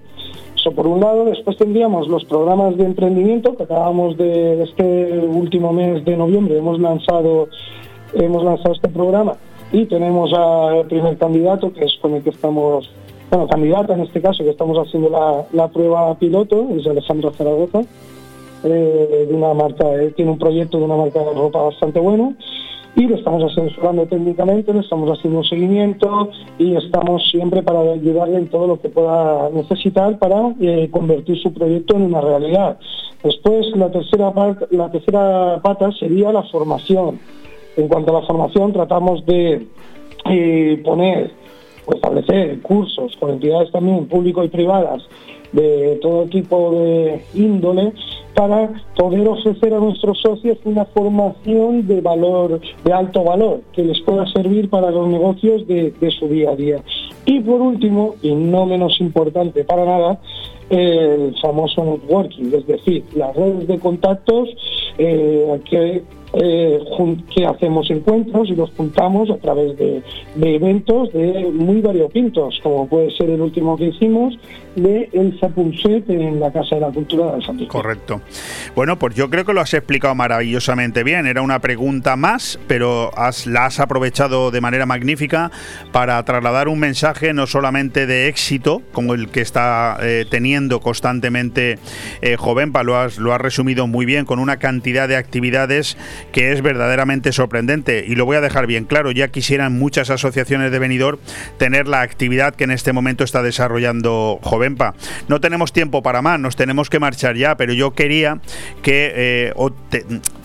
[0.72, 6.04] por un lado, después tendríamos los programas de emprendimiento que acabamos de este último mes
[6.06, 7.50] de noviembre hemos lanzado
[8.14, 9.36] hemos lanzado este programa.
[9.72, 12.90] Y tenemos al primer candidato que es con el que estamos
[13.32, 15.10] bueno, candidata en este caso, que estamos haciendo
[15.52, 17.82] la, prueba piloto, es Alejandro Zaragoza,
[18.64, 19.86] eh, de una marca,
[20.16, 22.36] tiene un proyecto de una marca de ropa bastante bueno
[22.96, 26.30] y lo estamos asesorando técnicamente, le estamos haciendo un seguimiento
[26.60, 31.52] y estamos siempre para ayudarle en todo lo que pueda necesitar para eh, convertir su
[31.54, 32.78] proyecto en una realidad.
[33.24, 37.20] Después, la tercera, parte, la tercera pata sería la formación.
[37.78, 39.66] En cuanto a la formación, tratamos de
[40.30, 41.32] eh, poner
[41.86, 45.04] o establecer cursos con entidades también público y privadas
[45.54, 47.94] de todo tipo de índole
[48.34, 54.02] para poder ofrecer a nuestros socios una formación de valor, de alto valor, que les
[54.02, 56.84] pueda servir para los negocios de, su día a día.
[57.26, 60.20] Y por último, y no menos importante para nada,
[60.70, 64.50] el famoso networking, es decir, las redes de contactos
[64.98, 66.04] eh, que
[66.34, 66.80] eh,
[67.36, 70.02] que hacemos encuentros y los juntamos a través de,
[70.42, 74.38] eventos de muy variopintos, como puede ser el último que hicimos
[74.76, 77.72] de El Sapulset en la Casa de la Cultura de Santiago.
[77.72, 78.22] Correcto.
[78.76, 81.28] Bueno, pues yo creo que lo has explicado maravillosamente bien.
[81.28, 83.12] Era una pregunta más, pero
[83.46, 85.52] la has aprovechado de manera magnífica
[85.92, 91.78] para trasladar un mensaje no solamente de éxito, como el que está eh, teniendo constantemente
[92.22, 95.98] eh, Jovenpa, lo has, lo has resumido muy bien, con una cantidad de actividades
[96.32, 98.06] que es verdaderamente sorprendente.
[98.08, 101.20] Y lo voy a dejar bien claro, ya quisieran muchas asociaciones de venidor
[101.58, 104.96] tener la actividad que en este momento está desarrollando Jovenpa.
[105.28, 108.40] No tenemos tiempo para más, nos tenemos que marchar ya, pero yo quería
[108.82, 109.54] que eh,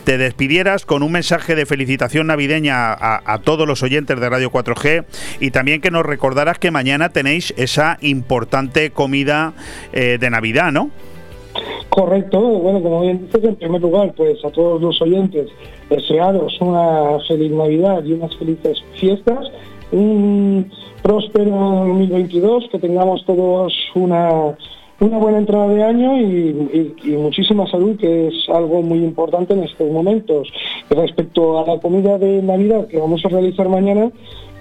[0.04, 5.04] te, despidieras con un mensaje de felicitación navideña a, todos los oyentes de Radio 4G
[5.38, 9.52] y también que nos recordaras que mañana tenéis esa importante comida
[9.92, 10.90] eh, de Navidad, ¿no?
[11.88, 15.48] Correcto, bueno, como bien dices, en primer lugar, pues a todos los oyentes,
[15.90, 19.50] desearos una feliz Navidad y unas felices fiestas,
[19.90, 20.70] un
[21.02, 24.56] próspero 2022, que tengamos todos una,
[25.00, 29.90] una buena entrada de año y, muchísima salud, que es algo muy importante en estos
[29.90, 30.48] momentos.
[30.90, 34.10] Respecto a la comida de Navidad que vamos a realizar mañana,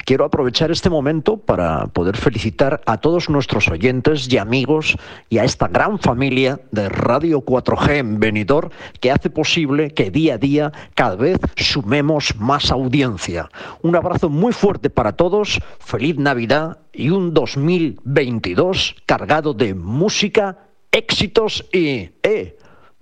[0.04, 4.96] Quiero aprovechar este momento para poder felicitar a todos nuestros oyentes y amigos
[5.30, 10.34] y a esta gran familia de Radio 4G en Benidorm que hace posible que día
[10.34, 13.48] a día cada vez sumemos más audiencia.
[13.82, 20.58] Un abrazo muy fuerte para todos, feliz Navidad y un 2022 cargado de música,
[20.92, 22.58] éxitos y eh,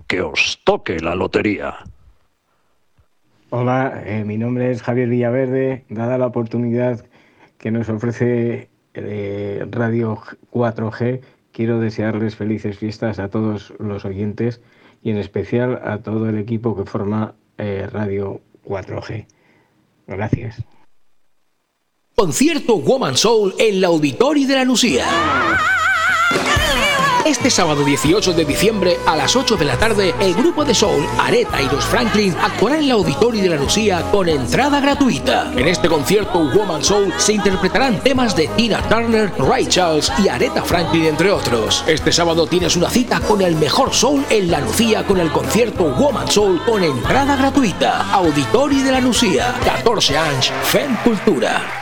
[0.07, 1.79] que os toque la lotería.
[3.55, 5.85] Hola, eh, mi nombre es Javier Villaverde.
[5.91, 7.05] Dada la oportunidad
[7.59, 10.19] que nos ofrece eh, Radio
[10.51, 11.21] 4G,
[11.53, 14.63] quiero desearles felices fiestas a todos los oyentes
[15.03, 19.27] y en especial a todo el equipo que forma eh, Radio 4G.
[20.07, 20.65] Gracias.
[22.15, 25.05] Concierto Woman Soul en la Auditorio de la Lucía.
[27.25, 31.07] Este sábado 18 de diciembre a las 8 de la tarde, el grupo de soul
[31.21, 35.53] Areta y los Franklin actuará en la Auditorio de la Lucía con entrada gratuita.
[35.57, 40.65] En este concierto Woman Soul se interpretarán temas de Tina Turner, Ray Charles y Aretha
[40.65, 41.85] Franklin, entre otros.
[41.87, 45.85] Este sábado tienes una cita con el mejor soul en la Lucía con el concierto
[45.95, 48.13] Woman Soul con entrada gratuita.
[48.13, 51.82] Auditorio de la Lucía, 14 años, FEM Cultura.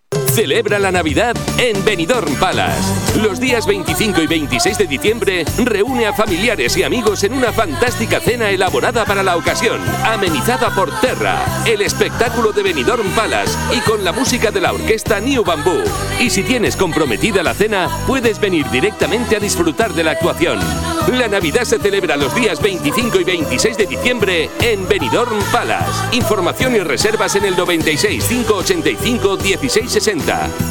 [0.33, 3.19] Celebra la Navidad en Benidorm Palace.
[3.21, 8.21] Los días 25 y 26 de diciembre reúne a familiares y amigos en una fantástica
[8.21, 14.05] cena elaborada para la ocasión, amenizada por Terra, el espectáculo de Benidorm Palace y con
[14.05, 15.83] la música de la orquesta New Bamboo.
[16.21, 20.59] Y si tienes comprometida la cena, puedes venir directamente a disfrutar de la actuación.
[21.07, 26.15] La Navidad se celebra los días 25 y 26 de diciembre en Benidorm Palace.
[26.15, 30.70] Información y reservas en el 96 585 1660.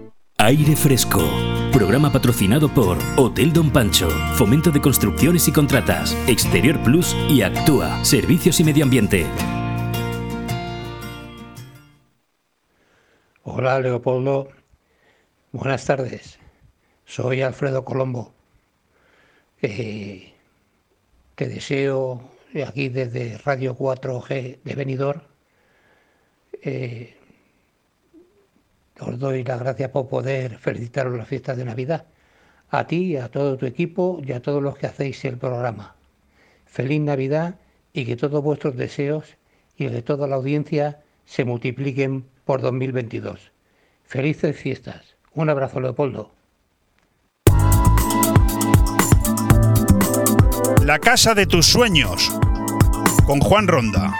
[0.43, 1.21] Aire Fresco.
[1.71, 8.03] Programa patrocinado por Hotel Don Pancho, Fomento de Construcciones y Contratas, Exterior Plus y Actúa,
[8.03, 9.27] Servicios y Medio Ambiente.
[13.43, 14.47] Hola Leopoldo,
[15.51, 16.39] buenas tardes.
[17.05, 18.33] Soy Alfredo Colombo.
[19.61, 20.33] Eh,
[21.35, 22.31] te deseo
[22.65, 25.21] aquí desde Radio 4G de Benidorm
[26.63, 27.20] eh,
[29.01, 32.05] os doy las gracias por poder felicitaros las fiestas de Navidad.
[32.69, 35.95] A ti, a todo tu equipo y a todos los que hacéis el programa.
[36.65, 37.55] Feliz Navidad
[37.93, 39.35] y que todos vuestros deseos
[39.75, 43.51] y el de toda la audiencia se multipliquen por 2022.
[44.05, 45.15] Felices fiestas.
[45.33, 46.31] Un abrazo, Leopoldo.
[50.85, 52.29] La casa de tus sueños
[53.25, 54.13] con Juan Ronda.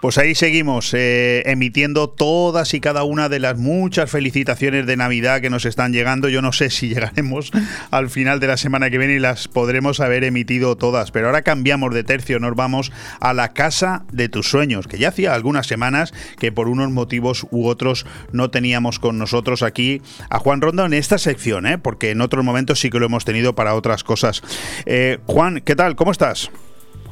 [0.00, 5.40] Pues ahí seguimos eh, emitiendo todas y cada una de las muchas felicitaciones de Navidad
[5.40, 6.28] que nos están llegando.
[6.28, 7.50] Yo no sé si llegaremos
[7.90, 11.42] al final de la semana que viene y las podremos haber emitido todas, pero ahora
[11.42, 15.66] cambiamos de tercio, nos vamos a la casa de tus sueños, que ya hacía algunas
[15.66, 20.00] semanas que por unos motivos u otros no teníamos con nosotros aquí
[20.30, 21.76] a Juan Rondo en esta sección, ¿eh?
[21.76, 24.42] porque en otros momentos sí que lo hemos tenido para otras cosas.
[24.86, 25.96] Eh, Juan, ¿qué tal?
[25.96, 26.52] ¿Cómo estás?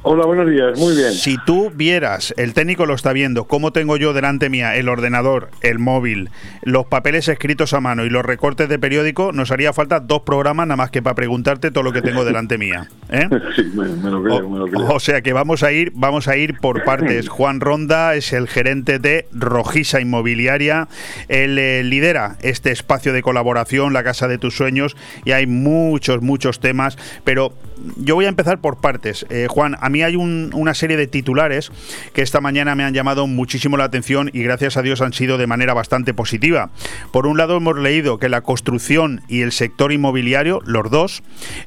[0.08, 1.10] Hola, buenos días, muy bien.
[1.10, 5.50] Si tú vieras, el técnico lo está viendo, cómo tengo yo delante mía el ordenador,
[5.62, 6.30] el móvil,
[6.62, 10.68] los papeles escritos a mano y los recortes de periódico, nos haría falta dos programas
[10.68, 12.88] nada más que para preguntarte todo lo que tengo delante mía.
[13.10, 13.28] ¿eh?
[13.56, 14.88] Sí, me, lo creo, me lo creo.
[14.94, 17.28] O sea que vamos a ir, vamos a ir por partes.
[17.36, 20.86] Juan Ronda es el gerente de Rojisa Inmobiliaria.
[21.26, 26.22] Él eh, lidera este espacio de colaboración, la casa de tus sueños, y hay muchos,
[26.22, 27.52] muchos temas, pero
[27.96, 29.26] yo voy a empezar por partes.
[29.30, 31.70] Eh, Juan, a mí hay una serie de titulares
[32.12, 35.38] que esta mañana me han llamado muchísimo la atención y gracias a Dios han sido
[35.38, 36.70] de manera bastante positiva.
[37.12, 41.22] Por un lado hemos leído que la construcción y el sector inmobiliario, los dos,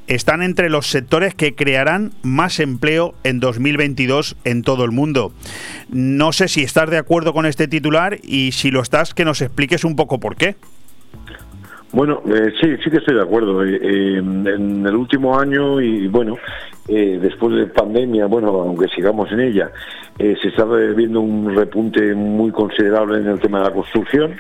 [0.07, 5.33] están entre los sectores que crearán más empleo en 2022 en todo el mundo.
[5.89, 9.41] No sé si estás de acuerdo con este titular y si lo estás, que nos
[9.41, 10.55] expliques un poco por qué.
[11.91, 13.65] Bueno, eh, sí, sí que estoy de acuerdo.
[13.65, 16.37] Eh, eh, en el último año y bueno,
[16.87, 19.71] después de pandemia, bueno, aunque sigamos en ella,
[20.17, 24.33] se está viendo un repunte muy considerable en el tema de la construcción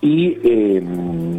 [0.00, 0.80] y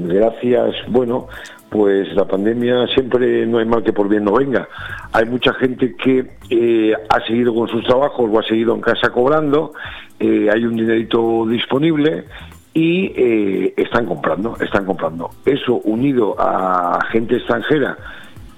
[0.07, 1.27] gracias, bueno,
[1.69, 4.69] pues la pandemia siempre no hay mal que por bien no venga.
[5.11, 9.73] Hay mucha gente que ha seguido con sus trabajos o ha seguido en casa cobrando,
[10.17, 12.23] hay un dinerito disponible
[12.73, 15.29] y eh, están comprando, están comprando.
[15.45, 17.97] Eso unido a gente extranjera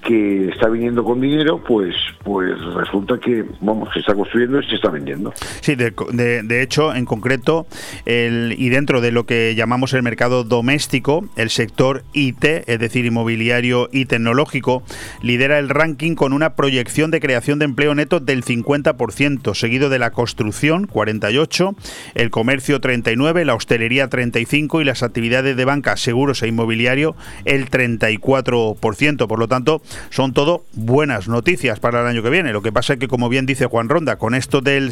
[0.04, 4.76] que está viniendo con dinero, pues, pues resulta que, vamos, se está construyendo y se
[4.76, 5.32] está vendiendo.
[5.60, 7.66] Sí, de, hecho, en concreto,
[8.04, 13.06] el, y dentro de lo que llamamos el mercado doméstico, el sector IT, es decir,
[13.06, 14.82] inmobiliario y tecnológico,
[15.22, 19.98] lidera el ranking con una proyección de creación de empleo neto del 50%, seguido de
[19.98, 21.76] la construcción, 48%,
[22.14, 27.70] el comercio, 39%, la hostelería, 35% y las actividades de banca, seguros e inmobiliario, el
[27.70, 29.26] 34%.
[29.26, 32.52] Por lo tanto, son todo buenas noticias para el año que viene.
[32.52, 34.90] Lo que pasa es que, como bien dice Juan Ronda, con esto de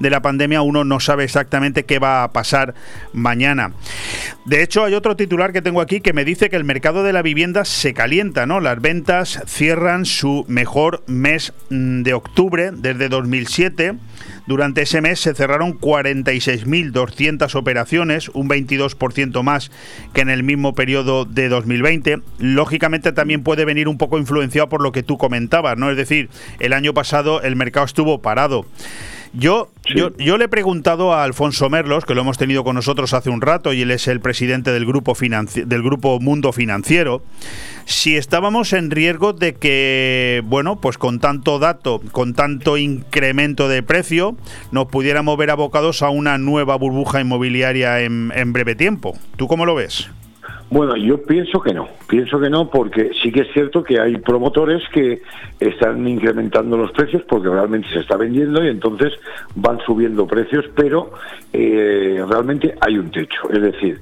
[0.00, 2.74] la pandemia uno no sabe exactamente qué va a pasar
[3.12, 3.72] mañana.
[4.44, 7.12] De hecho, hay otro titular que tengo aquí que me dice que el mercado de
[7.12, 8.60] la vivienda se calienta, ¿no?
[8.60, 13.96] Las ventas cierran su mejor mes mm, de octubre desde 2007
[14.46, 19.70] durante ese mes se cerraron 46.200 operaciones, un 22% más
[20.12, 22.20] que en el mismo periodo de 2020.
[22.38, 25.90] Lógicamente también puede venir un poco influenciado por lo que tú comentabas, ¿no?
[25.90, 26.28] Es decir,
[26.60, 28.66] el año pasado el mercado estuvo parado.
[29.38, 33.12] Yo, yo, yo, le he preguntado a Alfonso Merlos, que lo hemos tenido con nosotros
[33.12, 37.22] hace un rato, y él es el presidente del grupo, del grupo Mundo Financiero,
[37.84, 43.82] si estábamos en riesgo de que, bueno, pues con tanto dato, con tanto incremento de
[43.82, 44.38] precio,
[44.72, 49.18] nos pudiéramos ver abocados a una nueva burbuja inmobiliaria en, en breve tiempo.
[49.36, 50.08] ¿Tú cómo lo ves?
[50.68, 54.16] Bueno, yo pienso que no, pienso que no, porque sí que es cierto que hay
[54.16, 55.22] promotores que
[55.60, 59.12] están incrementando los precios porque realmente se está vendiendo y entonces
[59.54, 61.12] van subiendo precios, pero
[61.52, 63.48] eh, realmente hay un techo.
[63.50, 64.00] Es decir,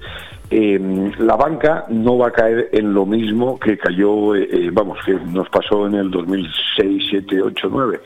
[0.50, 5.12] eh, la banca no va a caer en lo mismo que cayó, eh, vamos, que
[5.12, 8.00] nos pasó en el 2006, 7, 8, 9.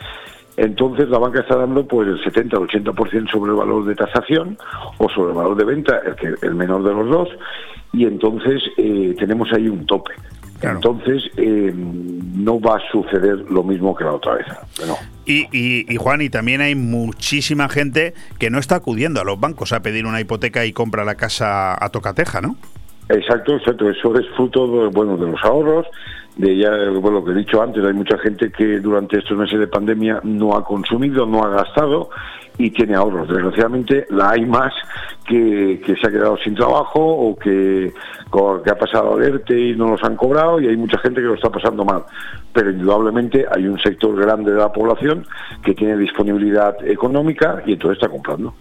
[0.58, 4.58] Entonces la banca está dando pues el 70 o 80% sobre el valor de tasación
[4.98, 7.28] o sobre el valor de venta, el, que, el menor de los dos,
[7.92, 10.14] y entonces eh, tenemos ahí un tope.
[10.60, 14.46] Entonces eh, no va a suceder lo mismo que la otra vez.
[15.24, 19.72] Y, y, Juan, y también hay muchísima gente que no está acudiendo a los bancos
[19.72, 22.56] a pedir una hipoteca y compra la casa a tocateja, ¿no?
[23.08, 23.88] Exacto, exacto.
[23.88, 25.86] Eso es fruto bueno, de los ahorros,
[26.38, 26.70] de ya,
[27.00, 30.20] bueno, lo que he dicho antes, hay mucha gente que durante estos meses de pandemia
[30.22, 32.10] no ha consumido, no ha gastado
[32.58, 33.28] y tiene ahorros.
[33.28, 34.74] Desgraciadamente la hay más
[35.26, 37.92] que, se ha quedado sin trabajo o que,
[38.64, 41.34] que ha pasado alerte y no los han cobrado y hay mucha gente que lo
[41.34, 42.04] está pasando mal.
[42.52, 45.24] Pero indudablemente hay un sector grande de la población
[45.62, 48.54] que tiene disponibilidad económica y entonces está comprando.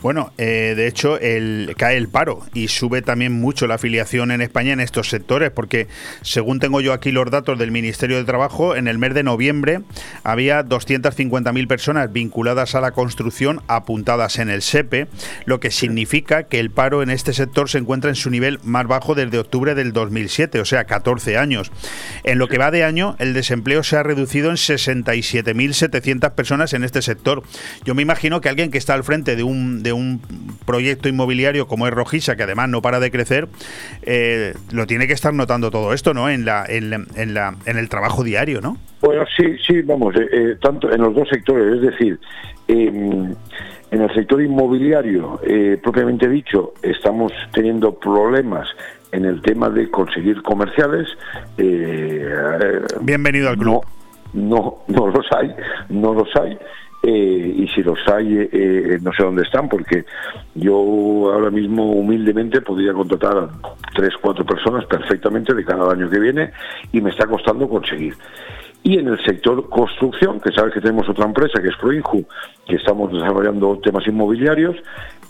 [0.00, 4.42] Bueno, eh, de hecho el, cae el paro y sube también mucho la afiliación en
[4.42, 5.88] España en estos sectores porque
[6.22, 9.80] según tengo yo aquí los datos del Ministerio de Trabajo, en el mes de noviembre
[10.22, 15.06] había 250.000 personas vinculadas a la construcción apuntadas en el SEPE,
[15.44, 18.86] lo que significa que el paro en este sector se encuentra en su nivel más
[18.86, 21.72] bajo desde octubre del 2007, o sea, 14 años.
[22.24, 26.84] En lo que va de año, el desempleo se ha reducido en 67.700 personas en
[26.84, 27.42] este sector.
[27.84, 30.20] Yo me imagino que alguien que está al frente de un, de un
[30.66, 33.48] proyecto inmobiliario como es Rojisa, que además no para de crecer,
[34.02, 36.28] eh, lo tiene que estar notando todo esto, ¿no?
[36.28, 38.76] En la, en, en, la, en el trabajo diario, ¿no?
[39.00, 42.18] Bueno, sí, sí, vamos, eh, eh, tanto en los dos sectores, es decir,
[42.70, 43.34] em,
[43.90, 48.68] en el sector inmobiliario, eh, propiamente dicho, estamos teniendo problemas
[49.12, 51.08] en el tema de conseguir comerciales.
[53.00, 53.84] Bienvenido al club.
[54.32, 55.52] No, no, no los hay,
[55.88, 56.56] no los hay.
[57.02, 58.48] y si los hay,
[59.00, 60.04] no sé dónde están, porque
[60.54, 60.74] yo
[61.32, 63.48] ahora mismo humildemente podría contratar a
[63.94, 66.52] tres, cuatro personas perfectamente de cada año que viene
[66.92, 68.14] y me está costando conseguir.
[68.82, 72.24] Y en el sector construcción, que sabes que tenemos otra empresa que es Proinju,
[72.66, 74.76] que estamos desarrollando temas inmobiliarios,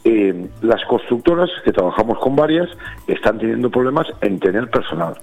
[0.04, 2.68] eh, las constructoras, que trabajamos con varias,
[3.06, 5.14] están teniendo problemas en tener personal.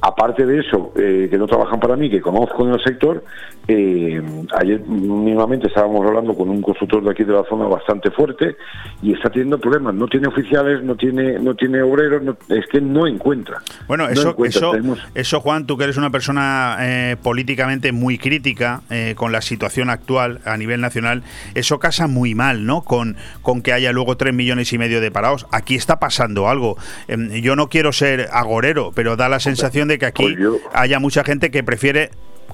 [0.00, 3.24] Aparte de eso, eh, que no trabajan para mí, que conozco en el sector,
[3.66, 4.22] eh,
[4.56, 8.56] ayer mínimamente estábamos hablando con un constructor de aquí de la zona bastante fuerte
[9.02, 9.94] y está teniendo problemas.
[9.94, 13.58] No tiene oficiales, no tiene, no tiene obreros, es que no encuentra.
[13.86, 14.72] Bueno, eso, eso,
[15.14, 16.78] eso, Juan, tú que eres una persona
[17.22, 18.82] políticamente muy crítica
[19.16, 21.22] con la situación actual a nivel nacional,
[21.54, 22.82] eso casa muy mal, ¿no?
[22.82, 25.46] Con, con que haya luego tres millones y medio de parados.
[25.52, 26.76] Aquí está pasando algo.
[27.08, 31.00] Em, yo no quiero ser agorero, pero da la sensación de que aquí pues haya
[31.00, 32.10] mucha gente que prefiere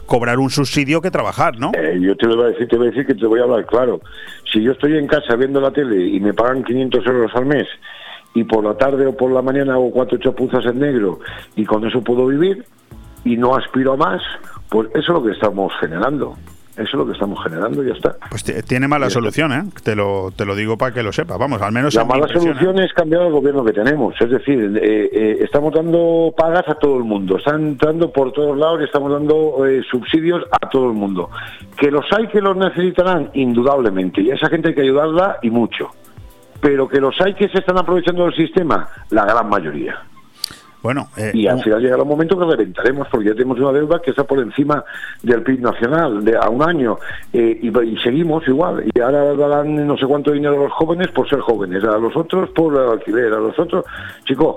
[0.06, 1.73] cobrar un subsidio que trabajar, ¿no?
[1.74, 3.44] Eh, yo te lo voy a decir, te voy a decir que te voy a
[3.44, 4.01] hablar claro.
[4.52, 7.66] Si yo estoy en casa viendo la tele y me pagan 500 euros al mes
[8.35, 11.20] y por la tarde o por la mañana hago cuatro chapuzas en negro
[11.56, 12.65] y con eso puedo vivir
[13.24, 14.23] y no aspiro a más,
[14.69, 16.36] pues eso es lo que estamos generando.
[16.77, 18.17] Eso es lo que estamos generando y ya está.
[18.31, 19.63] Pues tiene mala solución, ¿eh?
[19.85, 21.37] Te lo, te lo digo para que lo sepa.
[21.37, 21.95] Vamos, al menos.
[21.95, 24.21] La mala solución es cambiar el gobierno que tenemos.
[24.21, 27.37] Es decir, eh, eh, estamos dando pagas a todo el mundo.
[27.37, 31.31] Están dando por todos lados y estamos dando eh, subsidios a todo el mundo.
[31.77, 34.21] Que los hay que los necesitarán, indudablemente.
[34.23, 35.91] Y a esa gente hay que ayudarla y mucho.
[36.61, 40.03] Pero que los hay que se están aprovechando del sistema, la gran mayoría.
[40.85, 44.02] Bueno, eh, y al final llegará un momento que reventaremos porque ya tenemos una deuda
[44.02, 44.85] que está por encima
[45.23, 46.98] del PIB nacional de a un año
[47.32, 48.85] eh, y, seguimos igual.
[48.94, 52.15] Y ahora darán no sé cuánto dinero a los jóvenes por ser jóvenes, a los
[52.15, 53.86] otros por alquiler, a los otros,
[54.27, 54.56] chicos,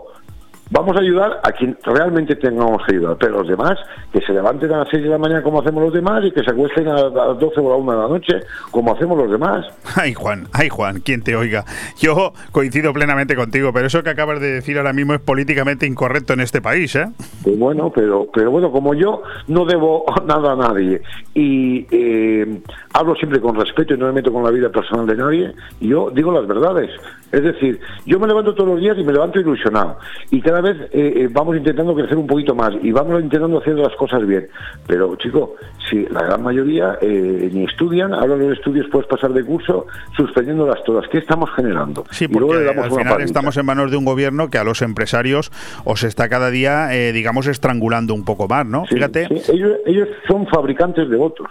[0.70, 3.78] Vamos a ayudar a quien realmente tengamos que ayudar, pero los demás,
[4.12, 6.44] que se levanten a las 6 de la mañana como hacemos los demás y que
[6.44, 8.34] se acuesten a las 12 o a la 1 de la noche
[8.72, 9.66] como hacemos los demás.
[9.96, 11.66] Ay, Juan, ay, Juan, quien te oiga.
[12.00, 16.34] Yo coincido plenamente contigo, pero eso que acabas de decir ahora mismo es políticamente incorrecto
[16.34, 17.08] en este país, ¿eh?
[17.44, 21.02] Pues bueno, pero, pero bueno, como yo no debo nada a nadie
[21.34, 22.62] y eh,
[22.94, 26.10] hablo siempre con respeto y no me meto con la vida personal de nadie, yo
[26.12, 26.90] digo las verdades.
[27.32, 29.98] Es decir, yo me levanto todos los días y me levanto ilusionado.
[30.32, 33.60] Y cada cada vez eh, eh, vamos intentando crecer un poquito más y vamos intentando
[33.60, 34.48] hacer las cosas bien.
[34.88, 35.56] Pero, chico,
[35.90, 39.86] si la gran mayoría eh, ni estudian, ahora los estudios puedes pasar de curso
[40.16, 41.08] suspendiéndolas todas.
[41.10, 42.06] ¿Qué estamos generando?
[42.10, 45.52] Sí, porque al final estamos en manos de un gobierno que a los empresarios
[45.84, 48.86] os está cada día, digamos, estrangulando un poco más, ¿no?
[48.86, 49.28] Fíjate.
[49.50, 51.48] Ellos, ellos son fabricantes de votos.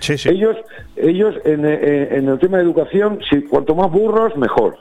[0.00, 0.30] Sí, sí.
[0.30, 0.56] Ellos,
[0.96, 4.78] ellos en, en, el tema de educación, si cuanto más burros, mejor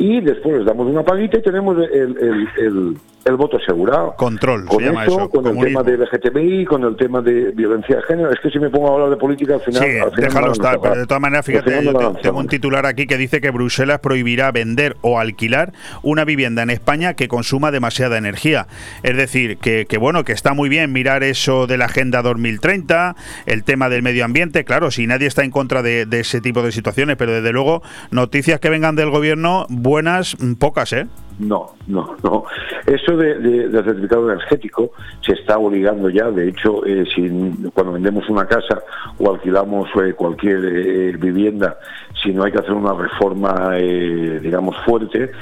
[0.00, 4.14] y después les damos una paguita y tenemos el, el voto asegurado.
[4.16, 7.96] Control, con se llama eso, con el tema de LGTBI, con el tema de violencia
[7.96, 8.30] de género.
[8.30, 9.82] Es que si me pongo a hablar de política al final.
[9.82, 13.40] Sí, déjalo estar, pero de todas maneras, fíjate, yo tengo un titular aquí que dice
[13.40, 15.72] que Bruselas prohibirá vender o alquilar
[16.02, 18.66] una vivienda en España que consuma demasiada energía.
[19.02, 23.16] Es decir, que, que bueno, que está muy bien mirar eso de la Agenda 2030,
[23.46, 26.62] el tema del medio ambiente, claro, si nadie está en contra de, de ese tipo
[26.62, 31.08] de situaciones, pero desde luego, noticias que vengan del gobierno, buenas, pocas, ¿eh?
[31.40, 32.44] No, no, no.
[32.86, 36.30] Eso de, certificado energético se está obligando ya.
[36.30, 37.28] De hecho, eh, si,
[37.74, 38.82] cuando vendemos una casa
[39.18, 41.76] o alquilamos eh, cualquier eh, vivienda,
[42.22, 45.32] si no hay que hacer una reforma, digamos, fuerte,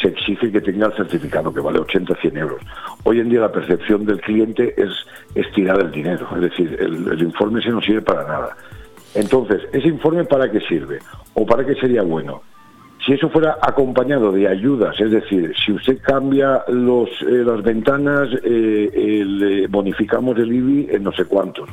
[0.00, 2.60] se exige que tenga el certificado, que vale 80 100 euros.
[3.02, 4.90] Hoy en día la percepción del cliente es,
[5.34, 8.56] estirar el dinero, es decir, el, el informe se no sirve para nada.
[9.14, 11.00] Entonces, ¿ese informe para qué sirve?
[11.34, 12.42] ¿O para qué sería bueno?
[13.06, 19.64] Si eso fuera acompañado de ayudas, es decir, si usted cambia eh, las ventanas, eh,
[19.70, 21.68] bonificamos el IBI en no sé cuántos.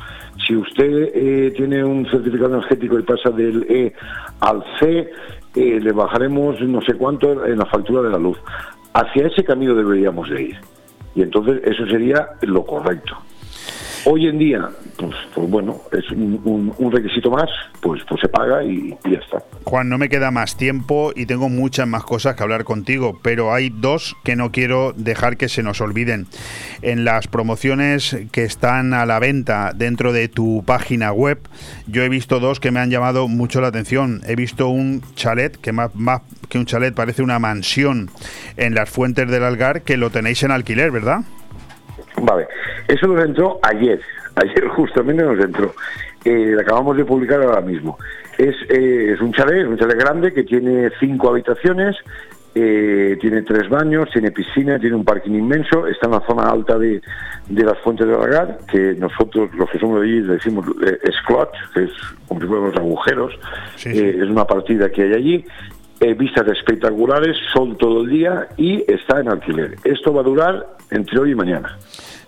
[0.46, 3.94] Si usted eh, tiene un certificado energético y pasa del E
[4.42, 5.10] al C,
[5.56, 8.38] le bajaremos no sé cuánto en la factura de la luz.
[8.94, 10.58] Hacia ese camino deberíamos de ir.
[11.16, 13.18] Y entonces eso sería lo correcto.
[14.06, 17.50] Hoy en día, pues, pues bueno, es un, requisito más,
[17.82, 19.42] pues, pues se paga y, ya está.
[19.64, 23.54] Juan, no me queda más tiempo y tengo muchas más cosas que hablar contigo, pero
[23.54, 26.28] hay dos que no quiero dejar que se nos olviden.
[26.82, 31.40] En las promociones que están a la venta dentro de tu página web,
[31.88, 34.22] yo he visto dos que me han llamado mucho la atención.
[34.28, 38.10] He visto un chalet que más, más que un chalet parece una mansión
[38.58, 41.22] en las fuentes del Algar que lo tenéis en alquiler, ¿verdad?
[42.26, 42.48] Vale,
[42.88, 44.00] eso nos entró ayer,
[44.36, 45.74] ayer justamente nos entró.
[46.24, 47.98] Eh, acabamos de publicar ahora mismo.
[48.38, 51.98] Es, eh, es un chalet, un chalet grande que tiene cinco habitaciones,
[52.56, 56.78] eh, tiene tres baños, tiene piscina, tiene un parking inmenso, está en la zona alta
[56.80, 57.02] de,
[57.50, 61.00] de las fuentes de Lagar, que nosotros, los que somos de allí, le decimos eh,
[61.74, 61.92] que es
[62.26, 63.34] como si fueran los agujeros,
[63.84, 65.46] es una partida que hay allí,
[66.18, 69.76] vistas espectaculares, sol todo el día y está en alquiler.
[69.84, 71.78] Esto va a durar entre hoy y mañana.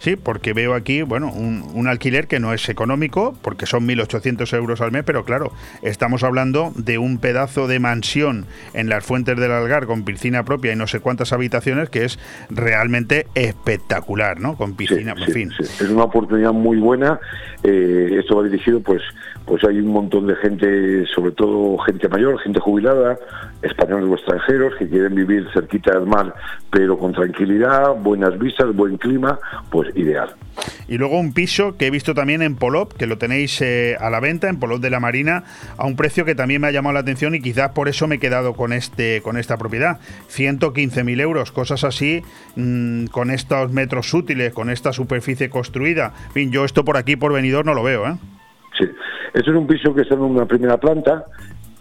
[0.06, 4.80] Sí, porque veo aquí, bueno, un, alquiler que no es económico, porque son 1.800 euros
[4.80, 5.52] al mes, pero claro,
[5.82, 8.46] estamos hablando de un pedazo de mansión
[8.76, 12.20] en las fuentes del Algar con piscina propia y no sé cuántas habitaciones, que es
[12.52, 14.56] realmente espectacular, ¿no?
[14.58, 15.52] Con piscina, en fin.
[15.60, 17.20] Es una oportunidad muy buena.
[17.64, 19.02] Eh, esto va dirigido, pues,
[19.46, 23.18] pues hay un montón de gente, sobre todo gente mayor, gente jubilada,
[23.62, 26.34] españoles o extranjeros que quieren vivir cerquita del mar,
[26.72, 29.40] pero con tranquilidad, buenas vistas, buen clima,
[29.70, 30.36] pues ideal.
[30.88, 34.10] Y luego un piso que he visto también en Polop, que lo tenéis eh, a
[34.10, 35.44] la venta en Polop de la Marina,
[35.78, 38.16] a un precio que también me ha llamado la atención y quizás por eso me
[38.16, 40.00] he quedado con este con esta propiedad.
[40.30, 42.24] 115.000 euros, cosas así,
[42.56, 46.14] mm, con estos metros útiles, con esta superficie construida.
[46.28, 48.16] En fin, yo esto por aquí, por venidor, no lo veo, ¿eh?
[48.78, 48.86] Sí,
[49.34, 51.26] esto es un piso que está en una primera planta,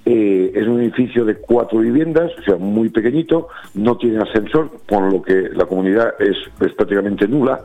[0.06, 5.10] eh, es un edificio de cuatro viviendas, o sea, muy pequeñito, no tiene ascensor, por
[5.10, 6.36] lo que la comunidad es,
[6.74, 7.60] prácticamente nula.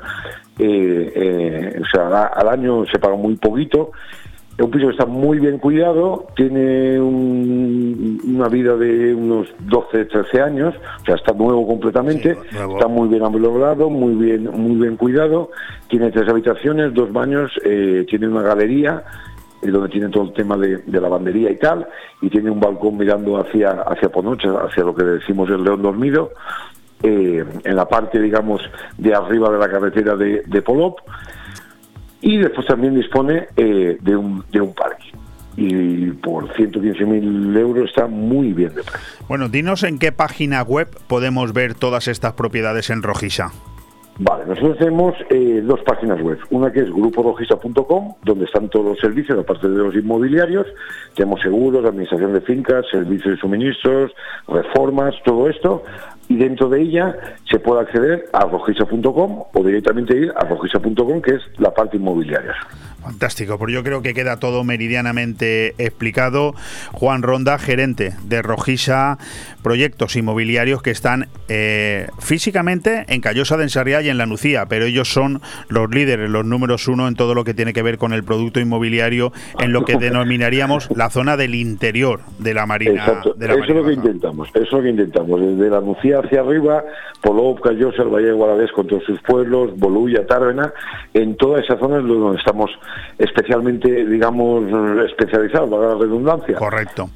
[0.57, 3.91] Eh, eh, o sea, al año se paga muy poquito.
[4.59, 10.41] Es un piso que está muy bien cuidado, tiene una vida de unos 12, 13
[10.41, 15.49] años, o sea, está nuevo completamente, está muy bien logrado, muy bien, muy bien cuidado,
[15.87, 19.01] tiene tres habitaciones, dos baños, tiene una galería,
[19.61, 21.87] donde tiene todo el tema de, lavandería y tal,
[22.21, 26.31] y tiene un balcón mirando hacia, hacia Ponoche, hacia lo que decimos el León Dormido,
[27.01, 28.61] eh, en la parte, digamos,
[28.97, 30.99] de arriba de la carretera de, Polop,
[32.21, 35.05] y después también dispone eh, de, un, de un parque
[35.57, 39.25] y por 115.000 euros está muy bien de precio.
[39.27, 43.51] Bueno, dinos en qué página web podemos ver todas estas propiedades en Rojisa.
[44.21, 46.37] Vale, nosotros tenemos eh, dos páginas web.
[46.49, 50.67] Una que es gruporojista.com, donde están todos los servicios, aparte de los inmobiliarios.
[51.15, 54.11] Tenemos seguros, administración de fincas, servicios de suministros,
[54.45, 55.83] reformas, todo esto.
[56.29, 57.15] Y dentro de ella
[57.49, 62.55] se puede acceder a rojisa.com o directamente ir a rojisa.com, que es la parte inmobiliaria.
[63.01, 66.53] Fantástico, porque yo creo que queda todo meridianamente explicado.
[66.91, 69.17] Juan Ronda, gerente de Rojisa
[69.63, 74.85] Proyectos Inmobiliarios que están eh, físicamente en Callosa de Ensarriá y en La Nucía, pero
[74.85, 78.13] ellos son los líderes, los números uno en todo lo que tiene que ver con
[78.13, 83.05] el producto inmobiliario en lo que denominaríamos la zona del interior de la Marina.
[83.05, 83.33] Exacto.
[83.33, 86.19] De la eso es lo que intentamos, eso es lo que intentamos, desde La Nucía
[86.19, 86.83] hacia arriba,
[87.23, 90.73] luego Callosa, el Valle de Guadalés con todos sus pueblos, Boluya, Tárvena,
[91.13, 92.71] en toda esa zona es donde estamos
[93.17, 94.63] especialmente, digamos,
[95.09, 96.55] especializados, para la redundancia.
[96.55, 97.09] Correcto.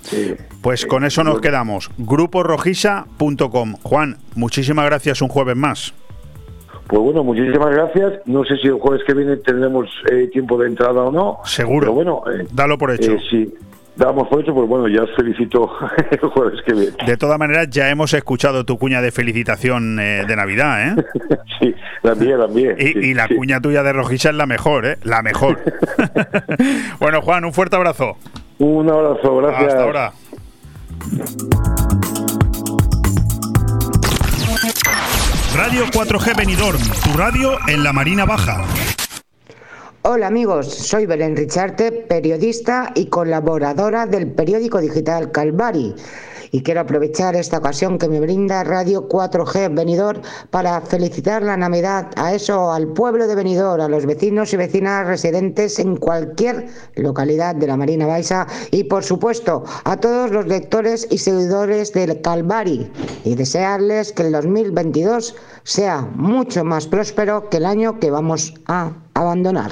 [0.61, 1.89] pues con eso nos quedamos.
[1.97, 3.73] GrupoRojisa.com.
[3.83, 5.93] Juan, muchísimas gracias un jueves más.
[6.87, 8.13] Pues bueno, muchísimas gracias.
[8.25, 11.39] No sé si el jueves que viene tendremos eh, tiempo de entrada o no.
[11.45, 11.79] Seguro.
[11.79, 13.13] Pero bueno, eh, Dalo por hecho.
[13.13, 13.53] eh, sí,
[13.95, 15.69] damos por hecho, pues bueno, ya os felicito
[16.11, 16.91] el jueves que viene.
[17.05, 21.05] De todas maneras, ya hemos escuchado tu cuña de felicitación eh, de Navidad, ¿eh?
[21.59, 22.75] sí, la mía, mía.
[22.77, 24.97] Y, y la cuña tuya de Rojisa es la mejor, ¿eh?
[25.03, 25.59] La mejor.
[26.99, 28.17] bueno, Juan, un fuerte abrazo.
[28.59, 29.73] Un abrazo, gracias.
[29.73, 30.13] Hasta ahora.
[35.55, 38.63] Radio 4G Benidorm, tu radio en la Marina Baja.
[40.05, 45.95] Hola amigos, soy Belén Richarte, periodista y colaboradora del periódico digital Calvari.
[46.51, 52.11] Y quiero aprovechar esta ocasión que me brinda Radio 4G Benidorm para felicitar la Navidad
[52.17, 57.55] a eso, al pueblo de Benidorm, a los vecinos y vecinas residentes en cualquier localidad
[57.55, 62.91] de la Marina Baixa y por supuesto a todos los lectores y seguidores del Calvari
[63.23, 68.91] y desearles que el 2022 sea mucho más próspero que el año que vamos a
[69.13, 69.71] abandonar.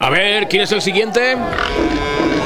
[0.00, 1.34] A ver, ¿quién es el siguiente?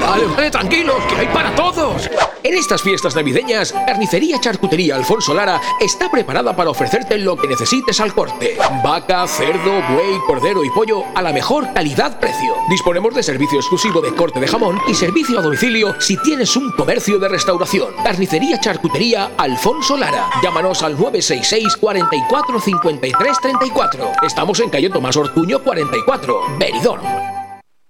[0.01, 2.09] Vale, vale, tranquilos, que hay para todos.
[2.43, 8.01] En estas fiestas navideñas, Carnicería Charcutería Alfonso Lara está preparada para ofrecerte lo que necesites
[8.01, 8.57] al corte.
[8.83, 12.55] Vaca, cerdo, buey, cordero y pollo a la mejor calidad-precio.
[12.71, 16.73] Disponemos de servicio exclusivo de corte de jamón y servicio a domicilio si tienes un
[16.73, 17.95] comercio de restauración.
[18.03, 20.31] Carnicería Charcutería Alfonso Lara.
[20.43, 24.13] Llámanos al 966 44 53 34.
[24.23, 27.32] Estamos en calle Tomás Ortuño 44, Benidorm.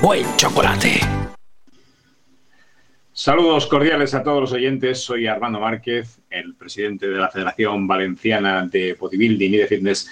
[0.00, 1.00] buen chocolate.
[3.12, 5.00] Saludos cordiales a todos los oyentes.
[5.02, 10.10] Soy Armando Márquez, el presidente de la Federación Valenciana de Bodybuilding y de Fitness.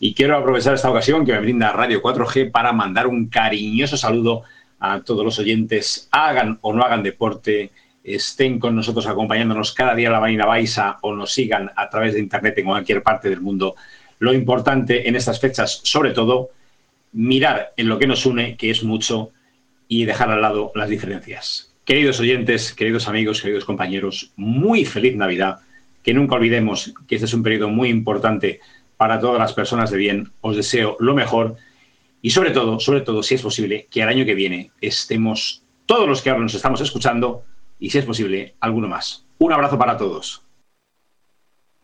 [0.00, 4.44] Y quiero aprovechar esta ocasión que me brinda Radio 4G para mandar un cariñoso saludo
[4.80, 7.70] a todos los oyentes, hagan o no hagan deporte,
[8.04, 12.14] estén con nosotros acompañándonos cada día a la Marina Baixa o nos sigan a través
[12.14, 13.74] de Internet en cualquier parte del mundo.
[14.20, 16.50] Lo importante en estas fechas, sobre todo,
[17.12, 19.30] mirar en lo que nos une, que es mucho,
[19.88, 21.74] y dejar al lado las diferencias.
[21.84, 25.60] Queridos oyentes, queridos amigos, queridos compañeros, muy feliz Navidad.
[26.02, 28.60] Que nunca olvidemos que este es un periodo muy importante
[28.96, 30.30] para todas las personas de bien.
[30.40, 31.56] Os deseo lo mejor
[32.20, 36.08] y sobre todo, sobre todo, si es posible, que el año que viene estemos todos
[36.08, 37.44] los que ahora nos estamos escuchando
[37.78, 39.24] y si es posible, alguno más.
[39.38, 40.42] Un abrazo para todos.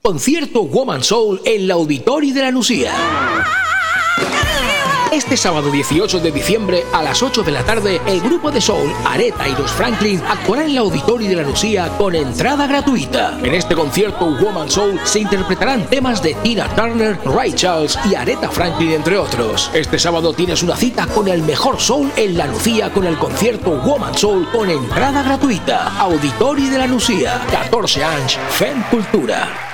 [0.02, 2.92] Concierto Woman Soul en la Auditorio de la Lucía.
[5.14, 8.92] Este sábado 18 de diciembre a las 8 de la tarde, el grupo de Soul,
[9.06, 13.38] Areta y los Franklin actuarán en la Auditorio de la Lucía con entrada gratuita.
[13.40, 18.50] En este concierto Woman Soul se interpretarán temas de Tina Turner, Ray Charles y Aretha
[18.50, 19.70] Franklin, entre otros.
[19.72, 23.70] Este sábado tienes una cita con el mejor soul en la Lucía con el concierto
[23.82, 25.96] Woman Soul con entrada gratuita.
[25.96, 29.73] Auditorio de la Lucía, 14 años, Fem Cultura.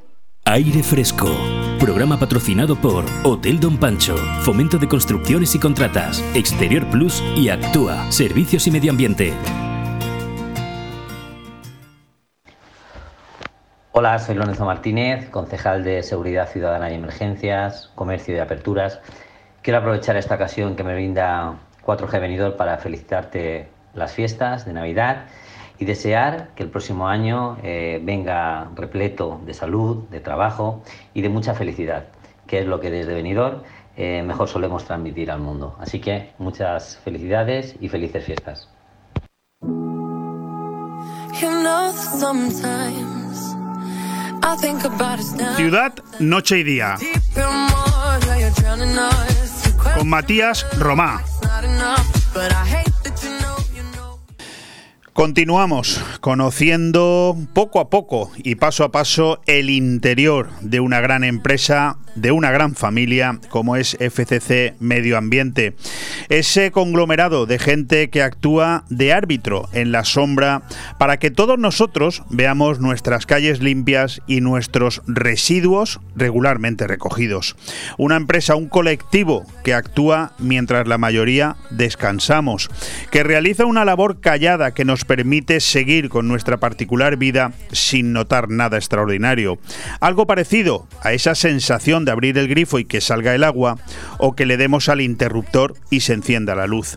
[0.51, 1.33] Aire Fresco.
[1.79, 8.11] Programa patrocinado por Hotel Don Pancho, Fomento de Construcciones y Contratas, Exterior Plus y Actúa,
[8.11, 9.31] Servicios y Medio Ambiente.
[13.93, 18.99] Hola, soy Lorenzo Martínez, concejal de Seguridad Ciudadana y Emergencias, Comercio y Aperturas.
[19.61, 21.53] Quiero aprovechar esta ocasión que me brinda
[21.85, 25.27] 4G Venidor para felicitarte las fiestas de Navidad
[25.81, 30.83] y desear que el próximo año eh, venga repleto de salud, de trabajo
[31.15, 32.05] y de mucha felicidad,
[32.45, 33.63] que es lo que desde Benidorm
[33.97, 35.75] eh, mejor solemos transmitir al mundo.
[35.79, 38.69] Así que muchas felicidades y felices fiestas.
[45.55, 46.95] Ciudad, noche y día.
[49.97, 51.23] Con Matías Romá.
[55.21, 61.97] Continuamos conociendo poco a poco y paso a paso el interior de una gran empresa,
[62.15, 65.75] de una gran familia como es FCC Medio Ambiente.
[66.29, 70.63] Ese conglomerado de gente que actúa de árbitro en la sombra
[70.97, 77.55] para que todos nosotros veamos nuestras calles limpias y nuestros residuos regularmente recogidos.
[77.99, 82.71] Una empresa, un colectivo que actúa mientras la mayoría descansamos,
[83.11, 88.47] que realiza una labor callada que nos permite seguir con nuestra particular vida sin notar
[88.47, 89.59] nada extraordinario.
[89.99, 93.77] Algo parecido a esa sensación de abrir el grifo y que salga el agua
[94.19, 96.95] o que le demos al interruptor y se encienda la luz.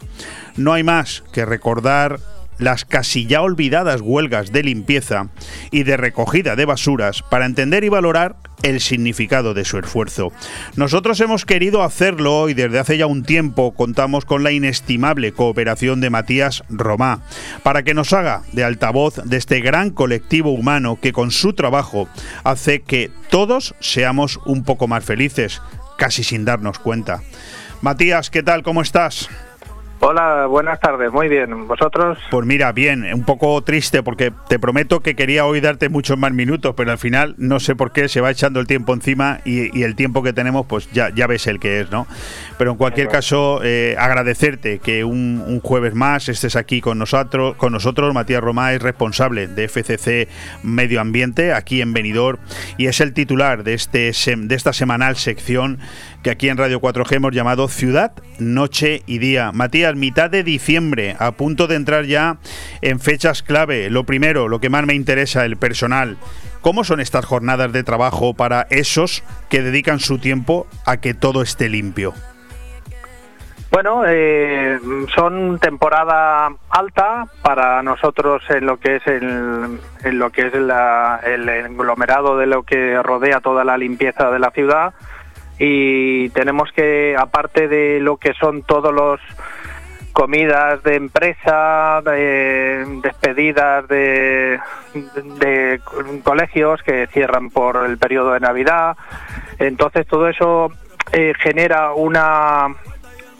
[0.56, 2.20] No hay más que recordar
[2.58, 5.28] las casi ya olvidadas huelgas de limpieza
[5.70, 10.32] y de recogida de basuras para entender y valorar el significado de su esfuerzo.
[10.76, 16.00] Nosotros hemos querido hacerlo y desde hace ya un tiempo contamos con la inestimable cooperación
[16.00, 17.20] de Matías Romá
[17.62, 22.08] para que nos haga de altavoz de este gran colectivo humano que con su trabajo
[22.42, 25.60] hace que todos seamos un poco más felices,
[25.98, 27.22] casi sin darnos cuenta.
[27.82, 28.62] Matías, ¿qué tal?
[28.62, 29.28] ¿Cómo estás?
[30.06, 31.66] Hola, buenas tardes, muy bien.
[31.66, 32.18] ¿Vosotros?
[32.30, 36.30] Pues mira, bien, un poco triste porque te prometo que quería hoy darte muchos más
[36.30, 39.82] minutos, pero al final no sé por qué se va echando el tiempo encima y,
[39.82, 42.06] el tiempo que tenemos, pues ya, ya ves el que es, ¿no?
[42.58, 47.56] Pero en cualquier caso, eh, agradecerte que un, jueves más estés aquí con nosotros.
[47.56, 50.28] Con nosotros, Matías Romá es responsable de FCC
[50.62, 52.38] Medio Ambiente aquí en Benidorm
[52.76, 55.78] y es el titular de, este, de esta semanal sección
[56.22, 59.52] que aquí en Radio 4G hemos llamado Ciudad, Noche y Día.
[59.52, 62.38] Matías, mitad de diciembre, a punto de entrar ya
[62.82, 63.90] en fechas clave.
[63.90, 66.16] Lo primero, lo que más me interesa, el personal.
[66.60, 71.42] ¿Cómo son estas jornadas de trabajo para esos que dedican su tiempo a que todo
[71.42, 72.14] esté limpio?
[73.70, 74.78] Bueno, eh,
[75.14, 81.48] son temporada alta para nosotros en lo que es el, en lo que es el
[81.48, 84.94] englomerado de lo que rodea toda la limpieza de la ciudad
[85.58, 89.20] y tenemos que, aparte de lo que son todos los
[90.14, 94.58] comidas de empresa, despedidas de,
[94.94, 95.80] de,
[96.22, 98.96] colegios que cierran por el periodo de Navidad.
[99.58, 100.72] Entonces todo eso
[101.12, 102.68] eh, genera una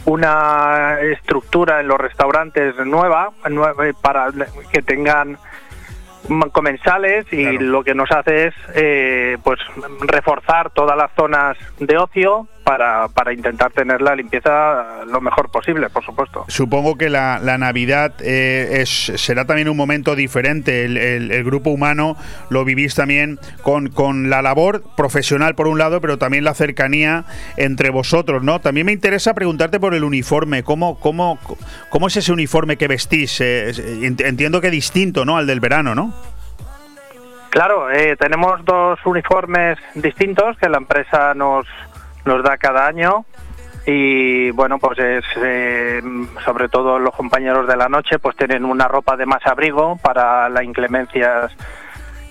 [0.07, 4.29] una estructura en los restaurantes nueva, nueva para
[4.71, 5.39] que tengan
[6.53, 9.61] comensales y lo que nos hace es eh, pues
[10.01, 15.91] reforzar todas las zonas de ocio para, para, intentar tener la limpieza lo mejor posible,
[15.91, 16.45] por supuesto.
[16.49, 20.85] Supongo que la, la Navidad eh, es, será también un momento diferente.
[20.85, 22.17] El, el, grupo humano
[22.49, 27.25] lo vivís también con, con, la labor profesional por un lado, pero también la cercanía
[27.57, 28.61] entre vosotros, ¿no?
[28.61, 30.63] También me interesa preguntarte por el uniforme.
[30.63, 31.39] ¿Cómo, cómo,
[31.91, 33.41] cómo es ese uniforme que vestís?
[33.41, 33.73] Eh,
[34.03, 35.37] entiendo que distinto, ¿no?
[35.37, 36.15] Al del verano, ¿no?
[37.55, 41.69] Claro, eh, tenemos dos uniformes distintos que la empresa nos,
[42.25, 43.25] nos da cada año.
[43.87, 46.03] y bueno, pues es, eh,
[46.45, 50.49] sobre todo los compañeros de la noche pues tienen una ropa de más abrigo para
[50.49, 51.53] las inclemencias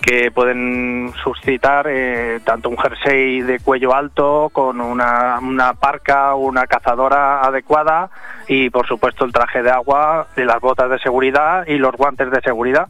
[0.04, 6.66] que pueden suscitar eh, tanto un jersey de cuello alto con una, una parca, una
[6.66, 8.10] cazadora adecuada
[8.46, 12.30] y por supuesto el traje de agua, y las botas de seguridad y los guantes
[12.30, 12.88] de seguridad.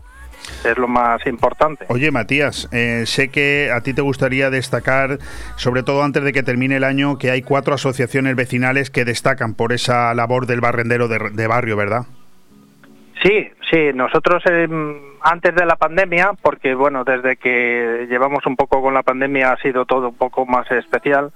[0.64, 1.86] Es lo más importante.
[1.88, 5.18] Oye, Matías, eh, sé que a ti te gustaría destacar,
[5.56, 9.54] sobre todo antes de que termine el año, que hay cuatro asociaciones vecinales que destacan
[9.54, 12.06] por esa labor del barrendero de, de barrio, ¿verdad?
[13.22, 14.68] Sí, sí, nosotros eh,
[15.22, 19.56] antes de la pandemia, porque bueno, desde que llevamos un poco con la pandemia ha
[19.56, 21.32] sido todo un poco más especial,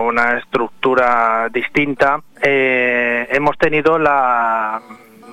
[0.00, 4.80] una estructura distinta, eh, hemos tenido la,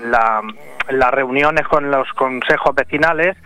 [0.03, 0.41] la,
[0.89, 3.37] las reuniones con los consejos vecinales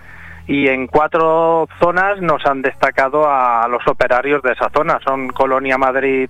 [0.47, 4.99] y en cuatro zonas nos han destacado a los operarios de esa zona.
[5.03, 6.29] Son Colonia Madrid,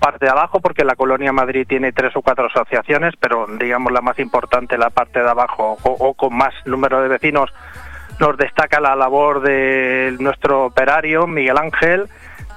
[0.00, 4.00] parte de abajo, porque la Colonia Madrid tiene tres o cuatro asociaciones, pero digamos la
[4.00, 7.52] más importante, la parte de abajo o, con más número de vecinos,
[8.18, 12.08] nos destaca la labor de nuestro operario, Miguel Ángel,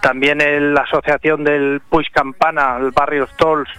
[0.01, 3.69] también en la asociación del Puig Campana, el barrio Stolz,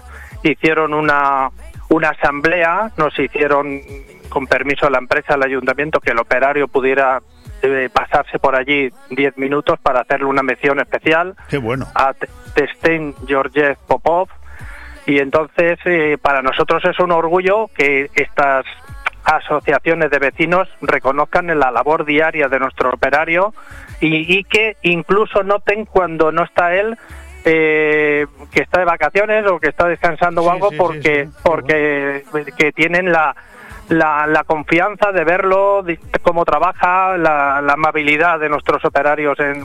[0.45, 1.51] hicieron una,
[1.89, 3.81] una asamblea, nos hicieron
[4.29, 7.21] con permiso de la empresa, el ayuntamiento, que el operario pudiera
[7.63, 11.35] eh, pasarse por allí 10 minutos para hacerle una mención especial.
[11.49, 11.87] Qué bueno.
[11.95, 12.15] A
[12.55, 14.29] Testen Georgiev Popov.
[15.07, 18.67] Y entonces, eh, para nosotros es un orgullo que estas
[19.27, 23.55] asociaciones de vecinos reconozcan la labor diaria de nuestro operario
[24.01, 26.97] y, que incluso noten cuando no está él
[27.49, 32.25] eh, que está de vacaciones o que está descansando o algo porque porque
[32.57, 33.37] que tienen la
[33.89, 35.85] la, la confianza de verlo,
[36.23, 39.65] cómo trabaja, la, amabilidad de nuestros operarios en,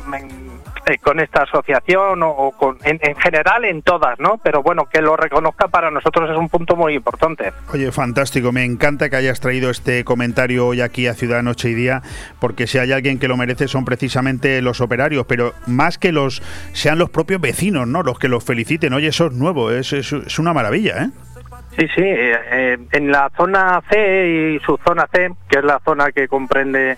[0.86, 4.40] eh, con esta asociación o, con, en, general en todas, ¿no?
[4.44, 7.52] Pero bueno, que lo reconozca para nosotros es un punto muy importante.
[7.74, 11.74] Oye, fantástico, me encanta que hayas traído este comentario hoy aquí a Ciudad Noche y
[11.74, 12.02] Día,
[12.40, 16.42] porque si hay alguien que lo merece son precisamente los operarios, pero más que los
[16.74, 18.04] sean los propios vecinos, ¿no?
[18.04, 18.94] Los que los feliciten.
[18.94, 21.10] Oye, eso es nuevo, es, es, es una maravilla, ¿eh?
[21.78, 25.80] Sí, sí, eh, eh, en la zona C y su zona C, que es la
[25.80, 26.98] zona que comprende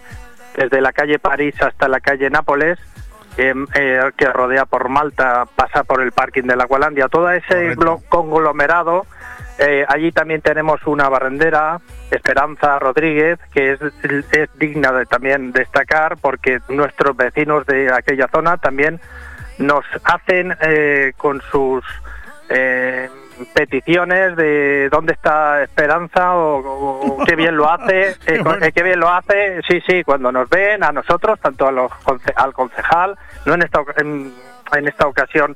[0.56, 2.80] desde la calle París hasta la calle Nápoles,
[3.38, 3.54] eh,
[4.18, 7.76] que rodea por Malta, pasa por el parking de la Gualandia, todo ese
[8.10, 9.06] conglomerado,
[9.88, 11.80] allí también tenemos una barrendera,
[12.12, 13.80] Esperanza Rodríguez, que es,
[14.32, 19.00] es digna de también destacar porque nuestros vecinos de aquella zona también
[19.58, 20.56] nos hacen
[21.18, 21.84] con sus
[23.54, 29.10] peticiones de dónde está Esperanza o, qué bien lo hace, eh, eh, qué bien lo
[29.10, 31.92] hace, sí, sí, cuando nos ven a nosotros, tanto a los,
[32.36, 34.34] al concejal, no en esta, en,
[34.74, 35.56] en esta ocasión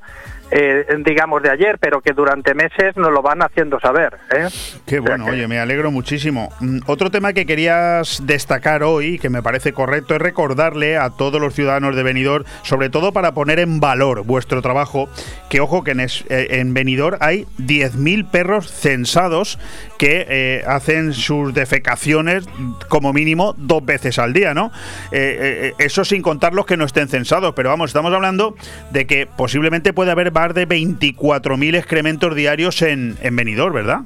[0.49, 4.17] eh, digamos, de ayer, pero que durante meses nos lo van haciendo saber.
[4.33, 4.47] ¿eh?
[4.85, 6.49] Qué bueno, oye, me alegro muchísimo.
[6.59, 11.41] Mm, otro tema que querías destacar hoy, que me parece correcto, es recordarle a todos
[11.41, 15.09] los ciudadanos de Benidorm, sobre todo para poner en valor vuestro trabajo,
[15.49, 19.59] que ojo que en, es, eh, en Benidorm hay 10.000 perros censados
[19.97, 22.45] que hacen sus defecaciones
[22.87, 24.71] como mínimo dos veces al día, ¿no?
[25.11, 28.55] eso sin contar los que no estén censados, pero vamos, estamos hablando
[28.91, 34.01] de que posiblemente puede haber más de 24.000 excrementos diarios en, en Benidorm, ¿verdad?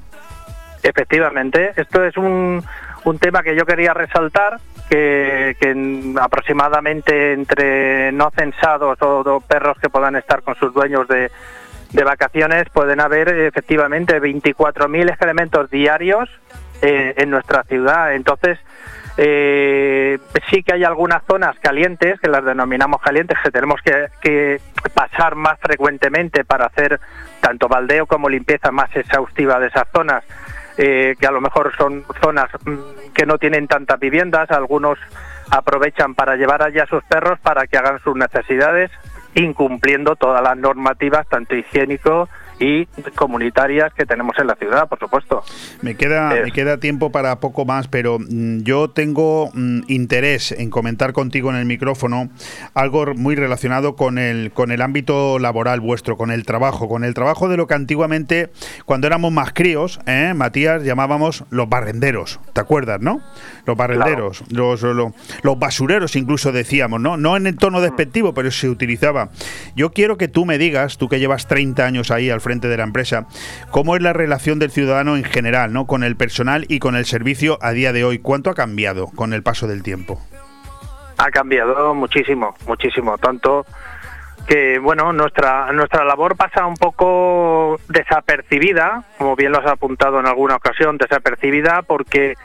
[0.82, 2.64] Efectivamente, esto es un,
[3.04, 9.90] un tema que yo quería resaltar, que, que, aproximadamente entre no censados o, perros que
[9.90, 11.30] puedan estar con sus dueños de,
[11.92, 16.30] de vacaciones pueden haber efectivamente 24.000 excrementos diarios
[16.82, 18.16] eh, en nuestra ciudad.
[18.16, 18.58] Entonces,
[19.18, 20.20] eh,
[20.50, 24.62] sí que hay algunas zonas calientes, que las denominamos calientes, que tenemos que,
[24.94, 27.00] pasar más frecuentemente para hacer
[27.40, 30.24] tanto baldeo como limpieza más exhaustiva de esas zonas,
[30.78, 34.98] eh, que a lo mejor son zonas mm, que no tienen tantas viviendas, algunos
[35.50, 38.92] aprovechan para llevar allá a sus perros para que hagan sus necesidades,
[39.36, 42.30] incumpliendo todas las normativas, tanto higiénico
[42.62, 42.86] y
[43.16, 45.44] comunitarias que tenemos en la ciudad, por supuesto.
[45.82, 50.70] Me queda, me queda tiempo para poco más, pero mm, yo tengo mm, interés en
[50.70, 52.30] comentar contigo en el micrófono
[52.76, 57.16] algo muy relacionado con el, con el ámbito laboral vuestro, con el trabajo, con el
[57.16, 58.52] trabajo de lo que antiguamente,
[58.86, 60.34] cuando éramos más críos, ¿eh?
[60.36, 63.22] Matías, llamábamos los barrenderos, ¿te acuerdas, no?
[63.66, 67.18] Los barrenderos, los, los, los, basureros incluso decíamos, ¿no?
[67.18, 69.30] No en el tono despectivo, pero se utilizaba.
[69.76, 72.78] Yo quiero que tú me digas, tú que llevas 30 años ahí al frente, de
[72.78, 73.28] la empresa.
[73.72, 75.88] ¿Cómo es la relación del ciudadano en general, ¿no?
[75.88, 78.20] con el personal y con el servicio a día de hoy?
[78.20, 80.20] ¿Cuánto ha cambiado con el paso del tiempo?
[81.18, 83.18] Ha cambiado muchísimo, muchísimo.
[83.18, 83.66] Tanto
[84.48, 90.28] que bueno, nuestra, nuestra labor pasa un poco desapercibida, como bien lo has apuntado en
[90.28, 92.36] alguna ocasión, desapercibida porque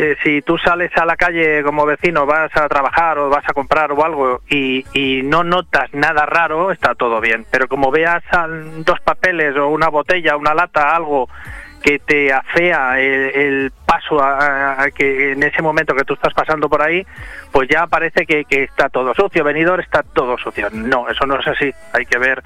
[0.00, 3.52] eh, si tú sales a la calle como vecino, vas a trabajar o vas a
[3.52, 4.84] comprar o algo y,
[5.24, 7.44] no notas nada raro, está todo bien.
[7.50, 8.22] Pero como veas
[8.84, 11.28] dos papeles o una botella, una lata, algo
[11.82, 16.68] que te afea el, el paso a que en ese momento que tú estás pasando
[16.68, 17.04] por ahí,
[17.50, 20.68] pues ya parece que, que está todo sucio, venidor está todo sucio.
[20.70, 21.72] No, eso no es así.
[21.92, 22.44] Hay que ver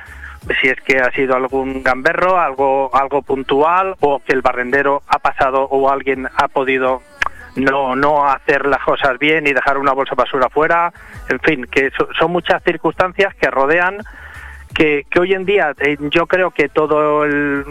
[0.60, 5.18] si es que ha sido algún gamberro, algo, algo puntual, o que el barrendero ha
[5.18, 7.02] pasado o alguien ha podido
[7.56, 10.92] no, no hacer las cosas bien y dejar una bolsa de basura fuera.
[11.28, 13.98] En fin, que so- son muchas circunstancias que rodean
[14.74, 17.64] que, que hoy en día eh, yo creo que todo el-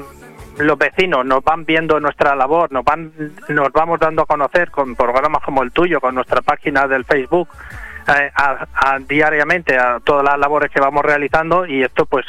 [0.59, 3.11] los vecinos nos van viendo nuestra labor, nos van
[3.49, 7.47] nos vamos dando a conocer con programas como el tuyo, con nuestra página del Facebook,
[8.07, 12.25] eh, a- diariamente a todas las labores que vamos realizando y esto pues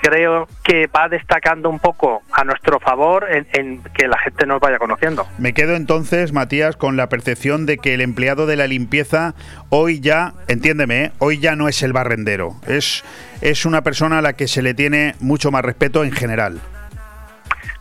[0.00, 4.60] creo que va destacando un poco a nuestro favor en, en que la gente nos
[4.60, 5.26] vaya conociendo.
[5.38, 9.34] Me quedo entonces, Matías, con la percepción de que el empleado de la limpieza
[9.70, 11.12] hoy ya, entiéndeme, ¿eh?
[11.18, 13.04] hoy ya no es el barrendero, es,
[13.40, 16.60] es una persona a la que se le tiene mucho más respeto en general.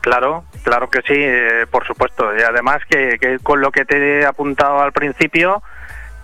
[0.01, 2.33] Claro, claro que sí, eh, por supuesto.
[2.37, 5.61] Y además que, que con lo que te he apuntado al principio,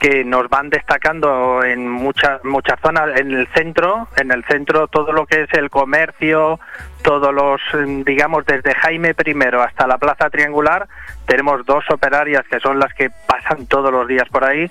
[0.03, 5.13] que nos van destacando en muchas muchas zonas, en el centro, en el centro todo
[5.13, 6.59] lo que es el comercio,
[7.03, 10.89] todos los, mm, digamos, desde Jaime I hasta la Plaza Triangular,
[11.25, 14.69] tenemos dos operarias que son las que pasan todos los días por ahí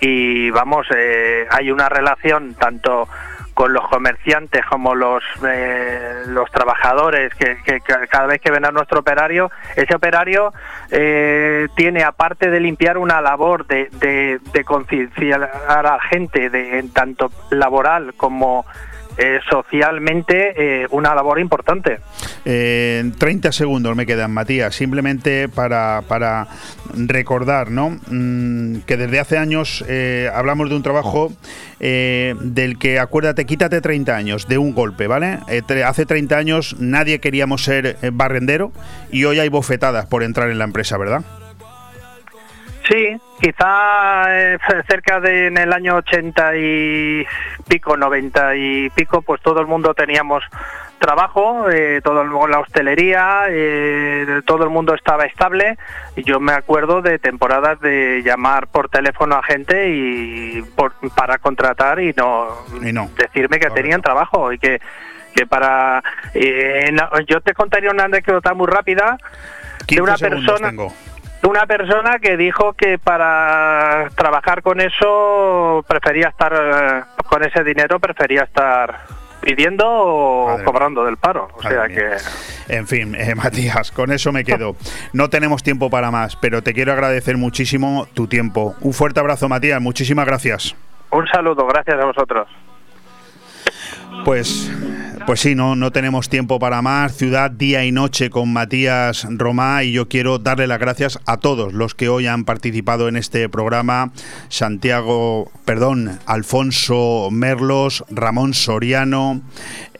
[0.00, 3.08] y vamos, eh, hay una relación tanto
[3.54, 8.64] con los comerciantes como los eh, los trabajadores que, que- que cada vez que ven
[8.64, 10.52] a nuestro operario ese operario
[10.90, 16.78] eh, tiene aparte de limpiar una labor de, de, de concienciar a la gente de
[16.80, 18.66] en tanto laboral como
[19.16, 21.98] eh, socialmente eh, una labor importante
[22.44, 26.48] en 30 segundos me quedan, Matías, simplemente para, para
[26.94, 27.98] recordar ¿no?
[28.08, 31.32] Mm, que desde hace años eh, hablamos de un trabajo
[31.80, 35.40] del que, acuérdate, quítate 30 años de un golpe, ¿vale?
[35.84, 38.72] Hace 30 años nadie queríamos ser barrendero
[39.12, 41.24] y hoy hay bofetadas por entrar en la empresa, ¿verdad?
[42.88, 44.58] Sí, quizá eh,
[44.88, 47.26] cerca de en el año 80 y
[47.66, 50.44] pico, 90 y pico, pues todo el mundo teníamos
[50.98, 55.78] trabajo, eh, todo el, la hostelería, eh, todo el mundo estaba estable.
[56.16, 61.38] Y yo me acuerdo de temporadas de llamar por teléfono a gente y por- para
[61.38, 62.48] contratar y no,
[62.82, 63.10] Y no.
[63.16, 64.80] decirme que tenían trabajo y que
[65.34, 66.00] que para
[66.32, 69.18] eh, no- yo te contaría una anécdota muy rápida
[69.80, 70.92] de 15 una persona tengo.
[71.48, 78.00] Una persona que dijo que para trabajar con eso prefería estar eh, con ese dinero
[78.00, 79.00] prefería estar
[79.40, 82.12] pidiendo o Madre cobrando del paro o sea que.
[82.68, 84.74] En fin, eh, Matías, con eso me quedo.
[85.12, 88.74] No tenemos tiempo para más, pero te quiero agradecer muchísimo tu tiempo.
[88.80, 89.80] Un fuerte abrazo, Matías.
[89.80, 90.74] Muchísimas gracias.
[91.10, 92.48] un saludo gracias a vosotros
[94.24, 94.70] Pues,
[95.26, 97.16] pues sí, no, no tenemos tiempo para más.
[97.16, 101.72] Ciudad día y noche con Matías Romá y yo quiero darle las gracias a todos
[101.72, 104.12] los que hoy han participado en este programa.
[104.48, 109.42] Santiago, perdón, Alfonso Merlos, Ramón Soriano,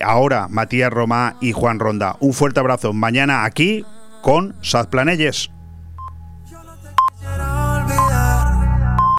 [0.00, 2.16] ahora Matías Romá y Juan Ronda.
[2.20, 2.92] Un fuerte abrazo.
[2.92, 3.84] Mañana aquí
[4.22, 5.53] con Sad Planelles.